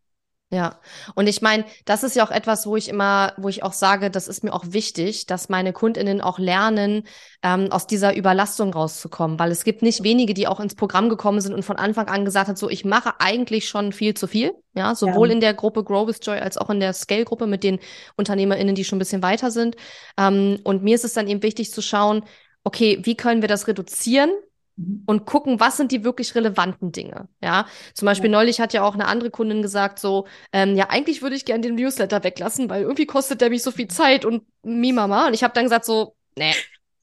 Ja, 0.54 0.80
und 1.16 1.26
ich 1.26 1.42
meine, 1.42 1.66
das 1.86 2.04
ist 2.04 2.16
ja 2.16 2.24
auch 2.24 2.30
etwas, 2.30 2.68
wo 2.68 2.76
ich 2.76 2.88
immer, 2.88 3.34
wo 3.38 3.50
ich 3.50 3.64
auch 3.64 3.74
sage, 3.74 4.12
das 4.12 4.28
ist 4.28 4.44
mir 4.44 4.54
auch 4.54 4.66
wichtig, 4.68 5.26
dass 5.26 5.50
meine 5.50 5.74
KundInnen 5.74 6.22
auch 6.22 6.38
lernen, 6.38 7.08
ähm, 7.42 7.72
aus 7.72 7.88
dieser 7.88 8.16
Überlastung 8.16 8.72
rauszukommen, 8.72 9.40
weil 9.40 9.50
es 9.50 9.64
gibt 9.64 9.82
nicht 9.82 10.04
wenige, 10.04 10.36
die 10.36 10.46
auch 10.46 10.60
ins 10.60 10.76
Programm 10.76 11.10
gekommen 11.10 11.42
sind 11.42 11.56
und 11.56 11.64
von 11.66 11.78
Anfang 11.78 12.08
an 12.08 12.24
gesagt 12.24 12.50
hat, 12.50 12.60
so 12.60 12.70
ich 12.70 12.86
mache 12.86 13.20
eigentlich 13.20 13.68
schon 13.68 13.94
viel 13.94 14.14
zu 14.14 14.28
viel, 14.28 14.54
ja, 14.76 14.94
sowohl 14.94 15.30
ja. 15.30 15.34
in 15.34 15.40
der 15.40 15.56
Gruppe 15.56 15.84
Grow 15.84 16.08
with 16.08 16.20
Joy 16.22 16.38
als 16.38 16.60
auch 16.60 16.70
in 16.70 16.80
der 16.80 16.94
Scale-Gruppe 16.94 17.48
mit 17.48 17.64
den 17.64 17.80
UnternehmerInnen, 18.18 18.76
die 18.76 18.84
schon 18.86 18.98
ein 18.98 19.00
bisschen 19.00 19.24
weiter 19.24 19.50
sind. 19.50 19.76
Ähm, 20.20 20.60
und 20.64 20.84
mir 20.84 20.94
ist 20.94 21.04
es 21.04 21.14
dann 21.14 21.28
eben 21.28 21.42
wichtig 21.42 21.72
zu 21.72 21.82
schauen, 21.82 22.24
okay, 22.64 23.00
wie 23.02 23.16
können 23.16 23.42
wir 23.42 23.50
das 23.50 23.68
reduzieren? 23.68 24.30
Mhm. 24.76 25.04
und 25.06 25.26
gucken, 25.26 25.60
was 25.60 25.78
sind 25.78 25.92
die 25.92 26.04
wirklich 26.04 26.34
relevanten 26.36 26.92
Dinge. 26.92 27.28
Ja, 27.42 27.68
zum 27.94 28.06
Beispiel 28.06 28.32
ja. 28.32 28.38
neulich 28.38 28.60
hat 28.60 28.74
ja 28.74 28.84
auch 28.84 28.96
eine 28.96 29.08
andere 29.08 29.30
Kundin 29.30 29.62
gesagt, 29.62 30.00
so, 30.00 30.28
ähm, 30.52 30.76
ja, 30.76 30.90
eigentlich 30.90 31.22
würde 31.22 31.36
ich 31.36 31.46
gerne 31.46 31.62
den 31.62 31.76
Newsletter 31.76 32.24
weglassen, 32.24 32.70
weil 32.70 32.84
irgendwie 32.84 33.06
kostet 33.06 33.42
der 33.42 33.50
mich 33.50 33.64
so 33.64 33.72
viel 33.72 33.88
Zeit 33.88 34.26
und 34.26 34.44
Mimama. 34.64 35.28
Und 35.28 35.34
ich 35.34 35.44
habe 35.44 35.54
dann 35.54 35.66
gesagt, 35.66 35.86
so, 35.86 36.16
nee, 36.38 36.54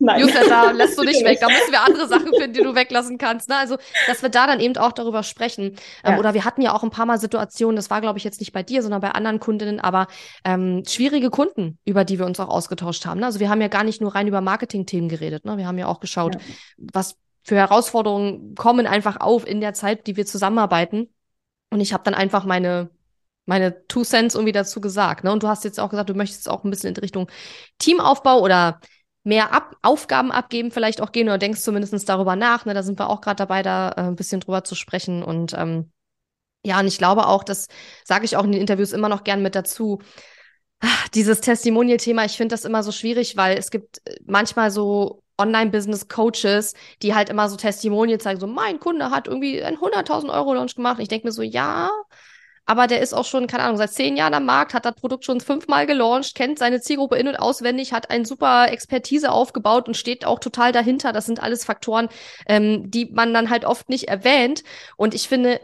Nein. 0.03 0.23
Newsletter 0.23 0.73
lässt 0.73 0.99
du 0.99 1.03
nicht 1.05 1.23
weg. 1.25 1.39
Da 1.41 1.49
müssen 1.49 1.71
wir 1.71 1.83
andere 1.83 2.09
Sachen 2.09 2.33
finden, 2.35 2.55
die 2.55 2.63
du 2.63 2.75
weglassen 2.75 3.19
kannst. 3.19 3.51
Ne? 3.51 3.57
Also, 3.57 3.77
dass 4.07 4.23
wir 4.23 4.31
da 4.31 4.47
dann 4.47 4.59
eben 4.59 4.77
auch 4.79 4.93
darüber 4.93 5.23
sprechen. 5.23 5.65
Ähm, 5.65 5.75
ja. 6.05 6.13
Ähm, 6.13 6.19
oder 6.19 6.35
wir 6.35 6.45
hatten 6.45 6.63
ja 6.63 6.75
auch 6.75 6.83
ein 6.83 6.91
paar 6.91 7.07
Mal 7.07 7.21
Situationen, 7.21 7.77
das 7.77 7.91
war, 7.91 8.01
glaube 8.01 8.19
ich, 8.19 8.25
jetzt 8.25 8.41
nicht 8.41 8.53
bei 8.53 8.63
dir, 8.63 8.83
sondern 8.83 9.03
bei 9.03 9.11
anderen 9.11 9.41
Kundinnen, 9.41 9.79
aber 9.79 10.07
ähm, 10.45 10.83
schwierige 10.89 11.29
Kunden, 11.29 11.79
über 11.85 12.05
die 12.05 12.19
wir 12.19 12.27
uns 12.27 12.41
auch 12.41 12.49
ausgetauscht 12.49 13.05
haben. 13.05 13.21
Ne? 13.21 13.27
Also 13.27 13.41
wir 13.41 13.51
haben 13.51 13.61
ja 13.61 13.69
gar 13.69 13.85
nicht 13.85 14.01
nur 14.01 14.15
rein 14.15 14.27
über 14.27 14.41
Marketing-Themen 14.41 15.09
geredet. 15.09 15.45
Ne? 15.45 15.59
Wir 15.59 15.67
haben 15.67 15.79
ja 15.79 15.87
auch 15.87 16.01
geschaut, 16.01 16.37
ja. 16.37 16.41
was 16.79 17.17
für 17.43 17.57
Herausforderungen 17.57 18.55
kommen 18.55 18.87
einfach 18.87 19.21
auf 19.21 19.47
in 19.47 19.61
der 19.61 19.75
Zeit, 19.75 20.07
die 20.07 20.17
wir 20.17 20.27
zusammenarbeiten. 20.27 21.09
Und 21.71 21.81
ich 21.81 21.93
habe 21.93 22.05
dann 22.05 22.15
einfach 22.15 22.45
meine 22.45 22.91
meine 23.47 23.87
Two 23.89 24.05
Cents 24.05 24.35
irgendwie 24.35 24.53
dazu 24.53 24.81
gesagt. 24.81 25.25
Ne? 25.25 25.33
Und 25.33 25.43
du 25.43 25.49
hast 25.49 25.65
jetzt 25.65 25.81
auch 25.81 25.91
gesagt, 25.91 26.09
du 26.09 26.15
möchtest 26.15 26.49
auch 26.49 26.63
ein 26.65 26.71
bisschen 26.71 26.95
in 26.95 27.01
Richtung 27.01 27.29
Teamaufbau 27.79 28.41
oder 28.41 28.81
mehr 29.25 29.53
Ab 29.53 29.77
Aufgaben 29.83 30.33
abgeben, 30.33 30.71
vielleicht 30.71 31.01
auch 31.01 31.13
gehen 31.13 31.29
oder 31.29 31.37
denkst 31.37 31.61
zumindest 31.61 32.09
darüber 32.09 32.37
nach. 32.37 32.65
Ne? 32.65 32.75
Da 32.75 32.83
sind 32.83 32.99
wir 32.99 33.11
auch 33.11 33.21
gerade 33.21 33.37
dabei, 33.37 33.63
da 33.63 33.91
äh, 33.91 34.03
ein 34.03 34.17
bisschen 34.17 34.41
drüber 34.41 34.65
zu 34.65 34.75
sprechen. 34.75 35.23
Und 35.23 35.53
ähm, 35.55 35.91
ja, 36.65 36.79
und 36.79 36.87
ich 36.87 36.99
glaube 36.99 37.27
auch, 37.27 37.43
das 37.43 37.69
sage 38.05 38.25
ich 38.25 38.37
auch 38.37 38.45
in 38.45 38.53
den 38.53 38.61
Interviews 38.61 38.93
immer 38.93 39.09
noch 39.09 39.25
gern 39.25 39.43
mit 39.43 39.55
dazu. 39.55 40.01
Ach, 40.81 41.09
dieses 41.09 41.41
Testimonial-Thema, 41.41 42.25
ich 42.25 42.37
finde 42.37 42.55
das 42.55 42.65
immer 42.65 42.83
so 42.83 42.93
schwierig, 42.93 43.37
weil 43.37 43.59
es 43.59 43.71
gibt 43.71 44.01
äh, 44.07 44.17
manchmal 44.27 44.71
so 44.71 45.23
Online-Business-Coaches, 45.41 46.75
die 47.03 47.15
halt 47.15 47.29
immer 47.29 47.49
so 47.49 47.57
Testimonial 47.57 48.21
zeigen, 48.21 48.41
so 48.41 48.47
mein 48.47 48.79
Kunde 48.79 49.11
hat 49.11 49.27
irgendwie 49.27 49.63
einen 49.63 49.79
100.000 49.79 50.33
Euro 50.33 50.55
Launch 50.55 50.77
gemacht. 50.77 51.01
Ich 51.01 51.09
denke 51.09 51.27
mir 51.27 51.33
so, 51.33 51.43
ja, 51.43 51.91
aber 52.67 52.87
der 52.87 53.01
ist 53.01 53.15
auch 53.15 53.25
schon, 53.25 53.49
keine 53.49 53.65
Ahnung, 53.65 53.79
seit 53.79 53.93
zehn 53.93 54.17
Jahren 54.17 54.33
am 54.35 54.45
Markt, 54.45 54.75
hat 54.75 54.85
das 54.85 54.95
Produkt 54.95 55.25
schon 55.25 55.41
fünfmal 55.41 55.87
gelauncht, 55.87 56.37
kennt 56.37 56.59
seine 56.59 56.81
Zielgruppe 56.81 57.17
in- 57.17 57.27
und 57.27 57.35
auswendig, 57.35 57.93
hat 57.93 58.11
eine 58.11 58.25
super 58.25 58.71
Expertise 58.71 59.33
aufgebaut 59.33 59.89
und 59.89 59.97
steht 59.97 60.25
auch 60.25 60.39
total 60.39 60.71
dahinter. 60.71 61.13
Das 61.13 61.27
sind 61.27 61.43
alles 61.43 61.65
Faktoren, 61.65 62.09
ähm, 62.47 62.89
die 62.89 63.07
man 63.07 63.35
dann 63.35 63.51
halt 63.51 63.65
oft 63.65 63.89
nicht 63.89 64.09
erwähnt. 64.09 64.63
Und 64.97 65.15
ich 65.15 65.29
finde, 65.29 65.61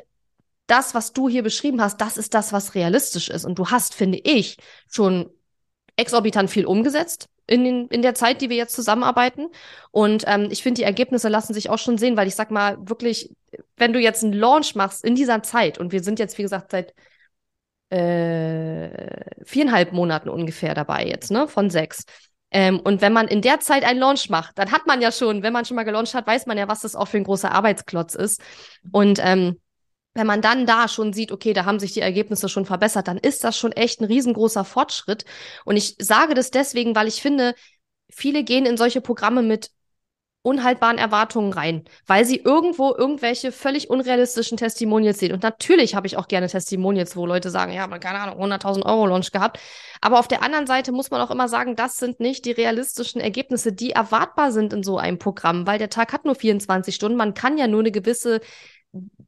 das, 0.67 0.95
was 0.95 1.13
du 1.13 1.29
hier 1.29 1.45
beschrieben 1.45 1.81
hast, 1.81 2.01
das 2.01 2.17
ist 2.17 2.35
das, 2.35 2.53
was 2.53 2.75
realistisch 2.75 3.29
ist. 3.29 3.45
Und 3.45 3.59
du 3.59 3.69
hast, 3.69 3.95
finde 3.95 4.19
ich, 4.19 4.57
schon 4.91 5.31
exorbitant 5.97 6.51
viel 6.51 6.67
umgesetzt 6.67 7.29
in, 7.47 7.65
den, 7.65 7.87
in 7.89 8.03
der 8.03 8.15
Zeit, 8.15 8.41
die 8.41 8.51
wir 8.51 8.57
jetzt 8.57 8.75
zusammenarbeiten. 8.75 9.49
Und 9.91 10.25
ähm, 10.27 10.49
ich 10.51 10.63
finde, 10.63 10.81
die 10.81 10.85
Ergebnisse 10.85 11.29
lassen 11.29 11.55
sich 11.55 11.71
auch 11.71 11.79
schon 11.79 11.99
sehen, 11.99 12.17
weil 12.17 12.29
ich 12.29 12.35
sag 12.35 12.51
mal, 12.51 12.77
wirklich, 12.81 13.35
wenn 13.77 13.93
du 13.93 14.01
jetzt 14.01 14.23
einen 14.23 14.33
Launch 14.33 14.75
machst 14.75 15.05
in 15.05 15.15
dieser 15.15 15.43
Zeit, 15.43 15.79
und 15.79 15.93
wir 15.93 16.03
sind 16.03 16.19
jetzt, 16.19 16.37
wie 16.39 16.43
gesagt, 16.43 16.71
seit 16.71 16.95
äh, 17.91 18.91
viereinhalb 19.45 19.93
Monaten 19.93 20.29
ungefähr 20.29 20.75
dabei 20.75 21.07
jetzt, 21.07 21.31
ne, 21.31 21.49
von 21.49 21.71
sechs. 21.71 22.05
Ähm, 22.51 22.81
und 22.81 23.01
wenn 23.01 23.13
man 23.13 23.29
in 23.29 23.43
der 23.43 23.61
Zeit 23.61 23.85
einen 23.85 24.01
Launch 24.01 24.29
macht, 24.29 24.59
dann 24.59 24.73
hat 24.73 24.87
man 24.87 25.01
ja 25.01 25.13
schon, 25.13 25.43
wenn 25.43 25.53
man 25.53 25.65
schon 25.65 25.77
mal 25.77 25.85
gelauncht 25.85 26.15
hat, 26.15 26.27
weiß 26.27 26.47
man 26.47 26.59
ja, 26.59 26.69
was 26.69 26.81
das 26.81 26.95
auch 26.97 27.09
für 27.09 27.17
ein 27.17 27.25
großer 27.25 27.51
Arbeitsklotz 27.53 28.15
ist. 28.15 28.41
Und 28.93 29.19
ähm, 29.23 29.61
wenn 30.17 30.27
man 30.27 30.43
dann 30.43 30.67
da 30.67 30.89
schon 30.89 31.13
sieht, 31.13 31.33
okay, 31.33 31.53
da 31.53 31.65
haben 31.65 31.79
sich 31.79 31.93
die 31.93 32.01
Ergebnisse 32.01 32.49
schon 32.49 32.67
verbessert, 32.67 33.09
dann 33.09 33.19
ist 33.19 33.45
das 33.45 33.59
schon 33.59 33.73
echt 33.73 34.01
ein 34.01 34.05
riesengroßer 34.07 34.65
Fortschritt. 34.65 35.25
Und 35.65 35.77
ich 35.77 35.97
sage 35.99 36.35
das 36.35 36.51
deswegen, 36.51 36.97
weil 36.97 37.09
ich 37.09 37.23
finde, 37.23 37.55
viele 38.11 38.45
gehen 38.45 38.67
in 38.67 38.77
solche 38.77 39.01
Programme 39.01 39.43
mit 39.43 39.71
unhaltbaren 40.47 40.97
Erwartungen 40.97 41.53
rein, 41.53 41.83
weil 42.07 42.25
sie 42.25 42.37
irgendwo 42.37 42.95
irgendwelche 42.95 43.51
völlig 43.51 43.91
unrealistischen 43.91 44.57
Testimonials 44.57 45.19
sehen. 45.19 45.33
Und 45.33 45.43
natürlich 45.43 45.97
habe 45.97 46.07
ich 46.07 46.17
auch 46.17 46.29
gerne 46.29 46.47
Testimonials, 46.47 47.17
wo 47.17 47.27
Leute 47.27 47.51
sagen, 47.51 47.73
ja, 47.73 47.85
man 47.89 47.99
keine 47.99 48.21
Ahnung, 48.21 48.41
100.000 48.41 48.87
Euro 48.87 49.07
Launch 49.07 49.33
gehabt. 49.33 49.59
Aber 50.01 50.21
auf 50.21 50.29
der 50.29 50.45
anderen 50.45 50.69
Seite 50.69 50.93
muss 50.93 51.11
man 51.11 51.21
auch 51.21 51.33
immer 51.33 51.49
sagen, 51.49 51.75
das 51.75 51.97
sind 51.97 52.21
nicht 52.21 52.45
die 52.45 52.53
realistischen 52.53 53.21
Ergebnisse, 53.21 53.73
die 53.73 53.91
erwartbar 53.91 54.53
sind 54.53 54.73
in 54.73 54.85
so 54.85 54.99
einem 54.99 55.19
Programm, 55.19 55.67
weil 55.67 55.81
der 55.81 55.91
Tag 55.91 56.13
hat 56.13 56.25
nur 56.25 56.37
24 56.37 56.95
Stunden. 56.95 57.19
Man 57.19 57.35
kann 57.35 57.59
ja 57.59 57.67
nur 57.67 57.81
eine 57.81 57.91
gewisse 57.91 58.41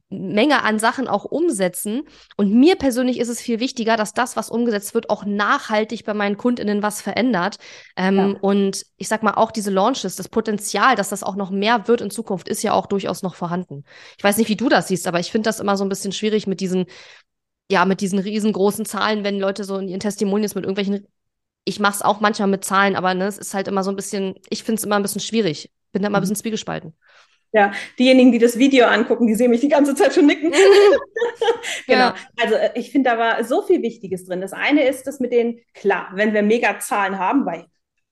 Menge 0.09 0.63
an 0.63 0.79
Sachen 0.79 1.07
auch 1.07 1.25
umsetzen. 1.25 2.01
Und 2.35 2.51
mir 2.51 2.75
persönlich 2.75 3.19
ist 3.19 3.29
es 3.29 3.39
viel 3.39 3.59
wichtiger, 3.59 3.95
dass 3.95 4.13
das, 4.13 4.35
was 4.35 4.49
umgesetzt 4.49 4.93
wird, 4.93 5.09
auch 5.09 5.23
nachhaltig 5.23 6.03
bei 6.03 6.13
meinen 6.13 6.37
KundInnen 6.37 6.81
was 6.81 7.01
verändert. 7.01 7.57
Ähm, 7.95 8.17
ja. 8.17 8.25
Und 8.41 8.85
ich 8.97 9.07
sag 9.07 9.21
mal, 9.21 9.35
auch 9.35 9.51
diese 9.51 9.69
Launches, 9.69 10.15
das 10.15 10.27
Potenzial, 10.29 10.95
dass 10.95 11.09
das 11.09 11.23
auch 11.23 11.35
noch 11.35 11.51
mehr 11.51 11.87
wird 11.87 12.01
in 12.01 12.09
Zukunft, 12.09 12.47
ist 12.47 12.63
ja 12.63 12.73
auch 12.73 12.87
durchaus 12.87 13.21
noch 13.21 13.35
vorhanden. 13.35 13.83
Ich 14.17 14.23
weiß 14.23 14.37
nicht, 14.37 14.49
wie 14.49 14.55
du 14.55 14.67
das 14.67 14.87
siehst, 14.87 15.07
aber 15.07 15.19
ich 15.19 15.31
finde 15.31 15.47
das 15.47 15.59
immer 15.59 15.77
so 15.77 15.85
ein 15.85 15.89
bisschen 15.89 16.11
schwierig 16.11 16.47
mit 16.47 16.59
diesen, 16.59 16.85
ja, 17.71 17.85
mit 17.85 18.01
diesen 18.01 18.17
riesengroßen 18.17 18.85
Zahlen, 18.85 19.23
wenn 19.23 19.39
Leute 19.39 19.63
so 19.63 19.77
in 19.77 19.87
ihren 19.87 19.99
Testimonials 19.99 20.55
mit 20.55 20.63
irgendwelchen, 20.63 21.07
ich 21.65 21.79
mache 21.79 21.93
es 21.93 22.01
auch 22.01 22.19
manchmal 22.19 22.47
mit 22.47 22.65
Zahlen, 22.65 22.95
aber 22.95 23.13
ne, 23.13 23.27
es 23.27 23.37
ist 23.37 23.53
halt 23.53 23.67
immer 23.67 23.83
so 23.83 23.91
ein 23.91 23.95
bisschen, 23.95 24.35
ich 24.49 24.63
finde 24.63 24.79
es 24.79 24.85
immer 24.85 24.95
ein 24.95 25.03
bisschen 25.03 25.21
schwierig. 25.21 25.71
Bin 25.91 26.01
da 26.01 26.07
immer 26.07 26.17
ein 26.17 26.21
mhm. 26.21 26.23
bisschen 26.23 26.35
zwiegespalten. 26.37 26.93
Ja, 27.51 27.71
diejenigen, 27.97 28.31
die 28.31 28.37
das 28.37 28.59
Video 28.59 28.85
angucken, 28.85 29.25
die 29.25 29.33
sehen 29.33 29.49
mich 29.49 29.61
die 29.61 29.69
ganze 29.69 29.95
Zeit 29.95 30.13
schon 30.13 30.27
nicken. 30.27 30.51
genau. 31.87 31.99
Ja. 31.99 32.15
Also 32.39 32.55
äh, 32.55 32.71
ich 32.75 32.91
finde, 32.91 33.09
da 33.09 33.17
war 33.17 33.43
so 33.43 33.63
viel 33.63 33.81
Wichtiges 33.81 34.25
drin. 34.25 34.41
Das 34.41 34.53
eine 34.53 34.87
ist 34.87 35.07
das 35.07 35.19
mit 35.19 35.31
den, 35.31 35.59
klar, 35.73 36.09
wenn 36.13 36.33
wir 36.33 36.43
Mega-Zahlen 36.43 37.17
haben, 37.17 37.45
weil 37.45 37.65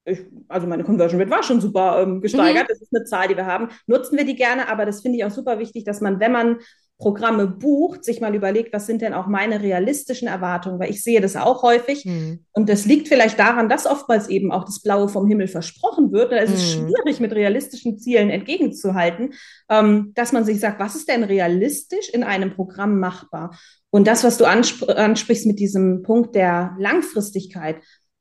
ich, 0.05 0.19
also 0.47 0.65
meine 0.67 0.83
Conversion 0.83 1.19
Rate 1.19 1.31
war 1.31 1.43
schon 1.43 1.61
super 1.61 2.01
ähm, 2.01 2.21
gesteigert. 2.21 2.63
Mhm. 2.63 2.67
Das 2.69 2.81
ist 2.81 2.95
eine 2.95 3.05
Zahl, 3.05 3.27
die 3.27 3.35
wir 3.35 3.45
haben. 3.45 3.69
Nutzen 3.85 4.17
wir 4.17 4.25
die 4.25 4.35
gerne, 4.35 4.69
aber 4.69 4.85
das 4.85 5.01
finde 5.01 5.17
ich 5.17 5.25
auch 5.25 5.31
super 5.31 5.59
wichtig, 5.59 5.83
dass 5.83 6.01
man, 6.01 6.19
wenn 6.19 6.31
man 6.31 6.59
Programme 6.99 7.45
bucht, 7.45 8.03
sich 8.03 8.21
mal 8.21 8.33
überlegt, 8.33 8.73
was 8.73 8.87
sind 8.87 9.03
denn 9.03 9.13
auch 9.13 9.27
meine 9.27 9.61
realistischen 9.61 10.27
Erwartungen, 10.27 10.79
weil 10.79 10.89
ich 10.89 11.03
sehe 11.03 11.21
das 11.21 11.35
auch 11.35 11.61
häufig. 11.61 12.05
Mhm. 12.05 12.45
Und 12.53 12.69
das 12.69 12.85
liegt 12.85 13.07
vielleicht 13.07 13.37
daran, 13.37 13.69
dass 13.69 13.85
oftmals 13.85 14.29
eben 14.29 14.51
auch 14.51 14.65
das 14.65 14.81
Blaue 14.81 15.07
vom 15.07 15.27
Himmel 15.27 15.47
versprochen 15.47 16.11
wird. 16.11 16.31
Da 16.31 16.37
ist 16.37 16.55
es 16.55 16.75
mhm. 16.75 16.87
schwierig, 16.87 17.19
mit 17.19 17.33
realistischen 17.33 17.99
Zielen 17.99 18.31
entgegenzuhalten, 18.31 19.33
ähm, 19.69 20.11
dass 20.15 20.31
man 20.31 20.43
sich 20.43 20.59
sagt, 20.59 20.79
was 20.79 20.95
ist 20.95 21.07
denn 21.07 21.23
realistisch 21.23 22.09
in 22.09 22.23
einem 22.23 22.55
Programm 22.55 22.99
machbar? 22.99 23.55
Und 23.91 24.07
das, 24.07 24.23
was 24.23 24.37
du 24.37 24.45
ansp 24.45 24.89
ansprichst 24.89 25.45
mit 25.45 25.59
diesem 25.59 26.01
Punkt 26.01 26.35
der 26.35 26.75
Langfristigkeit, 26.79 27.77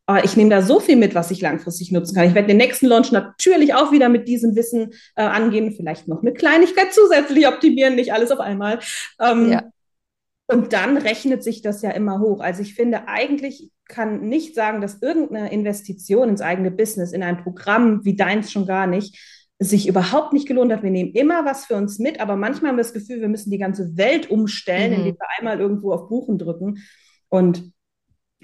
aber 0.07 0.25
ich 0.25 0.37
nehme 0.37 0.51
da 0.51 0.63
so 0.63 0.79
viel 0.79 0.97
mit, 0.97 1.15
was 1.17 1.33
ich 1.33 1.41
langfristig 1.41 1.91
nutzen 1.91 2.15
kann. 2.15 2.29
Ich 2.29 2.35
werde 2.35 2.49
den 2.49 2.57
nächsten 2.57 2.87
Launch 2.87 3.11
natürlich 3.11 3.75
auch 3.75 3.91
wieder 3.91 4.09
mit 4.09 4.29
diesem 4.29 4.55
Wissen 4.55 4.93
äh, 5.17 5.23
angehen, 5.23 5.73
vielleicht 5.73 6.07
noch 6.07 6.23
eine 6.23 6.33
Kleinigkeit 6.33 6.93
zusätzlich 6.93 7.49
optimieren, 7.49 7.97
nicht 7.97 8.13
alles 8.13 8.31
auf 8.31 8.39
einmal. 8.39 8.79
Ähm, 9.21 9.51
ja. 9.51 9.63
Und 10.49 10.73
dann 10.73 10.97
rechnet 10.97 11.43
sich 11.43 11.61
das 11.61 11.83
ja 11.83 11.91
immer 11.91 12.21
hoch. 12.21 12.41
Also 12.41 12.63
ich 12.63 12.75
finde, 12.75 13.09
eigentlich 13.09 13.73
kann 13.89 14.29
nicht 14.29 14.55
sagen, 14.55 14.81
dass 14.81 15.03
irgendeine 15.03 15.51
Investition 15.51 16.29
ins 16.29 16.41
eigene 16.41 16.71
Business, 16.71 17.13
in 17.13 17.25
ein 17.25 17.43
Programm 17.43 18.05
wie 18.05 18.15
deins 18.15 18.53
schon 18.53 18.67
gar 18.67 18.87
nicht, 18.87 19.19
sich 19.59 19.89
überhaupt 19.89 20.33
nicht 20.33 20.47
gelohnt 20.47 20.73
hat. 20.73 20.85
Wir 20.85 20.91
nehmen 20.91 21.13
immer 21.13 21.45
was 21.45 21.67
für 21.67 21.75
uns 21.75 21.99
mit, 21.99 22.21
aber 22.21 22.37
manchmal 22.37 22.71
haben 22.71 22.77
wir 22.77 22.85
das 22.85 22.93
Gefühl, 22.93 23.21
wir 23.21 23.29
müssen 23.29 23.51
die 23.51 23.59
ganze 23.59 23.97
Welt 23.97 24.31
umstellen, 24.31 24.93
mhm. 24.93 24.99
indem 24.99 25.15
wir 25.15 25.27
einmal 25.39 25.59
irgendwo 25.59 25.93
auf 25.93 26.09
Buchen 26.09 26.39
drücken. 26.39 26.79
Und 27.29 27.73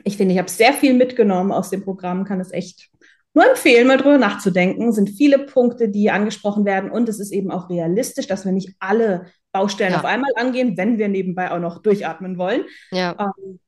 ich 0.05 0.17
finde, 0.17 0.35
ich 0.35 0.39
habe 0.39 0.51
sehr 0.51 0.73
viel 0.73 0.95
mitgenommen 0.95 1.53
aus 1.53 1.71
dem 1.71 1.83
Programm, 1.83 2.25
kann 2.25 2.41
es 2.41 2.53
echt 2.53 2.91
nur 3.35 3.49
empfehlen, 3.49 3.87
mal 3.87 3.97
drüber 3.97 4.19
nachzudenken. 4.19 4.89
Es 4.89 4.97
sind 4.97 5.11
viele 5.11 5.39
Punkte, 5.39 5.89
die 5.89 6.11
angesprochen 6.11 6.65
werden 6.65 6.91
und 6.91 7.09
es 7.09 7.19
ist 7.19 7.33
eben 7.33 7.51
auch 7.51 7.71
realistisch, 7.71 8.27
dass 8.27 8.45
wir 8.45 8.53
nicht 8.53 8.75
alle 8.79 9.27
Baustellen 9.53 9.93
ja. 9.93 9.99
auf 9.99 10.05
einmal 10.05 10.33
angehen, 10.37 10.77
wenn 10.77 10.99
wir 10.99 11.09
nebenbei 11.09 11.51
auch 11.51 11.59
noch 11.59 11.83
durchatmen 11.83 12.37
wollen. 12.39 12.65
Ja. 12.91 13.17
Ähm, 13.19 13.61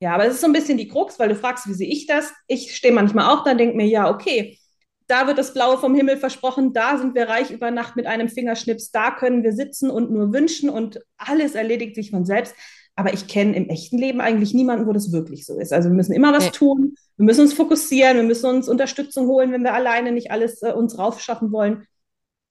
ja, 0.00 0.14
aber 0.14 0.26
es 0.26 0.34
ist 0.34 0.40
so 0.40 0.46
ein 0.46 0.52
bisschen 0.52 0.78
die 0.78 0.88
Krux, 0.88 1.18
weil 1.18 1.28
du 1.28 1.36
fragst, 1.36 1.68
wie 1.68 1.74
sehe 1.74 1.88
ich 1.88 2.06
das? 2.06 2.32
Ich 2.46 2.76
stehe 2.76 2.92
manchmal 2.92 3.30
auch 3.30 3.44
da 3.44 3.52
und 3.52 3.58
denke 3.58 3.76
mir, 3.76 3.86
ja, 3.86 4.10
okay, 4.10 4.58
da 5.06 5.26
wird 5.26 5.38
das 5.38 5.54
Blaue 5.54 5.78
vom 5.78 5.94
Himmel 5.94 6.16
versprochen, 6.16 6.72
da 6.72 6.98
sind 6.98 7.14
wir 7.14 7.28
reich 7.28 7.50
über 7.50 7.70
Nacht 7.70 7.94
mit 7.96 8.06
einem 8.06 8.28
Fingerschnips, 8.28 8.90
da 8.90 9.10
können 9.10 9.42
wir 9.42 9.52
sitzen 9.52 9.90
und 9.90 10.10
nur 10.10 10.32
wünschen 10.32 10.70
und 10.70 11.00
alles 11.16 11.54
erledigt 11.54 11.94
sich 11.94 12.10
von 12.10 12.24
selbst. 12.24 12.54
Aber 12.96 13.12
ich 13.12 13.26
kenne 13.26 13.56
im 13.56 13.68
echten 13.68 13.98
Leben 13.98 14.20
eigentlich 14.20 14.54
niemanden, 14.54 14.86
wo 14.86 14.92
das 14.92 15.10
wirklich 15.10 15.46
so 15.46 15.58
ist. 15.58 15.72
Also 15.72 15.88
wir 15.88 15.96
müssen 15.96 16.12
immer 16.12 16.32
was 16.32 16.52
tun, 16.52 16.94
wir 17.16 17.24
müssen 17.24 17.42
uns 17.42 17.52
fokussieren, 17.52 18.16
wir 18.16 18.24
müssen 18.24 18.48
uns 18.48 18.68
Unterstützung 18.68 19.26
holen, 19.26 19.52
wenn 19.52 19.64
wir 19.64 19.74
alleine 19.74 20.12
nicht 20.12 20.30
alles 20.30 20.62
äh, 20.62 20.72
uns 20.72 20.98
raufschaffen 20.98 21.50
wollen. 21.50 21.86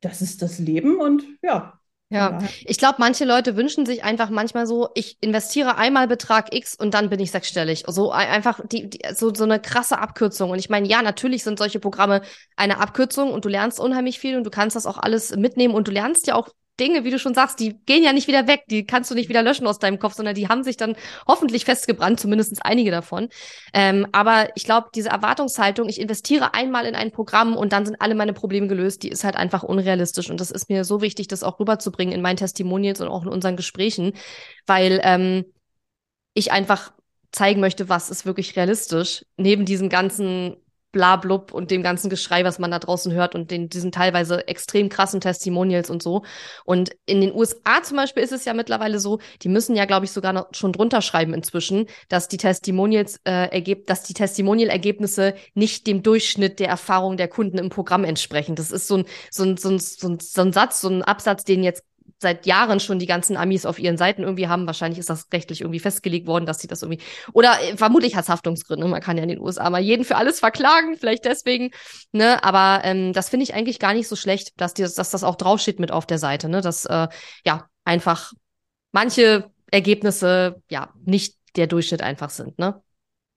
Das 0.02 0.22
ist 0.22 0.42
das 0.42 0.60
Leben 0.60 1.00
und 1.00 1.24
ja, 1.42 1.80
ja, 2.14 2.38
ich 2.64 2.78
glaube, 2.78 2.98
manche 3.00 3.26
Leute 3.26 3.56
wünschen 3.58 3.88
sich 3.88 4.04
einfach 4.04 4.30
manchmal 4.30 4.68
so, 4.68 4.90
ich 4.94 5.18
investiere 5.22 5.78
einmal 5.78 6.08
Betrag 6.08 6.54
X 6.54 6.76
und 6.76 6.94
dann 6.94 7.10
bin 7.10 7.20
ich 7.20 7.32
sechsstellig. 7.32 7.86
So 7.88 8.12
einfach 8.12 8.60
die, 8.68 8.88
die 8.88 9.00
so, 9.16 9.34
so 9.34 9.46
eine 9.46 9.60
krasse 9.60 9.98
Abkürzung. 9.98 10.52
Und 10.52 10.60
ich 10.60 10.70
meine, 10.70 10.88
ja, 10.88 11.02
natürlich 11.02 11.44
sind 11.44 11.58
solche 11.58 11.80
Programme 11.80 12.22
eine 12.56 12.78
Abkürzung 12.80 13.32
und 13.32 13.46
du 13.46 13.50
lernst 13.50 13.80
unheimlich 13.80 14.20
viel 14.20 14.38
und 14.38 14.44
du 14.44 14.52
kannst 14.52 14.76
das 14.76 14.86
auch 14.86 15.00
alles 15.00 15.36
mitnehmen 15.36 15.74
und 15.74 15.88
du 15.88 15.92
lernst 15.92 16.28
ja 16.28 16.36
auch 16.36 16.50
Dinge, 16.80 17.04
wie 17.04 17.12
du 17.12 17.20
schon 17.20 17.36
sagst, 17.36 17.60
die 17.60 17.78
gehen 17.86 18.04
ja 18.04 18.14
nicht 18.14 18.28
wieder 18.28 18.48
weg, 18.48 18.64
die 18.70 18.86
kannst 18.86 19.12
du 19.12 19.16
nicht 19.16 19.30
wieder 19.30 19.44
löschen 19.44 19.68
aus 19.68 19.78
deinem 19.78 20.00
Kopf, 20.00 20.14
sondern 20.16 20.34
die 20.34 20.48
haben 20.48 20.64
sich 20.64 20.76
dann 20.76 20.96
hoffentlich 21.28 21.66
festgebrannt, 21.66 22.20
zumindest 22.20 22.66
einige 22.66 22.90
davon. 22.90 23.30
Ähm, 23.74 24.08
aber 24.12 24.50
ich 24.56 24.64
glaube, 24.64 24.88
diese 24.96 25.10
Erwartungshaltung, 25.10 25.88
ich 25.88 26.02
investiere 26.02 26.56
einmal 26.56 26.86
in 26.86 26.96
ein 26.96 27.12
Programm 27.12 27.56
und 27.56 27.74
dann 27.74 27.86
sind 27.86 28.02
alle 28.02 28.16
meine 28.16 28.34
Probleme 28.34 28.68
gelöst, 28.68 29.04
die 29.04 29.10
ist 29.10 29.24
halt 29.24 29.36
einfach 29.36 29.62
unrealistisch. 29.62 30.32
Und 30.32 30.40
das 30.40 30.50
ist 30.50 30.70
mir 30.70 30.84
so 30.84 31.02
wichtig, 31.02 31.28
das 31.28 31.44
auch 31.44 31.60
rüberzubringen 31.60 32.14
in 32.14 32.22
meinen 32.22 32.38
Testimonials 32.38 33.02
und 33.02 33.08
auch 33.08 33.24
in 33.24 33.30
unseren 33.30 33.56
Gesprächen, 33.56 34.14
weil 34.66 35.00
ähm, 35.04 35.46
ich 36.34 36.52
einfach 36.52 36.92
zeigen 37.32 37.62
möchte, 37.62 37.90
was 37.90 38.10
ist 38.10 38.26
wirklich 38.26 38.56
realistisch, 38.56 39.26
neben 39.38 39.66
diesen 39.66 39.90
ganzen 39.90 40.56
Blablub 40.94 41.52
und 41.54 41.72
dem 41.72 41.84
ganzen 41.84 42.10
Geschrei, 42.10 42.46
was 42.46 42.60
man 42.60 42.72
da 42.72 42.80
draußen 42.80 43.12
hört 43.12 43.36
und 43.36 43.52
den, 43.52 43.68
diesen 43.68 43.92
teilweise 43.92 44.48
extrem 44.48 44.88
krassen 44.88 45.20
Testimonials 45.20 45.90
und 45.90 46.02
so. 46.02 46.24
Und 46.64 46.92
in 47.06 47.20
den 47.20 47.34
USA 47.34 47.84
zum 47.84 47.98
Beispiel 47.98 48.24
ist 48.24 48.32
es 48.32 48.46
ja 48.46 48.54
mittlerweile 48.54 49.00
so, 49.00 49.20
die 49.42 49.50
müssen 49.50 49.76
ja, 49.76 49.84
glaube 49.84 50.06
ich, 50.06 50.12
sogar 50.12 50.32
noch 50.32 50.48
schon 50.54 50.72
drunter 50.72 51.02
schreiben 51.02 51.34
inzwischen, 51.34 51.88
dass 52.08 52.30
die 52.30 52.38
Testimonials 52.38 53.20
äh, 53.26 53.50
ergeb 53.52 53.88
dass 53.88 54.04
die 54.04 54.14
Testimonial-Ergebnisse 54.14 55.34
nicht 55.56 55.88
dem 55.88 56.04
Durchschnitt 56.04 56.60
der 56.60 56.70
Erfahrung 56.70 57.18
der 57.18 57.28
Kunden 57.28 57.58
im 57.58 57.70
Programm 57.70 58.04
entsprechen. 58.06 58.56
Das 58.56 58.72
ist 58.72 58.88
so 58.88 58.98
ein, 58.98 59.06
so 59.32 59.44
ein, 59.44 59.58
so 59.58 59.70
ein, 59.70 59.80
so 59.80 60.08
ein, 60.08 60.20
so 60.20 60.42
ein 60.42 60.54
Satz, 60.54 60.80
so 60.80 60.90
ein 60.90 61.02
Absatz, 61.02 61.44
den 61.44 61.64
jetzt 61.64 61.84
seit 62.24 62.48
Jahren 62.48 62.80
schon 62.80 62.98
die 62.98 63.06
ganzen 63.06 63.38
Amis 63.38 63.68
auf 63.68 63.78
ihren 63.78 63.98
Seiten 63.98 64.24
irgendwie 64.24 64.48
haben. 64.48 64.66
Wahrscheinlich 64.66 64.98
ist 64.98 65.12
das 65.12 65.28
rechtlich 65.32 65.62
irgendwie 65.62 65.80
festgelegt 65.80 66.26
worden, 66.26 66.48
dass 66.48 66.60
sie 66.60 66.68
das 66.68 66.82
irgendwie. 66.82 67.04
Oder 67.34 67.62
äh, 67.62 67.78
vermutlich 67.78 68.16
hat 68.16 68.24
es 68.24 68.30
Haftungsgründe. 68.30 68.88
Man 68.88 69.02
kann 69.02 69.18
ja 69.18 69.24
in 69.24 69.30
den 69.30 69.40
USA 69.40 69.70
mal 69.70 69.82
jeden 69.82 70.06
für 70.06 70.16
alles 70.16 70.40
verklagen, 70.40 70.98
vielleicht 70.98 71.26
deswegen. 71.26 71.70
Ne? 72.12 72.44
Aber 72.44 72.84
ähm, 72.84 73.14
das 73.14 73.30
finde 73.30 73.44
ich 73.44 73.54
eigentlich 73.54 73.78
gar 73.78 73.94
nicht 73.94 74.08
so 74.08 74.16
schlecht, 74.16 74.60
dass, 74.60 74.74
die, 74.74 74.82
dass 74.82 74.96
das 74.96 75.24
auch 75.24 75.36
draufsteht 75.36 75.80
mit 75.80 75.92
auf 75.92 76.08
der 76.08 76.18
Seite. 76.18 76.50
Ne? 76.50 76.62
Dass 76.62 76.86
äh, 76.86 77.08
ja 77.46 77.68
einfach 77.86 78.34
manche 78.92 79.52
Ergebnisse 79.70 80.62
ja 80.70 80.90
nicht 81.06 81.38
der 81.56 81.68
Durchschnitt 81.68 82.02
einfach 82.02 82.32
sind. 82.32 82.58
Ne? 82.58 82.82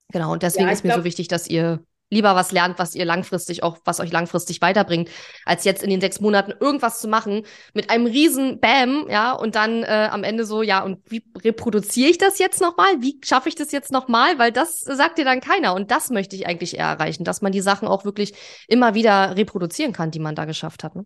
Genau. 0.09 0.31
Und 0.31 0.41
deswegen 0.41 0.67
ja, 0.67 0.73
ist 0.73 0.83
mir 0.83 0.89
glaub, 0.89 1.01
so 1.01 1.05
wichtig, 1.05 1.27
dass 1.27 1.47
ihr 1.47 1.83
lieber 2.09 2.35
was 2.35 2.51
lernt, 2.51 2.79
was 2.79 2.95
ihr 2.95 3.05
langfristig 3.05 3.63
auch, 3.63 3.77
was 3.83 3.99
euch 3.99 4.11
langfristig 4.11 4.61
weiterbringt, 4.61 5.09
als 5.45 5.63
jetzt 5.65 5.83
in 5.83 5.89
den 5.89 6.01
sechs 6.01 6.21
Monaten 6.21 6.53
irgendwas 6.59 6.99
zu 6.99 7.07
machen 7.07 7.43
mit 7.73 7.89
einem 7.89 8.05
riesen 8.05 8.59
Bam, 8.59 9.07
ja, 9.09 9.33
und 9.33 9.55
dann 9.55 9.83
äh, 9.83 10.09
am 10.11 10.23
Ende 10.23 10.45
so, 10.45 10.61
ja, 10.61 10.83
und 10.83 10.99
wie 11.09 11.23
reproduziere 11.37 12.09
ich 12.09 12.17
das 12.17 12.39
jetzt 12.39 12.61
nochmal? 12.61 13.01
Wie 13.01 13.19
schaffe 13.23 13.49
ich 13.49 13.55
das 13.55 13.71
jetzt 13.71 13.91
nochmal? 13.91 14.39
Weil 14.39 14.51
das 14.51 14.81
sagt 14.81 15.17
dir 15.17 15.25
dann 15.25 15.41
keiner. 15.41 15.73
Und 15.73 15.91
das 15.91 16.09
möchte 16.09 16.35
ich 16.35 16.47
eigentlich 16.47 16.77
eher 16.77 16.85
erreichen, 16.85 17.23
dass 17.23 17.41
man 17.41 17.51
die 17.51 17.61
Sachen 17.61 17.87
auch 17.87 18.05
wirklich 18.05 18.33
immer 18.67 18.93
wieder 18.93 19.35
reproduzieren 19.35 19.93
kann, 19.93 20.11
die 20.11 20.19
man 20.19 20.35
da 20.35 20.45
geschafft 20.45 20.83
hat. 20.83 20.95
Ne? 20.95 21.05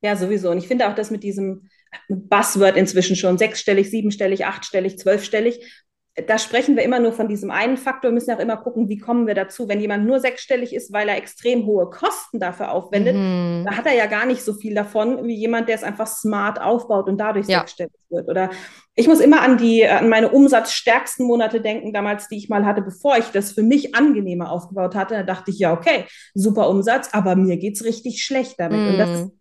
Ja, 0.00 0.16
sowieso. 0.16 0.50
Und 0.50 0.58
ich 0.58 0.68
finde 0.68 0.88
auch 0.88 0.94
das 0.94 1.10
mit 1.10 1.22
diesem 1.22 1.68
Buzzword 2.08 2.76
inzwischen 2.76 3.16
schon 3.16 3.38
sechsstellig, 3.38 3.90
siebenstellig, 3.90 4.44
achtstellig, 4.46 4.98
zwölfstellig 4.98 5.83
da 6.28 6.38
sprechen 6.38 6.76
wir 6.76 6.84
immer 6.84 7.00
nur 7.00 7.12
von 7.12 7.26
diesem 7.26 7.50
einen 7.50 7.76
Faktor. 7.76 8.10
Wir 8.10 8.14
müssen 8.14 8.32
auch 8.32 8.38
immer 8.38 8.56
gucken, 8.56 8.88
wie 8.88 8.98
kommen 8.98 9.26
wir 9.26 9.34
dazu. 9.34 9.68
Wenn 9.68 9.80
jemand 9.80 10.06
nur 10.06 10.20
sechsstellig 10.20 10.72
ist, 10.72 10.92
weil 10.92 11.08
er 11.08 11.16
extrem 11.16 11.66
hohe 11.66 11.90
Kosten 11.90 12.38
dafür 12.38 12.70
aufwendet, 12.70 13.16
mhm. 13.16 13.64
da 13.66 13.76
hat 13.76 13.86
er 13.86 13.94
ja 13.94 14.06
gar 14.06 14.24
nicht 14.24 14.42
so 14.42 14.54
viel 14.54 14.74
davon, 14.74 15.26
wie 15.26 15.34
jemand, 15.34 15.68
der 15.68 15.74
es 15.74 15.82
einfach 15.82 16.06
smart 16.06 16.60
aufbaut 16.60 17.08
und 17.08 17.18
dadurch 17.18 17.48
ja. 17.48 17.60
sechsstellig 17.60 17.92
wird. 18.10 18.28
Oder 18.28 18.50
ich 18.94 19.08
muss 19.08 19.18
immer 19.18 19.42
an 19.42 19.58
die, 19.58 19.84
an 19.88 20.08
meine 20.08 20.28
umsatzstärksten 20.28 21.26
Monate 21.26 21.60
denken, 21.60 21.92
damals, 21.92 22.28
die 22.28 22.36
ich 22.36 22.48
mal 22.48 22.64
hatte, 22.64 22.82
bevor 22.82 23.18
ich 23.18 23.26
das 23.32 23.50
für 23.50 23.64
mich 23.64 23.96
angenehmer 23.96 24.52
aufgebaut 24.52 24.94
hatte. 24.94 25.14
Da 25.14 25.22
dachte 25.24 25.50
ich, 25.50 25.58
ja, 25.58 25.72
okay, 25.72 26.04
super 26.32 26.68
Umsatz, 26.68 27.08
aber 27.10 27.34
mir 27.34 27.56
geht's 27.56 27.84
richtig 27.84 28.22
schlecht 28.22 28.60
damit. 28.60 28.78
Mhm. 28.78 28.88
Und 28.88 28.98
das 28.98 29.10
ist 29.10 29.32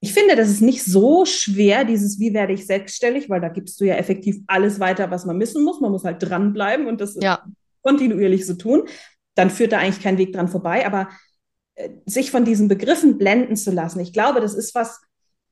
ich 0.00 0.14
finde, 0.14 0.34
das 0.34 0.48
ist 0.48 0.62
nicht 0.62 0.82
so 0.82 1.26
schwer, 1.26 1.84
dieses 1.84 2.18
Wie 2.18 2.32
werde 2.32 2.54
ich 2.54 2.66
selbstständig, 2.66 3.28
weil 3.28 3.40
da 3.40 3.48
gibst 3.48 3.80
du 3.80 3.84
ja 3.84 3.96
effektiv 3.96 4.38
alles 4.46 4.80
weiter, 4.80 5.10
was 5.10 5.26
man 5.26 5.36
missen 5.36 5.62
muss. 5.62 5.80
Man 5.80 5.90
muss 5.90 6.04
halt 6.04 6.22
dranbleiben 6.22 6.86
und 6.86 7.02
das 7.02 7.16
ja. 7.20 7.44
kontinuierlich 7.82 8.46
so 8.46 8.54
tun. 8.54 8.84
Dann 9.34 9.50
führt 9.50 9.72
da 9.72 9.78
eigentlich 9.78 10.02
kein 10.02 10.16
Weg 10.16 10.32
dran 10.32 10.48
vorbei. 10.48 10.86
Aber 10.86 11.10
äh, 11.74 11.90
sich 12.06 12.30
von 12.30 12.46
diesen 12.46 12.66
Begriffen 12.66 13.18
blenden 13.18 13.56
zu 13.56 13.72
lassen. 13.72 14.00
Ich 14.00 14.14
glaube, 14.14 14.40
das 14.40 14.54
ist 14.54 14.74
was, 14.74 15.02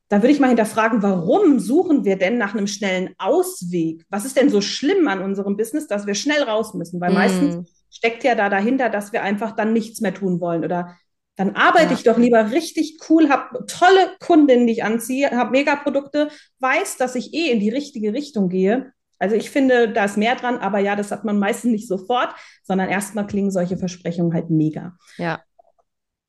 da 0.08 0.22
würde 0.22 0.32
ich 0.32 0.40
mal 0.40 0.48
hinterfragen, 0.48 1.02
warum 1.02 1.58
suchen 1.60 2.06
wir 2.06 2.16
denn 2.16 2.38
nach 2.38 2.54
einem 2.54 2.66
schnellen 2.66 3.14
Ausweg? 3.18 4.06
Was 4.08 4.24
ist 4.24 4.38
denn 4.38 4.48
so 4.48 4.62
schlimm 4.62 5.08
an 5.08 5.20
unserem 5.20 5.58
Business, 5.58 5.88
dass 5.88 6.06
wir 6.06 6.14
schnell 6.14 6.42
raus 6.42 6.72
müssen? 6.72 7.02
Weil 7.02 7.10
mm. 7.10 7.14
meistens 7.14 7.70
steckt 7.90 8.24
ja 8.24 8.34
da 8.34 8.48
dahinter, 8.48 8.88
dass 8.88 9.12
wir 9.12 9.22
einfach 9.22 9.54
dann 9.54 9.74
nichts 9.74 10.00
mehr 10.00 10.14
tun 10.14 10.40
wollen 10.40 10.64
oder 10.64 10.96
dann 11.38 11.54
arbeite 11.54 11.92
ja. 11.92 11.92
ich 11.92 12.02
doch 12.02 12.18
lieber 12.18 12.50
richtig 12.50 12.98
cool, 13.08 13.28
habe 13.30 13.64
tolle 13.66 14.10
Kundinnen, 14.18 14.66
die 14.66 14.72
ich 14.72 14.84
anziehe, 14.84 15.30
habe 15.30 15.52
Megaprodukte, 15.52 16.30
weiß, 16.58 16.96
dass 16.96 17.14
ich 17.14 17.32
eh 17.32 17.52
in 17.52 17.60
die 17.60 17.70
richtige 17.70 18.12
Richtung 18.12 18.48
gehe. 18.48 18.92
Also 19.20 19.36
ich 19.36 19.48
finde, 19.48 19.92
da 19.92 20.04
ist 20.04 20.16
mehr 20.16 20.34
dran, 20.34 20.58
aber 20.58 20.80
ja, 20.80 20.96
das 20.96 21.12
hat 21.12 21.24
man 21.24 21.38
meistens 21.38 21.70
nicht 21.70 21.86
sofort, 21.86 22.34
sondern 22.64 22.88
erstmal 22.88 23.26
klingen 23.26 23.52
solche 23.52 23.76
Versprechungen 23.76 24.34
halt 24.34 24.50
mega. 24.50 24.96
Ja. 25.16 25.40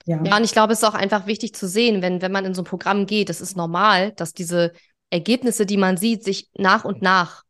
Ja. 0.05 0.22
ja, 0.24 0.38
und 0.38 0.43
ich 0.43 0.53
glaube, 0.53 0.74
es 0.74 0.80
ist 0.80 0.88
auch 0.88 0.93
einfach 0.93 1.26
wichtig 1.26 1.55
zu 1.55 1.68
sehen, 1.68 2.03
wenn, 2.03 2.22
wenn 2.22 2.32
man 2.32 2.45
in 2.45 2.53
so 2.53 2.62
ein 2.62 2.66
Programm 2.66 3.07
geht, 3.07 3.32
es 3.32 3.41
ist 3.41 3.57
normal, 3.57 4.12
dass 4.14 4.34
diese 4.34 4.74
Ergebnisse, 5.10 5.66
die 5.66 5.78
man 5.78 5.97
sieht, 5.97 6.24
sich 6.24 6.49
nach 6.55 6.86
und 6.86 7.01
nach 7.01 7.43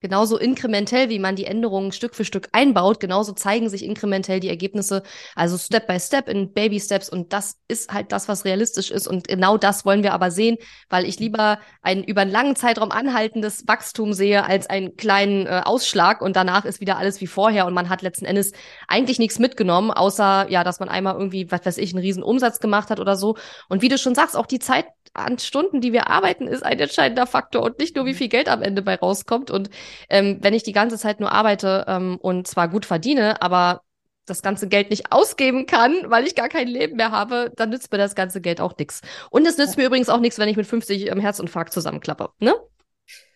Genauso 0.00 0.38
inkrementell, 0.38 1.10
wie 1.10 1.18
man 1.18 1.36
die 1.36 1.44
Änderungen 1.44 1.92
Stück 1.92 2.14
für 2.14 2.24
Stück 2.24 2.48
einbaut, 2.52 3.00
genauso 3.00 3.32
zeigen 3.32 3.68
sich 3.68 3.84
inkrementell 3.84 4.40
die 4.40 4.48
Ergebnisse, 4.48 5.02
also 5.34 5.58
Step 5.58 5.86
by 5.86 6.00
Step 6.00 6.26
in 6.26 6.54
Baby 6.54 6.80
Steps. 6.80 7.10
Und 7.10 7.34
das 7.34 7.56
ist 7.68 7.92
halt 7.92 8.10
das, 8.10 8.26
was 8.26 8.46
realistisch 8.46 8.90
ist. 8.90 9.06
Und 9.06 9.28
genau 9.28 9.58
das 9.58 9.84
wollen 9.84 10.02
wir 10.02 10.14
aber 10.14 10.30
sehen, 10.30 10.56
weil 10.88 11.04
ich 11.04 11.18
lieber 11.18 11.58
ein 11.82 12.02
über 12.02 12.22
einen 12.22 12.30
langen 12.30 12.56
Zeitraum 12.56 12.90
anhaltendes 12.92 13.68
Wachstum 13.68 14.14
sehe, 14.14 14.44
als 14.44 14.68
einen 14.70 14.96
kleinen 14.96 15.46
äh, 15.46 15.60
Ausschlag 15.64 16.22
und 16.22 16.34
danach 16.34 16.64
ist 16.64 16.80
wieder 16.80 16.96
alles 16.96 17.20
wie 17.20 17.26
vorher 17.26 17.66
und 17.66 17.74
man 17.74 17.90
hat 17.90 18.00
letzten 18.00 18.24
Endes 18.24 18.52
eigentlich 18.88 19.18
nichts 19.18 19.38
mitgenommen, 19.38 19.90
außer 19.90 20.46
ja, 20.48 20.64
dass 20.64 20.80
man 20.80 20.88
einmal 20.88 21.14
irgendwie, 21.14 21.50
was 21.50 21.66
weiß 21.66 21.76
ich, 21.76 21.92
einen 21.92 22.02
riesen 22.02 22.22
Umsatz 22.22 22.58
gemacht 22.60 22.88
hat 22.88 23.00
oder 23.00 23.16
so. 23.16 23.36
Und 23.68 23.82
wie 23.82 23.88
du 23.88 23.98
schon 23.98 24.14
sagst, 24.14 24.34
auch 24.34 24.46
die 24.46 24.60
Zeit 24.60 24.86
an 25.12 25.38
Stunden, 25.38 25.80
die 25.80 25.92
wir 25.92 26.08
arbeiten, 26.08 26.46
ist 26.46 26.62
ein 26.62 26.78
entscheidender 26.78 27.26
Faktor 27.26 27.62
und 27.62 27.78
nicht 27.78 27.96
nur, 27.96 28.06
wie 28.06 28.14
viel 28.14 28.28
Geld 28.28 28.48
am 28.48 28.62
Ende 28.62 28.82
bei 28.82 28.94
rauskommt. 28.94 29.50
Und 29.50 29.68
ähm, 30.08 30.38
wenn 30.40 30.54
ich 30.54 30.62
die 30.62 30.72
ganze 30.72 30.98
Zeit 30.98 31.20
nur 31.20 31.32
arbeite 31.32 31.84
ähm, 31.88 32.18
und 32.20 32.46
zwar 32.46 32.68
gut 32.68 32.86
verdiene, 32.86 33.40
aber 33.42 33.82
das 34.26 34.42
ganze 34.42 34.68
Geld 34.68 34.90
nicht 34.90 35.12
ausgeben 35.12 35.66
kann, 35.66 36.04
weil 36.06 36.26
ich 36.26 36.34
gar 36.34 36.48
kein 36.48 36.68
Leben 36.68 36.96
mehr 36.96 37.10
habe, 37.10 37.52
dann 37.56 37.70
nützt 37.70 37.92
mir 37.92 37.98
das 37.98 38.14
ganze 38.14 38.40
Geld 38.40 38.60
auch 38.60 38.76
nichts. 38.78 39.00
Und 39.30 39.46
es 39.46 39.58
nützt 39.58 39.76
mir 39.76 39.86
übrigens 39.86 40.08
auch 40.08 40.20
nichts, 40.20 40.38
wenn 40.38 40.48
ich 40.48 40.56
mit 40.56 40.66
50 40.66 41.06
im 41.06 41.20
Herzinfarkt 41.20 41.72
zusammenklappe, 41.72 42.30
ne? 42.38 42.54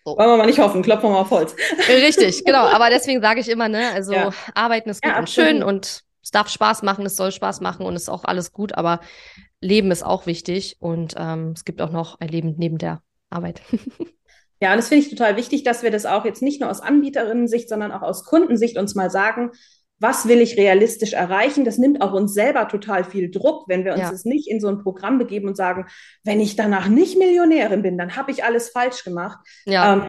So. 0.05 0.19
Wollen 0.19 0.29
wir 0.29 0.37
mal 0.37 0.47
nicht 0.47 0.59
hoffen, 0.59 0.83
klopfen 0.83 1.09
wir 1.09 1.15
mal 1.15 1.21
auf 1.21 1.31
Holz. 1.31 1.57
Richtig, 1.89 2.45
genau. 2.45 2.67
Aber 2.67 2.91
deswegen 2.91 3.23
sage 3.23 3.41
ich 3.41 3.49
immer, 3.49 3.69
ne, 3.69 3.91
also 3.95 4.13
ja. 4.13 4.31
arbeiten 4.55 4.91
ist 4.91 5.03
gut 5.03 5.13
ja, 5.13 5.19
und 5.19 5.31
schön 5.31 5.63
und 5.63 6.03
es 6.23 6.31
darf 6.31 6.51
Spaß 6.51 6.83
machen, 6.83 7.07
es 7.07 7.17
soll 7.17 7.33
Spaß 7.33 7.61
machen 7.61 7.87
und 7.87 7.97
es 7.97 8.03
ist 8.03 8.09
auch 8.11 8.25
alles 8.25 8.53
gut, 8.53 8.75
aber 8.75 9.01
Leben 9.61 9.91
ist 9.91 10.03
auch 10.03 10.27
wichtig 10.27 10.77
und 10.79 11.15
ähm, 11.17 11.53
es 11.57 11.65
gibt 11.65 11.81
auch 11.81 11.91
noch 11.91 12.21
ein 12.21 12.29
Leben 12.29 12.55
neben 12.59 12.77
der 12.77 13.03
Arbeit. 13.31 13.63
Ja, 14.65 14.71
und 14.71 14.79
das 14.79 14.89
finde 14.89 15.05
ich 15.05 15.11
total 15.11 15.37
wichtig, 15.37 15.63
dass 15.63 15.83
wir 15.83 15.91
das 15.91 16.07
auch 16.07 16.25
jetzt 16.25 16.41
nicht 16.41 16.59
nur 16.59 16.71
aus 16.71 16.81
Anbieterinnen-Sicht, 16.81 17.69
sondern 17.69 17.93
auch 17.93 18.01
aus 18.01 18.25
Kundensicht 18.25 18.79
uns 18.79 18.95
mal 18.95 19.11
sagen, 19.11 19.51
was 19.99 20.27
will 20.27 20.41
ich 20.41 20.57
realistisch 20.57 21.13
erreichen? 21.13 21.67
Das 21.67 21.77
nimmt 21.77 22.01
auch 22.01 22.15
uns 22.15 22.33
selber 22.33 22.67
total 22.67 23.05
viel 23.05 23.31
Druck, 23.31 23.69
wenn 23.69 23.85
wir 23.85 23.93
uns 23.93 24.01
ja. 24.01 24.11
das 24.11 24.25
nicht 24.25 24.49
in 24.49 24.61
so 24.61 24.69
ein 24.69 24.83
Programm 24.83 25.19
begeben 25.19 25.49
und 25.49 25.57
sagen, 25.59 25.85
wenn 26.23 26.41
ich 26.41 26.57
danach 26.57 26.89
nicht 26.89 27.19
Millionärin 27.19 27.83
bin, 27.83 27.99
dann 27.99 28.17
habe 28.17 28.31
ich 28.31 28.43
alles 28.43 28.71
falsch 28.71 29.05
gemacht. 29.05 29.39
Ja. 29.67 29.93
Ähm, 29.93 30.07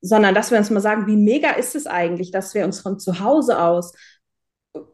sondern 0.00 0.34
dass 0.34 0.50
wir 0.50 0.58
uns 0.58 0.68
mal 0.70 0.80
sagen, 0.80 1.06
wie 1.06 1.16
mega 1.16 1.52
ist 1.52 1.76
es 1.76 1.86
eigentlich, 1.86 2.32
dass 2.32 2.54
wir 2.54 2.64
uns 2.64 2.80
von 2.80 2.98
zu 2.98 3.20
Hause 3.20 3.60
aus 3.60 3.92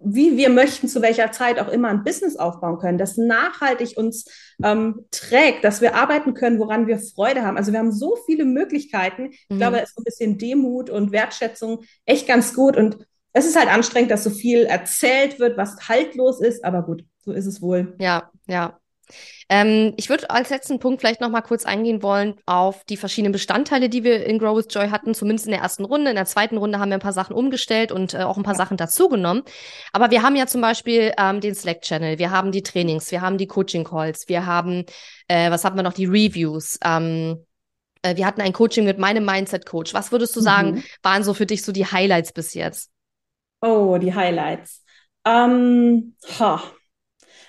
wie 0.00 0.36
wir 0.36 0.50
möchten, 0.50 0.88
zu 0.88 1.02
welcher 1.02 1.30
Zeit 1.30 1.60
auch 1.60 1.68
immer 1.68 1.88
ein 1.88 2.02
Business 2.02 2.36
aufbauen 2.36 2.78
können, 2.78 2.98
das 2.98 3.16
nachhaltig 3.16 3.96
uns 3.96 4.24
ähm, 4.62 5.06
trägt, 5.10 5.62
dass 5.62 5.80
wir 5.80 5.94
arbeiten 5.94 6.34
können, 6.34 6.58
woran 6.58 6.86
wir 6.86 6.98
Freude 6.98 7.42
haben. 7.42 7.56
Also 7.56 7.72
wir 7.72 7.78
haben 7.78 7.92
so 7.92 8.16
viele 8.26 8.44
Möglichkeiten. 8.44 9.30
Ich 9.30 9.46
mhm. 9.48 9.58
glaube, 9.58 9.76
da 9.76 9.82
ist 9.82 9.94
so 9.94 10.00
ein 10.00 10.04
bisschen 10.04 10.38
Demut 10.38 10.90
und 10.90 11.12
Wertschätzung 11.12 11.84
echt 12.06 12.26
ganz 12.26 12.54
gut. 12.54 12.76
Und 12.76 13.06
es 13.32 13.46
ist 13.46 13.56
halt 13.56 13.72
anstrengend, 13.72 14.10
dass 14.10 14.24
so 14.24 14.30
viel 14.30 14.64
erzählt 14.64 15.38
wird, 15.38 15.56
was 15.56 15.88
haltlos 15.88 16.40
ist, 16.40 16.64
aber 16.64 16.82
gut, 16.82 17.04
so 17.18 17.32
ist 17.32 17.46
es 17.46 17.62
wohl. 17.62 17.94
Ja, 18.00 18.30
ja. 18.48 18.80
Ähm, 19.48 19.94
ich 19.96 20.10
würde 20.10 20.28
als 20.28 20.50
letzten 20.50 20.78
Punkt 20.78 21.00
vielleicht 21.00 21.20
noch 21.20 21.30
mal 21.30 21.40
kurz 21.40 21.64
eingehen 21.64 22.02
wollen 22.02 22.34
auf 22.44 22.84
die 22.84 22.98
verschiedenen 22.98 23.32
Bestandteile, 23.32 23.88
die 23.88 24.04
wir 24.04 24.26
in 24.26 24.38
Grow 24.38 24.56
with 24.56 24.66
Joy 24.70 24.90
hatten, 24.90 25.14
zumindest 25.14 25.46
in 25.46 25.52
der 25.52 25.62
ersten 25.62 25.84
Runde. 25.84 26.10
In 26.10 26.16
der 26.16 26.26
zweiten 26.26 26.58
Runde 26.58 26.78
haben 26.78 26.90
wir 26.90 26.96
ein 26.96 27.00
paar 27.00 27.12
Sachen 27.12 27.34
umgestellt 27.34 27.90
und 27.90 28.14
äh, 28.14 28.18
auch 28.18 28.36
ein 28.36 28.42
paar 28.42 28.54
Sachen 28.54 28.76
dazugenommen. 28.76 29.42
Aber 29.92 30.10
wir 30.10 30.22
haben 30.22 30.36
ja 30.36 30.46
zum 30.46 30.60
Beispiel 30.60 31.12
ähm, 31.18 31.40
den 31.40 31.54
Slack-Channel, 31.54 32.18
wir 32.18 32.30
haben 32.30 32.52
die 32.52 32.62
Trainings, 32.62 33.10
wir 33.10 33.22
haben 33.22 33.38
die 33.38 33.46
Coaching-Calls, 33.46 34.28
wir 34.28 34.44
haben, 34.44 34.84
äh, 35.28 35.50
was 35.50 35.64
haben 35.64 35.76
wir 35.76 35.82
noch, 35.82 35.94
die 35.94 36.06
Reviews. 36.06 36.78
Ähm, 36.84 37.44
äh, 38.02 38.16
wir 38.16 38.26
hatten 38.26 38.42
ein 38.42 38.52
Coaching 38.52 38.84
mit 38.84 38.98
meinem 38.98 39.24
Mindset-Coach. 39.24 39.94
Was 39.94 40.12
würdest 40.12 40.36
du 40.36 40.40
sagen, 40.40 40.72
mhm. 40.72 40.84
waren 41.02 41.24
so 41.24 41.32
für 41.32 41.46
dich 41.46 41.62
so 41.62 41.72
die 41.72 41.86
Highlights 41.86 42.32
bis 42.32 42.54
jetzt? 42.54 42.90
Oh, 43.60 43.96
die 43.98 44.14
Highlights. 44.14 44.84
Ähm, 45.24 46.14
ha. 46.38 46.62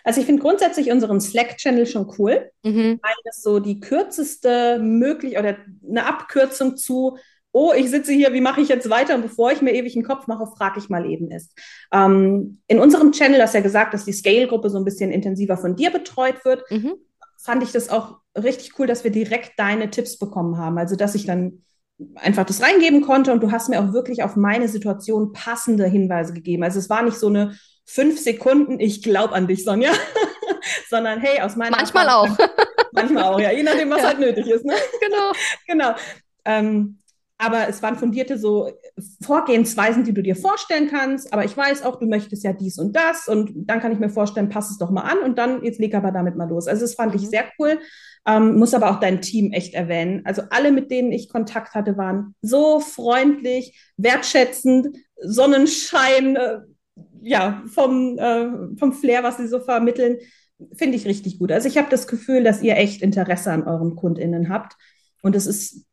Also 0.03 0.19
ich 0.19 0.25
finde 0.25 0.41
grundsätzlich 0.41 0.91
unseren 0.91 1.21
Slack-Channel 1.21 1.85
schon 1.85 2.11
cool, 2.17 2.49
mhm. 2.63 2.99
weil 3.01 3.13
das 3.25 3.41
so 3.41 3.59
die 3.59 3.79
kürzeste 3.79 4.79
möglich 4.79 5.37
oder 5.37 5.57
eine 5.87 6.05
Abkürzung 6.05 6.77
zu 6.77 7.17
oh, 7.51 7.73
ich 7.75 7.89
sitze 7.89 8.13
hier, 8.13 8.33
wie 8.33 8.41
mache 8.41 8.61
ich 8.61 8.69
jetzt 8.69 8.89
weiter? 8.89 9.15
Und 9.15 9.23
bevor 9.23 9.51
ich 9.51 9.61
mir 9.61 9.73
ewig 9.73 9.95
einen 9.95 10.05
Kopf 10.05 10.27
mache, 10.27 10.45
frage 10.47 10.79
ich 10.79 10.89
mal 10.89 11.09
eben 11.09 11.31
ist. 11.31 11.57
Ähm, 11.91 12.59
in 12.67 12.79
unserem 12.79 13.11
Channel, 13.11 13.41
hast 13.41 13.53
du 13.53 13.57
ja 13.57 13.63
gesagt, 13.63 13.93
dass 13.93 14.05
die 14.05 14.13
Scale-Gruppe 14.13 14.69
so 14.69 14.77
ein 14.77 14.85
bisschen 14.85 15.11
intensiver 15.11 15.57
von 15.57 15.75
dir 15.75 15.91
betreut 15.91 16.45
wird, 16.45 16.63
mhm. 16.69 16.93
fand 17.37 17.63
ich 17.63 17.71
das 17.71 17.89
auch 17.89 18.19
richtig 18.37 18.77
cool, 18.77 18.87
dass 18.87 19.03
wir 19.03 19.11
direkt 19.11 19.53
deine 19.57 19.89
Tipps 19.89 20.17
bekommen 20.17 20.57
haben. 20.57 20.77
Also, 20.77 20.95
dass 20.95 21.15
ich 21.15 21.25
dann 21.25 21.63
einfach 22.15 22.45
das 22.45 22.61
reingeben 22.61 23.01
konnte 23.01 23.31
und 23.31 23.43
du 23.43 23.51
hast 23.51 23.67
mir 23.67 23.81
auch 23.81 23.91
wirklich 23.93 24.23
auf 24.23 24.35
meine 24.35 24.67
Situation 24.69 25.33
passende 25.33 25.85
Hinweise 25.85 26.33
gegeben. 26.33 26.63
Also 26.63 26.79
es 26.79 26.89
war 26.89 27.03
nicht 27.03 27.17
so 27.17 27.27
eine 27.27 27.57
fünf 27.89 28.19
Sekunden, 28.19 28.79
ich 28.79 29.01
glaube 29.01 29.33
an 29.33 29.47
dich, 29.47 29.63
Sonja, 29.63 29.91
sondern 30.89 31.19
hey, 31.19 31.41
aus 31.41 31.55
meiner 31.55 31.75
Manchmal 31.75 32.05
Erfahrung, 32.05 32.37
auch. 32.39 32.47
manchmal 32.91 33.23
auch, 33.23 33.39
ja, 33.39 33.51
je 33.51 33.63
nachdem, 33.63 33.89
was 33.89 34.01
ja. 34.01 34.07
halt 34.09 34.19
nötig 34.19 34.47
ist. 34.47 34.63
Ne? 34.63 34.73
Genau. 35.01 35.31
genau. 35.67 35.95
Ähm, 36.45 36.99
aber 37.39 37.67
es 37.69 37.81
waren 37.81 37.97
fundierte 37.97 38.37
so 38.37 38.69
Vorgehensweisen, 39.23 40.03
die 40.03 40.13
du 40.13 40.21
dir 40.21 40.35
vorstellen 40.35 40.89
kannst. 40.89 41.31
Aber 41.31 41.45
ich 41.45 41.55
weiß 41.55 41.83
auch, 41.83 41.97
du 41.97 42.05
möchtest 42.05 42.43
ja 42.43 42.51
dies 42.51 42.77
und 42.77 42.95
das. 42.95 43.27
Und 43.27 43.51
dann 43.55 43.79
kann 43.79 43.93
ich 43.93 43.99
mir 43.99 44.09
vorstellen, 44.09 44.49
pass 44.49 44.69
es 44.69 44.77
doch 44.77 44.91
mal 44.91 45.03
an 45.03 45.19
und 45.19 45.37
dann 45.37 45.63
jetzt 45.63 45.79
leg 45.79 45.95
aber 45.95 46.11
damit 46.11 46.35
mal 46.35 46.49
los. 46.49 46.67
Also 46.67 46.81
das 46.81 46.95
fand 46.95 47.15
mhm. 47.15 47.21
ich 47.21 47.29
sehr 47.29 47.45
cool. 47.57 47.79
Ähm, 48.27 48.57
muss 48.57 48.73
aber 48.73 48.91
auch 48.91 48.99
dein 48.99 49.21
Team 49.21 49.53
echt 49.53 49.73
erwähnen. 49.73 50.21
Also 50.25 50.43
alle, 50.49 50.73
mit 50.73 50.91
denen 50.91 51.13
ich 51.13 51.29
Kontakt 51.29 51.73
hatte, 51.73 51.97
waren 51.97 52.35
so 52.41 52.81
freundlich, 52.81 53.79
wertschätzend, 53.95 54.97
Sonnenschein, 55.21 56.35
äh, 56.35 56.59
ja, 57.21 57.63
vom, 57.67 58.17
äh, 58.17 58.77
vom 58.77 58.93
Flair, 58.93 59.23
was 59.23 59.37
sie 59.37 59.47
so 59.47 59.59
vermitteln, 59.59 60.17
finde 60.73 60.97
ich 60.97 61.05
richtig 61.05 61.39
gut. 61.39 61.51
Also 61.51 61.67
ich 61.67 61.77
habe 61.77 61.89
das 61.89 62.07
Gefühl, 62.07 62.43
dass 62.43 62.61
ihr 62.61 62.77
echt 62.77 63.01
Interesse 63.01 63.51
an 63.51 63.63
euren 63.63 63.95
KundInnen 63.95 64.49
habt. 64.49 64.75
Und 65.21 65.35
es 65.35 65.47
ist 65.47 65.85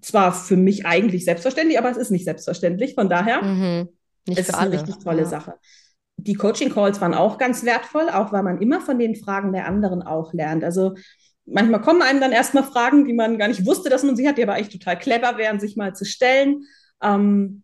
zwar 0.00 0.32
für 0.32 0.56
mich 0.56 0.86
eigentlich 0.86 1.24
selbstverständlich, 1.24 1.78
aber 1.78 1.90
es 1.90 1.96
ist 1.96 2.10
nicht 2.10 2.24
selbstverständlich. 2.24 2.94
Von 2.94 3.08
daher 3.08 3.42
mhm. 3.42 3.88
nicht 4.26 4.38
ist 4.38 4.48
es 4.48 4.54
eine 4.54 4.72
richtig 4.72 4.98
tolle 5.02 5.22
ja. 5.22 5.28
Sache. 5.28 5.54
Die 6.16 6.34
Coaching-Calls 6.34 7.00
waren 7.00 7.14
auch 7.14 7.38
ganz 7.38 7.64
wertvoll, 7.64 8.08
auch 8.08 8.32
weil 8.32 8.42
man 8.42 8.60
immer 8.60 8.80
von 8.80 8.98
den 8.98 9.16
Fragen 9.16 9.52
der 9.52 9.66
anderen 9.66 10.02
auch 10.02 10.32
lernt. 10.32 10.64
Also 10.64 10.94
manchmal 11.44 11.80
kommen 11.80 12.02
einem 12.02 12.20
dann 12.20 12.32
erstmal 12.32 12.64
Fragen, 12.64 13.04
die 13.04 13.12
man 13.12 13.38
gar 13.38 13.48
nicht 13.48 13.66
wusste, 13.66 13.90
dass 13.90 14.04
man 14.04 14.16
sie 14.16 14.28
hat, 14.28 14.38
die 14.38 14.42
aber 14.42 14.56
echt 14.56 14.72
total 14.72 14.98
clever 14.98 15.36
wären, 15.38 15.60
sich 15.60 15.76
mal 15.76 15.94
zu 15.94 16.04
stellen. 16.04 16.64
Ähm, 17.02 17.62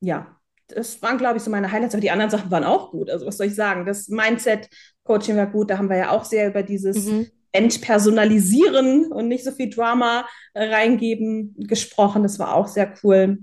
ja, 0.00 0.36
das 0.74 1.00
waren, 1.02 1.18
glaube 1.18 1.38
ich, 1.38 1.42
so 1.42 1.50
meine 1.50 1.70
Highlights, 1.70 1.94
aber 1.94 2.00
die 2.00 2.10
anderen 2.10 2.30
Sachen 2.30 2.50
waren 2.50 2.64
auch 2.64 2.90
gut. 2.90 3.10
Also 3.10 3.26
was 3.26 3.36
soll 3.36 3.46
ich 3.46 3.54
sagen? 3.54 3.86
Das 3.86 4.08
Mindset-Coaching 4.08 5.36
war 5.36 5.46
gut, 5.46 5.70
da 5.70 5.78
haben 5.78 5.90
wir 5.90 5.96
ja 5.96 6.10
auch 6.10 6.24
sehr 6.24 6.48
über 6.48 6.62
dieses 6.62 7.06
mhm. 7.06 7.28
Entpersonalisieren 7.52 9.12
und 9.12 9.28
nicht 9.28 9.44
so 9.44 9.52
viel 9.52 9.70
Drama 9.70 10.26
äh, 10.54 10.64
reingeben 10.64 11.54
gesprochen. 11.58 12.22
Das 12.22 12.38
war 12.38 12.54
auch 12.54 12.68
sehr 12.68 12.94
cool. 13.02 13.38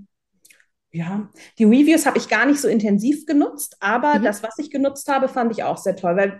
Ja, 0.92 1.30
die 1.58 1.64
Reviews 1.64 2.04
habe 2.04 2.18
ich 2.18 2.28
gar 2.28 2.46
nicht 2.46 2.60
so 2.60 2.66
intensiv 2.66 3.24
genutzt, 3.24 3.76
aber 3.78 4.18
mhm. 4.18 4.24
das, 4.24 4.42
was 4.42 4.58
ich 4.58 4.70
genutzt 4.70 5.08
habe, 5.08 5.28
fand 5.28 5.52
ich 5.52 5.62
auch 5.62 5.78
sehr 5.78 5.94
toll, 5.94 6.16
weil 6.16 6.38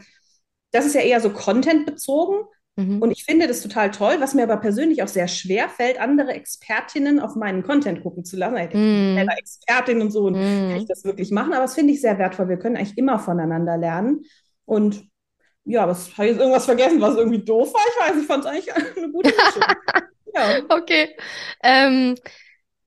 das 0.73 0.87
ist 0.87 0.95
ja 0.95 1.03
eher 1.03 1.21
so 1.21 1.31
Content 1.31 1.87
bezogen. 1.87 2.45
Mhm. 2.77 3.03
Und 3.03 3.11
ich 3.11 3.25
finde 3.25 3.47
das 3.47 3.63
total 3.63 3.91
toll, 3.91 4.17
was 4.21 4.35
mir 4.35 4.45
aber 4.45 4.57
persönlich 4.57 5.03
auch 5.03 5.09
sehr 5.09 5.29
schwer 5.29 5.69
fällt, 5.69 6.01
andere 6.01 6.33
Expertinnen 6.33 7.21
auf 7.21 7.35
meinen 7.35 7.63
Content 7.63 8.03
gucken 8.03 8.25
zu 8.25 8.37
lassen. 8.37 8.57
Ich 8.57 8.71
bin 8.71 9.15
mhm. 9.15 9.29
Expertin 9.29 10.01
und 10.01 10.11
so 10.11 10.25
und 10.25 10.35
mhm. 10.35 10.71
kann 10.71 10.81
ich 10.81 10.89
das 10.89 11.05
wirklich 11.05 11.31
machen, 11.31 11.53
aber 11.53 11.63
das 11.63 11.75
finde 11.75 11.93
ich 11.93 12.01
sehr 12.01 12.19
wertvoll. 12.19 12.49
Wir 12.49 12.59
können 12.59 12.77
eigentlich 12.77 12.99
immer 12.99 13.19
voneinander 13.19 13.77
lernen. 13.77 14.25
Und 14.65 15.05
ja, 15.65 15.87
was 15.87 16.17
habe 16.17 16.27
ich 16.27 16.33
jetzt 16.33 16.41
irgendwas 16.41 16.65
vergessen, 16.65 17.01
was 17.01 17.17
irgendwie 17.17 17.45
doof 17.45 17.73
war? 17.73 17.83
Ich 17.89 18.09
weiß, 18.09 18.23
ich 18.23 18.27
fand 18.27 18.45
es 18.45 18.51
eigentlich 18.51 18.75
eine 18.97 19.11
gute 19.11 19.31
Mischung. 19.31 19.63
ja. 20.35 20.59
Okay. 20.69 21.17
Ähm, 21.63 22.15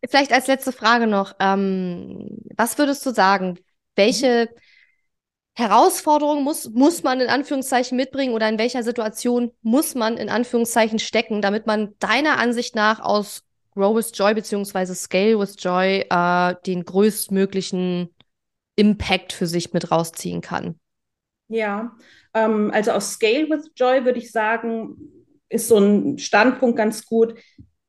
vielleicht 0.08 0.32
als 0.32 0.48
letzte 0.48 0.72
Frage 0.72 1.08
noch. 1.08 1.36
Ähm, 1.40 2.40
was 2.56 2.78
würdest 2.78 3.06
du 3.06 3.12
sagen? 3.12 3.60
Welche 3.96 4.50
Herausforderungen 5.56 6.44
muss, 6.44 6.70
muss 6.72 7.04
man 7.04 7.22
in 7.22 7.30
Anführungszeichen 7.30 7.96
mitbringen 7.96 8.34
oder 8.34 8.50
in 8.50 8.58
welcher 8.58 8.82
Situation 8.82 9.52
muss 9.62 9.94
man 9.94 10.18
in 10.18 10.30
Anführungszeichen 10.30 11.00
stecken, 11.00 11.42
damit 11.42 11.68
man 11.68 11.94
deiner 12.00 12.40
Ansicht 12.40 12.76
nach 12.76 13.00
aus 13.00 13.44
Grow 13.76 13.96
with 13.96 14.12
Joy 14.14 14.34
beziehungsweise 14.34 14.96
Scale 14.96 15.40
with 15.40 15.56
Joy 15.60 16.06
äh, 16.10 16.56
den 16.66 16.86
größtmöglichen 16.86 18.10
Impact 18.76 19.34
für 19.34 19.48
sich 19.48 19.74
mit 19.74 19.92
rausziehen 19.92 20.42
kann? 20.42 20.80
Ja, 21.48 21.96
ähm, 22.34 22.72
also 22.74 22.92
aus 22.92 23.14
Scale 23.14 23.50
with 23.50 23.72
Joy 23.76 24.06
würde 24.06 24.20
ich 24.20 24.32
sagen, 24.32 24.98
ist 25.50 25.68
so 25.68 25.78
ein 25.78 26.18
Standpunkt 26.18 26.78
ganz 26.78 27.06
gut. 27.06 27.36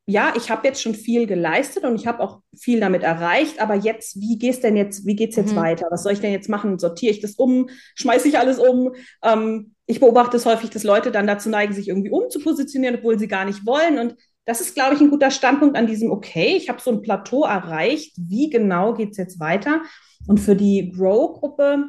Ja, 0.07 0.35
ich 0.37 0.51
habe 0.51 0.67
jetzt 0.69 0.83
schon 0.83 0.95
viel 0.95 1.27
geleistet 1.27 1.85
und 1.85 1.95
ich 1.95 2.07
habe 2.07 2.21
auch 2.21 2.41
viel 2.55 2.79
damit 2.79 3.03
erreicht, 3.03 3.61
aber 3.61 3.75
jetzt, 3.75 4.21
wie 4.21 4.39
geht's 4.39 4.61
denn 4.61 4.77
jetzt, 4.77 5.07
wie 5.07 5.17
geht's 5.17 5.37
jetzt 5.37 5.53
mhm. 5.53 5.57
weiter? 5.57 5.87
Was 5.91 6.03
soll 6.03 6.13
ich 6.13 6.21
denn 6.21 6.33
jetzt 6.33 6.51
machen? 6.51 6.79
Sortiere 6.79 7.13
ich 7.13 7.21
das 7.21 7.37
um? 7.37 7.71
Schmeiße 7.95 8.29
ich 8.29 8.39
alles 8.39 8.59
um? 8.59 8.93
Ähm, 9.23 9.75
ich 9.87 10.01
beobachte 10.01 10.37
es 10.37 10.45
häufig, 10.45 10.69
dass 10.69 10.85
Leute 10.85 11.11
dann 11.11 11.27
dazu 11.27 11.49
neigen, 11.49 11.73
sich 11.73 11.89
irgendwie 11.89 12.11
umzupositionieren, 12.11 12.97
obwohl 12.97 13.19
sie 13.19 13.29
gar 13.29 13.47
nicht 13.47 13.65
wollen. 13.65 13.99
Und 13.99 14.17
das 14.45 14.61
ist, 14.61 14.75
glaube 14.75 14.95
ich, 14.95 15.01
ein 15.01 15.11
guter 15.11 15.31
Standpunkt 15.31 15.77
an 15.77 15.87
diesem, 15.87 16.11
okay, 16.11 16.55
ich 16.57 16.69
habe 16.69 16.83
so 16.83 16.91
ein 16.91 17.01
Plateau 17.01 17.45
erreicht, 17.45 18.15
wie 18.19 18.51
genau 18.51 18.93
geht's 18.93 19.17
jetzt 19.17 19.41
weiter? 19.41 19.83
Und 20.27 20.39
für 20.39 20.55
die 20.55 20.93
Grow-Gruppe 20.95 21.85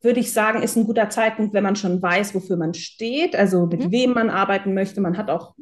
würde 0.00 0.20
ich 0.20 0.32
sagen, 0.32 0.62
ist 0.62 0.76
ein 0.76 0.86
guter 0.86 1.10
Zeitpunkt, 1.10 1.54
wenn 1.54 1.62
man 1.62 1.76
schon 1.76 2.02
weiß, 2.02 2.34
wofür 2.34 2.56
man 2.56 2.74
steht, 2.74 3.36
also 3.36 3.66
mit 3.66 3.84
mhm. 3.84 3.92
wem 3.92 4.10
man 4.14 4.30
arbeiten 4.30 4.74
möchte. 4.74 5.00
Man 5.00 5.16
hat 5.16 5.30
auch 5.30 5.54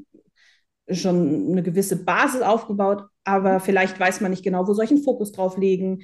schon 0.93 1.51
eine 1.51 1.63
gewisse 1.63 2.05
Basis 2.05 2.43
aufgebaut, 2.43 3.05
aber 3.25 3.61
vielleicht 3.61 3.99
weiß 3.99 4.21
man 4.21 4.31
nicht 4.31 4.45
genau, 4.45 4.67
wo 4.67 4.75
soll 4.75 4.85
ich 4.85 4.91
einen 4.91 5.03
Fokus 5.03 5.33
drauf 5.33 5.57
legen. 5.57 6.03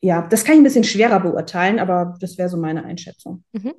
Ja, 0.00 0.26
das 0.26 0.44
kann 0.44 0.54
ich 0.54 0.60
ein 0.60 0.64
bisschen 0.64 0.84
schwerer 0.84 1.20
beurteilen, 1.20 1.78
aber 1.78 2.16
das 2.20 2.38
wäre 2.38 2.48
so 2.48 2.56
meine 2.56 2.84
Einschätzung. 2.84 3.44
Mhm. 3.52 3.74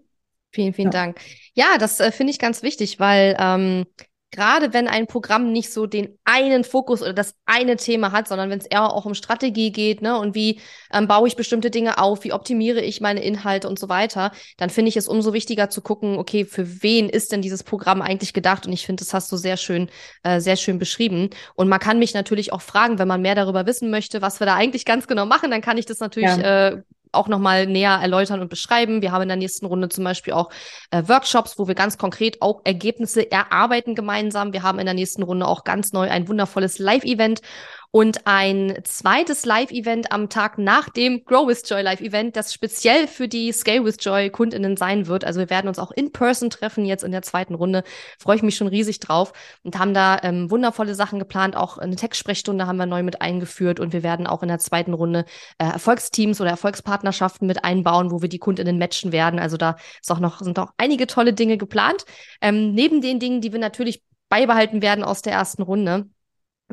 Vielen, 0.51 0.73
vielen 0.73 0.91
ja. 0.91 0.91
Dank. 0.91 1.19
Ja, 1.55 1.77
das 1.79 1.99
äh, 1.99 2.11
finde 2.11 2.31
ich 2.31 2.39
ganz 2.39 2.61
wichtig, 2.61 2.99
weil 2.99 3.35
ähm, 3.39 3.85
gerade 4.33 4.73
wenn 4.73 4.87
ein 4.87 5.07
Programm 5.07 5.51
nicht 5.51 5.71
so 5.71 5.85
den 5.85 6.17
einen 6.25 6.63
Fokus 6.63 7.01
oder 7.01 7.13
das 7.13 7.35
eine 7.45 7.77
Thema 7.77 8.11
hat, 8.11 8.27
sondern 8.27 8.49
wenn 8.49 8.59
es 8.59 8.65
eher 8.65 8.91
auch 8.91 9.05
um 9.05 9.13
Strategie 9.13 9.71
geht, 9.71 10.01
ne, 10.01 10.17
und 10.17 10.35
wie 10.35 10.59
ähm, 10.91 11.07
baue 11.07 11.27
ich 11.27 11.35
bestimmte 11.35 11.69
Dinge 11.69 11.99
auf, 11.99 12.23
wie 12.23 12.33
optimiere 12.33 12.81
ich 12.81 12.99
meine 12.99 13.23
Inhalte 13.23 13.69
und 13.69 13.79
so 13.79 13.89
weiter, 13.89 14.31
dann 14.57 14.69
finde 14.69 14.89
ich 14.89 14.97
es 14.97 15.07
umso 15.07 15.33
wichtiger 15.33 15.69
zu 15.69 15.81
gucken, 15.81 16.17
okay, 16.17 16.45
für 16.45 16.83
wen 16.83 17.07
ist 17.09 17.31
denn 17.31 17.41
dieses 17.41 17.63
Programm 17.63 18.01
eigentlich 18.01 18.33
gedacht? 18.33 18.65
Und 18.65 18.73
ich 18.73 18.85
finde, 18.85 19.03
das 19.03 19.13
hast 19.13 19.31
du 19.31 19.37
sehr 19.37 19.57
schön, 19.57 19.89
äh, 20.23 20.39
sehr 20.39 20.55
schön 20.55 20.79
beschrieben. 20.79 21.29
Und 21.55 21.69
man 21.69 21.79
kann 21.79 21.99
mich 21.99 22.13
natürlich 22.13 22.51
auch 22.51 22.61
fragen, 22.61 22.99
wenn 22.99 23.07
man 23.07 23.21
mehr 23.21 23.35
darüber 23.35 23.65
wissen 23.65 23.91
möchte, 23.91 24.21
was 24.21 24.39
wir 24.39 24.47
da 24.47 24.55
eigentlich 24.55 24.85
ganz 24.85 25.07
genau 25.07 25.25
machen, 25.25 25.51
dann 25.51 25.61
kann 25.61 25.77
ich 25.77 25.85
das 25.85 25.99
natürlich 25.99 26.35
ja. 26.37 26.67
äh, 26.69 26.81
auch 27.13 27.27
nochmal 27.27 27.67
näher 27.67 27.99
erläutern 28.01 28.41
und 28.41 28.49
beschreiben. 28.49 29.01
Wir 29.01 29.11
haben 29.11 29.21
in 29.23 29.27
der 29.27 29.37
nächsten 29.37 29.65
Runde 29.65 29.89
zum 29.89 30.03
Beispiel 30.03 30.33
auch 30.33 30.49
äh, 30.91 31.03
Workshops, 31.07 31.57
wo 31.57 31.67
wir 31.67 31.75
ganz 31.75 31.97
konkret 31.97 32.41
auch 32.41 32.61
Ergebnisse 32.63 33.29
erarbeiten 33.31 33.95
gemeinsam. 33.95 34.53
Wir 34.53 34.63
haben 34.63 34.79
in 34.79 34.85
der 34.85 34.95
nächsten 34.95 35.23
Runde 35.23 35.47
auch 35.47 35.63
ganz 35.63 35.93
neu 35.93 36.09
ein 36.09 36.27
wundervolles 36.27 36.79
Live-Event 36.79 37.41
und 37.95 38.25
ein 38.25 38.79
zweites 38.85 39.45
Live-Event 39.45 40.11
am 40.11 40.27
Tag 40.27 40.57
nach 40.57 40.89
dem 40.89 41.23
Grow 41.25 41.47
with 41.47 41.61
Joy 41.69 41.83
Live-Event, 41.83 42.35
das 42.35 42.51
speziell 42.51 43.07
für 43.07 43.27
die 43.27 43.51
Scale 43.51 43.85
with 43.85 43.97
Joy 43.99 44.31
Kundinnen 44.31 44.77
sein 44.77 45.05
wird. 45.05 45.23
Also 45.23 45.39
wir 45.39 45.51
werden 45.51 45.67
uns 45.67 45.77
auch 45.77 45.91
in 45.91 46.11
Person 46.11 46.49
treffen 46.49 46.85
jetzt 46.85 47.03
in 47.03 47.11
der 47.11 47.21
zweiten 47.21 47.53
Runde. 47.53 47.83
Freue 48.17 48.37
ich 48.37 48.41
mich 48.41 48.55
schon 48.55 48.65
riesig 48.65 48.99
drauf 48.99 49.31
und 49.61 49.77
haben 49.77 49.93
da 49.93 50.17
ähm, 50.23 50.49
wundervolle 50.49 50.95
Sachen 50.95 51.19
geplant. 51.19 51.55
Auch 51.55 51.77
eine 51.77 51.95
Textsprechstunde 51.95 52.65
haben 52.65 52.77
wir 52.77 52.87
neu 52.87 53.03
mit 53.03 53.21
eingeführt 53.21 53.79
und 53.79 53.93
wir 53.93 54.01
werden 54.01 54.25
auch 54.25 54.41
in 54.41 54.49
der 54.49 54.57
zweiten 54.57 54.95
Runde 54.95 55.25
äh, 55.59 55.65
Erfolgsteams 55.65 56.41
oder 56.41 56.49
Erfolgspartnerschaften 56.49 57.45
mit 57.45 57.63
einbauen, 57.63 58.09
wo 58.09 58.23
wir 58.23 58.29
die 58.29 58.39
Kundinnen 58.39 58.79
matchen 58.79 59.11
werden. 59.11 59.39
Also 59.39 59.55
da 59.55 59.75
ist 60.01 60.11
auch 60.11 60.19
noch, 60.19 60.39
sind 60.39 60.57
auch 60.57 60.71
einige 60.77 61.05
tolle 61.05 61.33
Dinge 61.33 61.59
geplant. 61.59 62.05
Ähm, 62.41 62.73
neben 62.73 63.01
den 63.01 63.19
Dingen, 63.19 63.41
die 63.41 63.51
wir 63.51 63.59
natürlich 63.59 64.01
beibehalten 64.29 64.81
werden 64.81 65.03
aus 65.03 65.21
der 65.21 65.33
ersten 65.33 65.61
Runde 65.61 66.07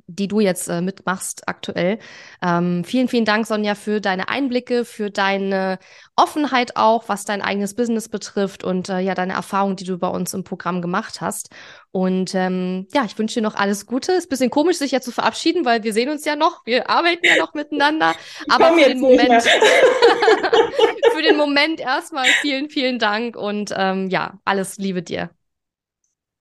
die 0.06 0.28
du 0.28 0.40
jetzt 0.40 0.68
äh, 0.68 0.80
mitmachst 0.80 1.48
aktuell. 1.48 1.98
Ähm, 2.42 2.84
vielen, 2.84 3.08
vielen 3.08 3.24
Dank, 3.24 3.46
Sonja, 3.46 3.74
für 3.74 4.00
deine 4.00 4.28
Einblicke, 4.28 4.84
für 4.84 5.10
deine 5.10 5.78
Offenheit 6.16 6.76
auch, 6.76 7.08
was 7.08 7.24
dein 7.24 7.42
eigenes 7.42 7.74
Business 7.74 8.08
betrifft 8.08 8.64
und 8.64 8.88
äh, 8.88 9.00
ja, 9.00 9.14
deine 9.14 9.32
Erfahrungen, 9.32 9.76
die 9.76 9.84
du 9.84 9.98
bei 9.98 10.08
uns 10.08 10.34
im 10.34 10.44
Programm 10.44 10.82
gemacht 10.82 11.20
hast. 11.20 11.50
Und 11.92 12.34
ähm, 12.34 12.86
ja, 12.92 13.04
ich 13.04 13.18
wünsche 13.18 13.40
dir 13.40 13.42
noch 13.42 13.54
alles 13.54 13.86
Gute. 13.86 14.12
Ist 14.12 14.26
ein 14.26 14.28
bisschen 14.28 14.50
komisch, 14.50 14.78
sich 14.78 14.92
ja 14.92 15.00
zu 15.00 15.12
verabschieden, 15.12 15.64
weil 15.64 15.82
wir 15.82 15.92
sehen 15.92 16.08
uns 16.08 16.24
ja 16.24 16.36
noch, 16.36 16.64
wir 16.66 16.88
arbeiten 16.90 17.24
ja 17.24 17.36
noch 17.36 17.54
miteinander. 17.54 18.14
Aber 18.48 18.74
für 18.74 18.88
den 18.88 19.00
Moment, 19.00 19.42
für 21.12 21.22
den 21.22 21.36
Moment 21.36 21.80
erstmal 21.80 22.26
vielen, 22.40 22.70
vielen 22.70 22.98
Dank 22.98 23.36
und 23.36 23.74
ähm, 23.76 24.08
ja, 24.08 24.38
alles 24.44 24.78
Liebe 24.78 25.02
dir. 25.02 25.30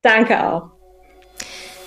Danke 0.01 0.43
auch. 0.43 0.72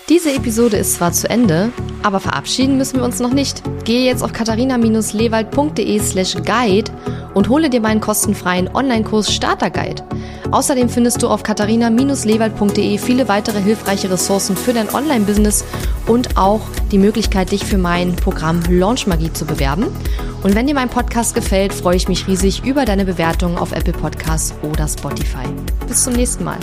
Diese 0.09 0.34
Episode 0.34 0.76
ist 0.76 0.96
zwar 0.96 1.12
zu 1.12 1.30
Ende, 1.30 1.70
aber 2.03 2.18
verabschieden 2.18 2.76
müssen 2.76 2.98
wir 2.98 3.05
uns 3.05 3.20
noch 3.20 3.32
nicht. 3.32 3.62
Gehe 3.84 4.05
jetzt 4.05 4.22
auf 4.22 4.32
katharina-lewald.de 4.32 5.98
slash 6.00 6.34
guide 6.44 6.90
und 7.34 7.48
hole 7.48 7.70
dir 7.70 7.80
meinen 7.80 8.00
kostenfreien 8.00 8.68
Online-Kurs 8.74 9.32
Starter 9.32 9.70
Guide. 9.70 10.03
Außerdem 10.50 10.88
findest 10.88 11.22
du 11.22 11.28
auf 11.28 11.44
katharina-lewald.de 11.44 12.98
viele 12.98 13.28
weitere 13.28 13.62
hilfreiche 13.62 14.11
Ressourcen 14.11 14.57
für 14.57 14.72
dein 14.72 14.92
Online-Business 14.92 15.64
und 16.07 16.36
auch 16.36 16.61
die 16.90 16.98
Möglichkeit, 16.98 17.53
dich 17.53 17.64
für 17.64 17.78
mein 17.78 18.14
Programm 18.16 18.61
Launch 18.68 19.07
Magie 19.07 19.32
zu 19.32 19.46
bewerben. 19.46 19.86
Und 20.42 20.55
wenn 20.57 20.66
dir 20.66 20.74
mein 20.74 20.90
Podcast 20.90 21.34
gefällt, 21.34 21.72
freue 21.72 21.96
ich 21.96 22.09
mich 22.09 22.26
riesig 22.26 22.64
über 22.64 22.84
deine 22.84 23.05
Bewertung 23.05 23.57
auf 23.57 23.72
Apple 23.72 23.94
Podcasts 23.94 24.53
oder 24.62 24.88
Spotify. 24.88 25.46
Bis 25.86 26.03
zum 26.03 26.14
nächsten 26.14 26.44
Mal. 26.44 26.59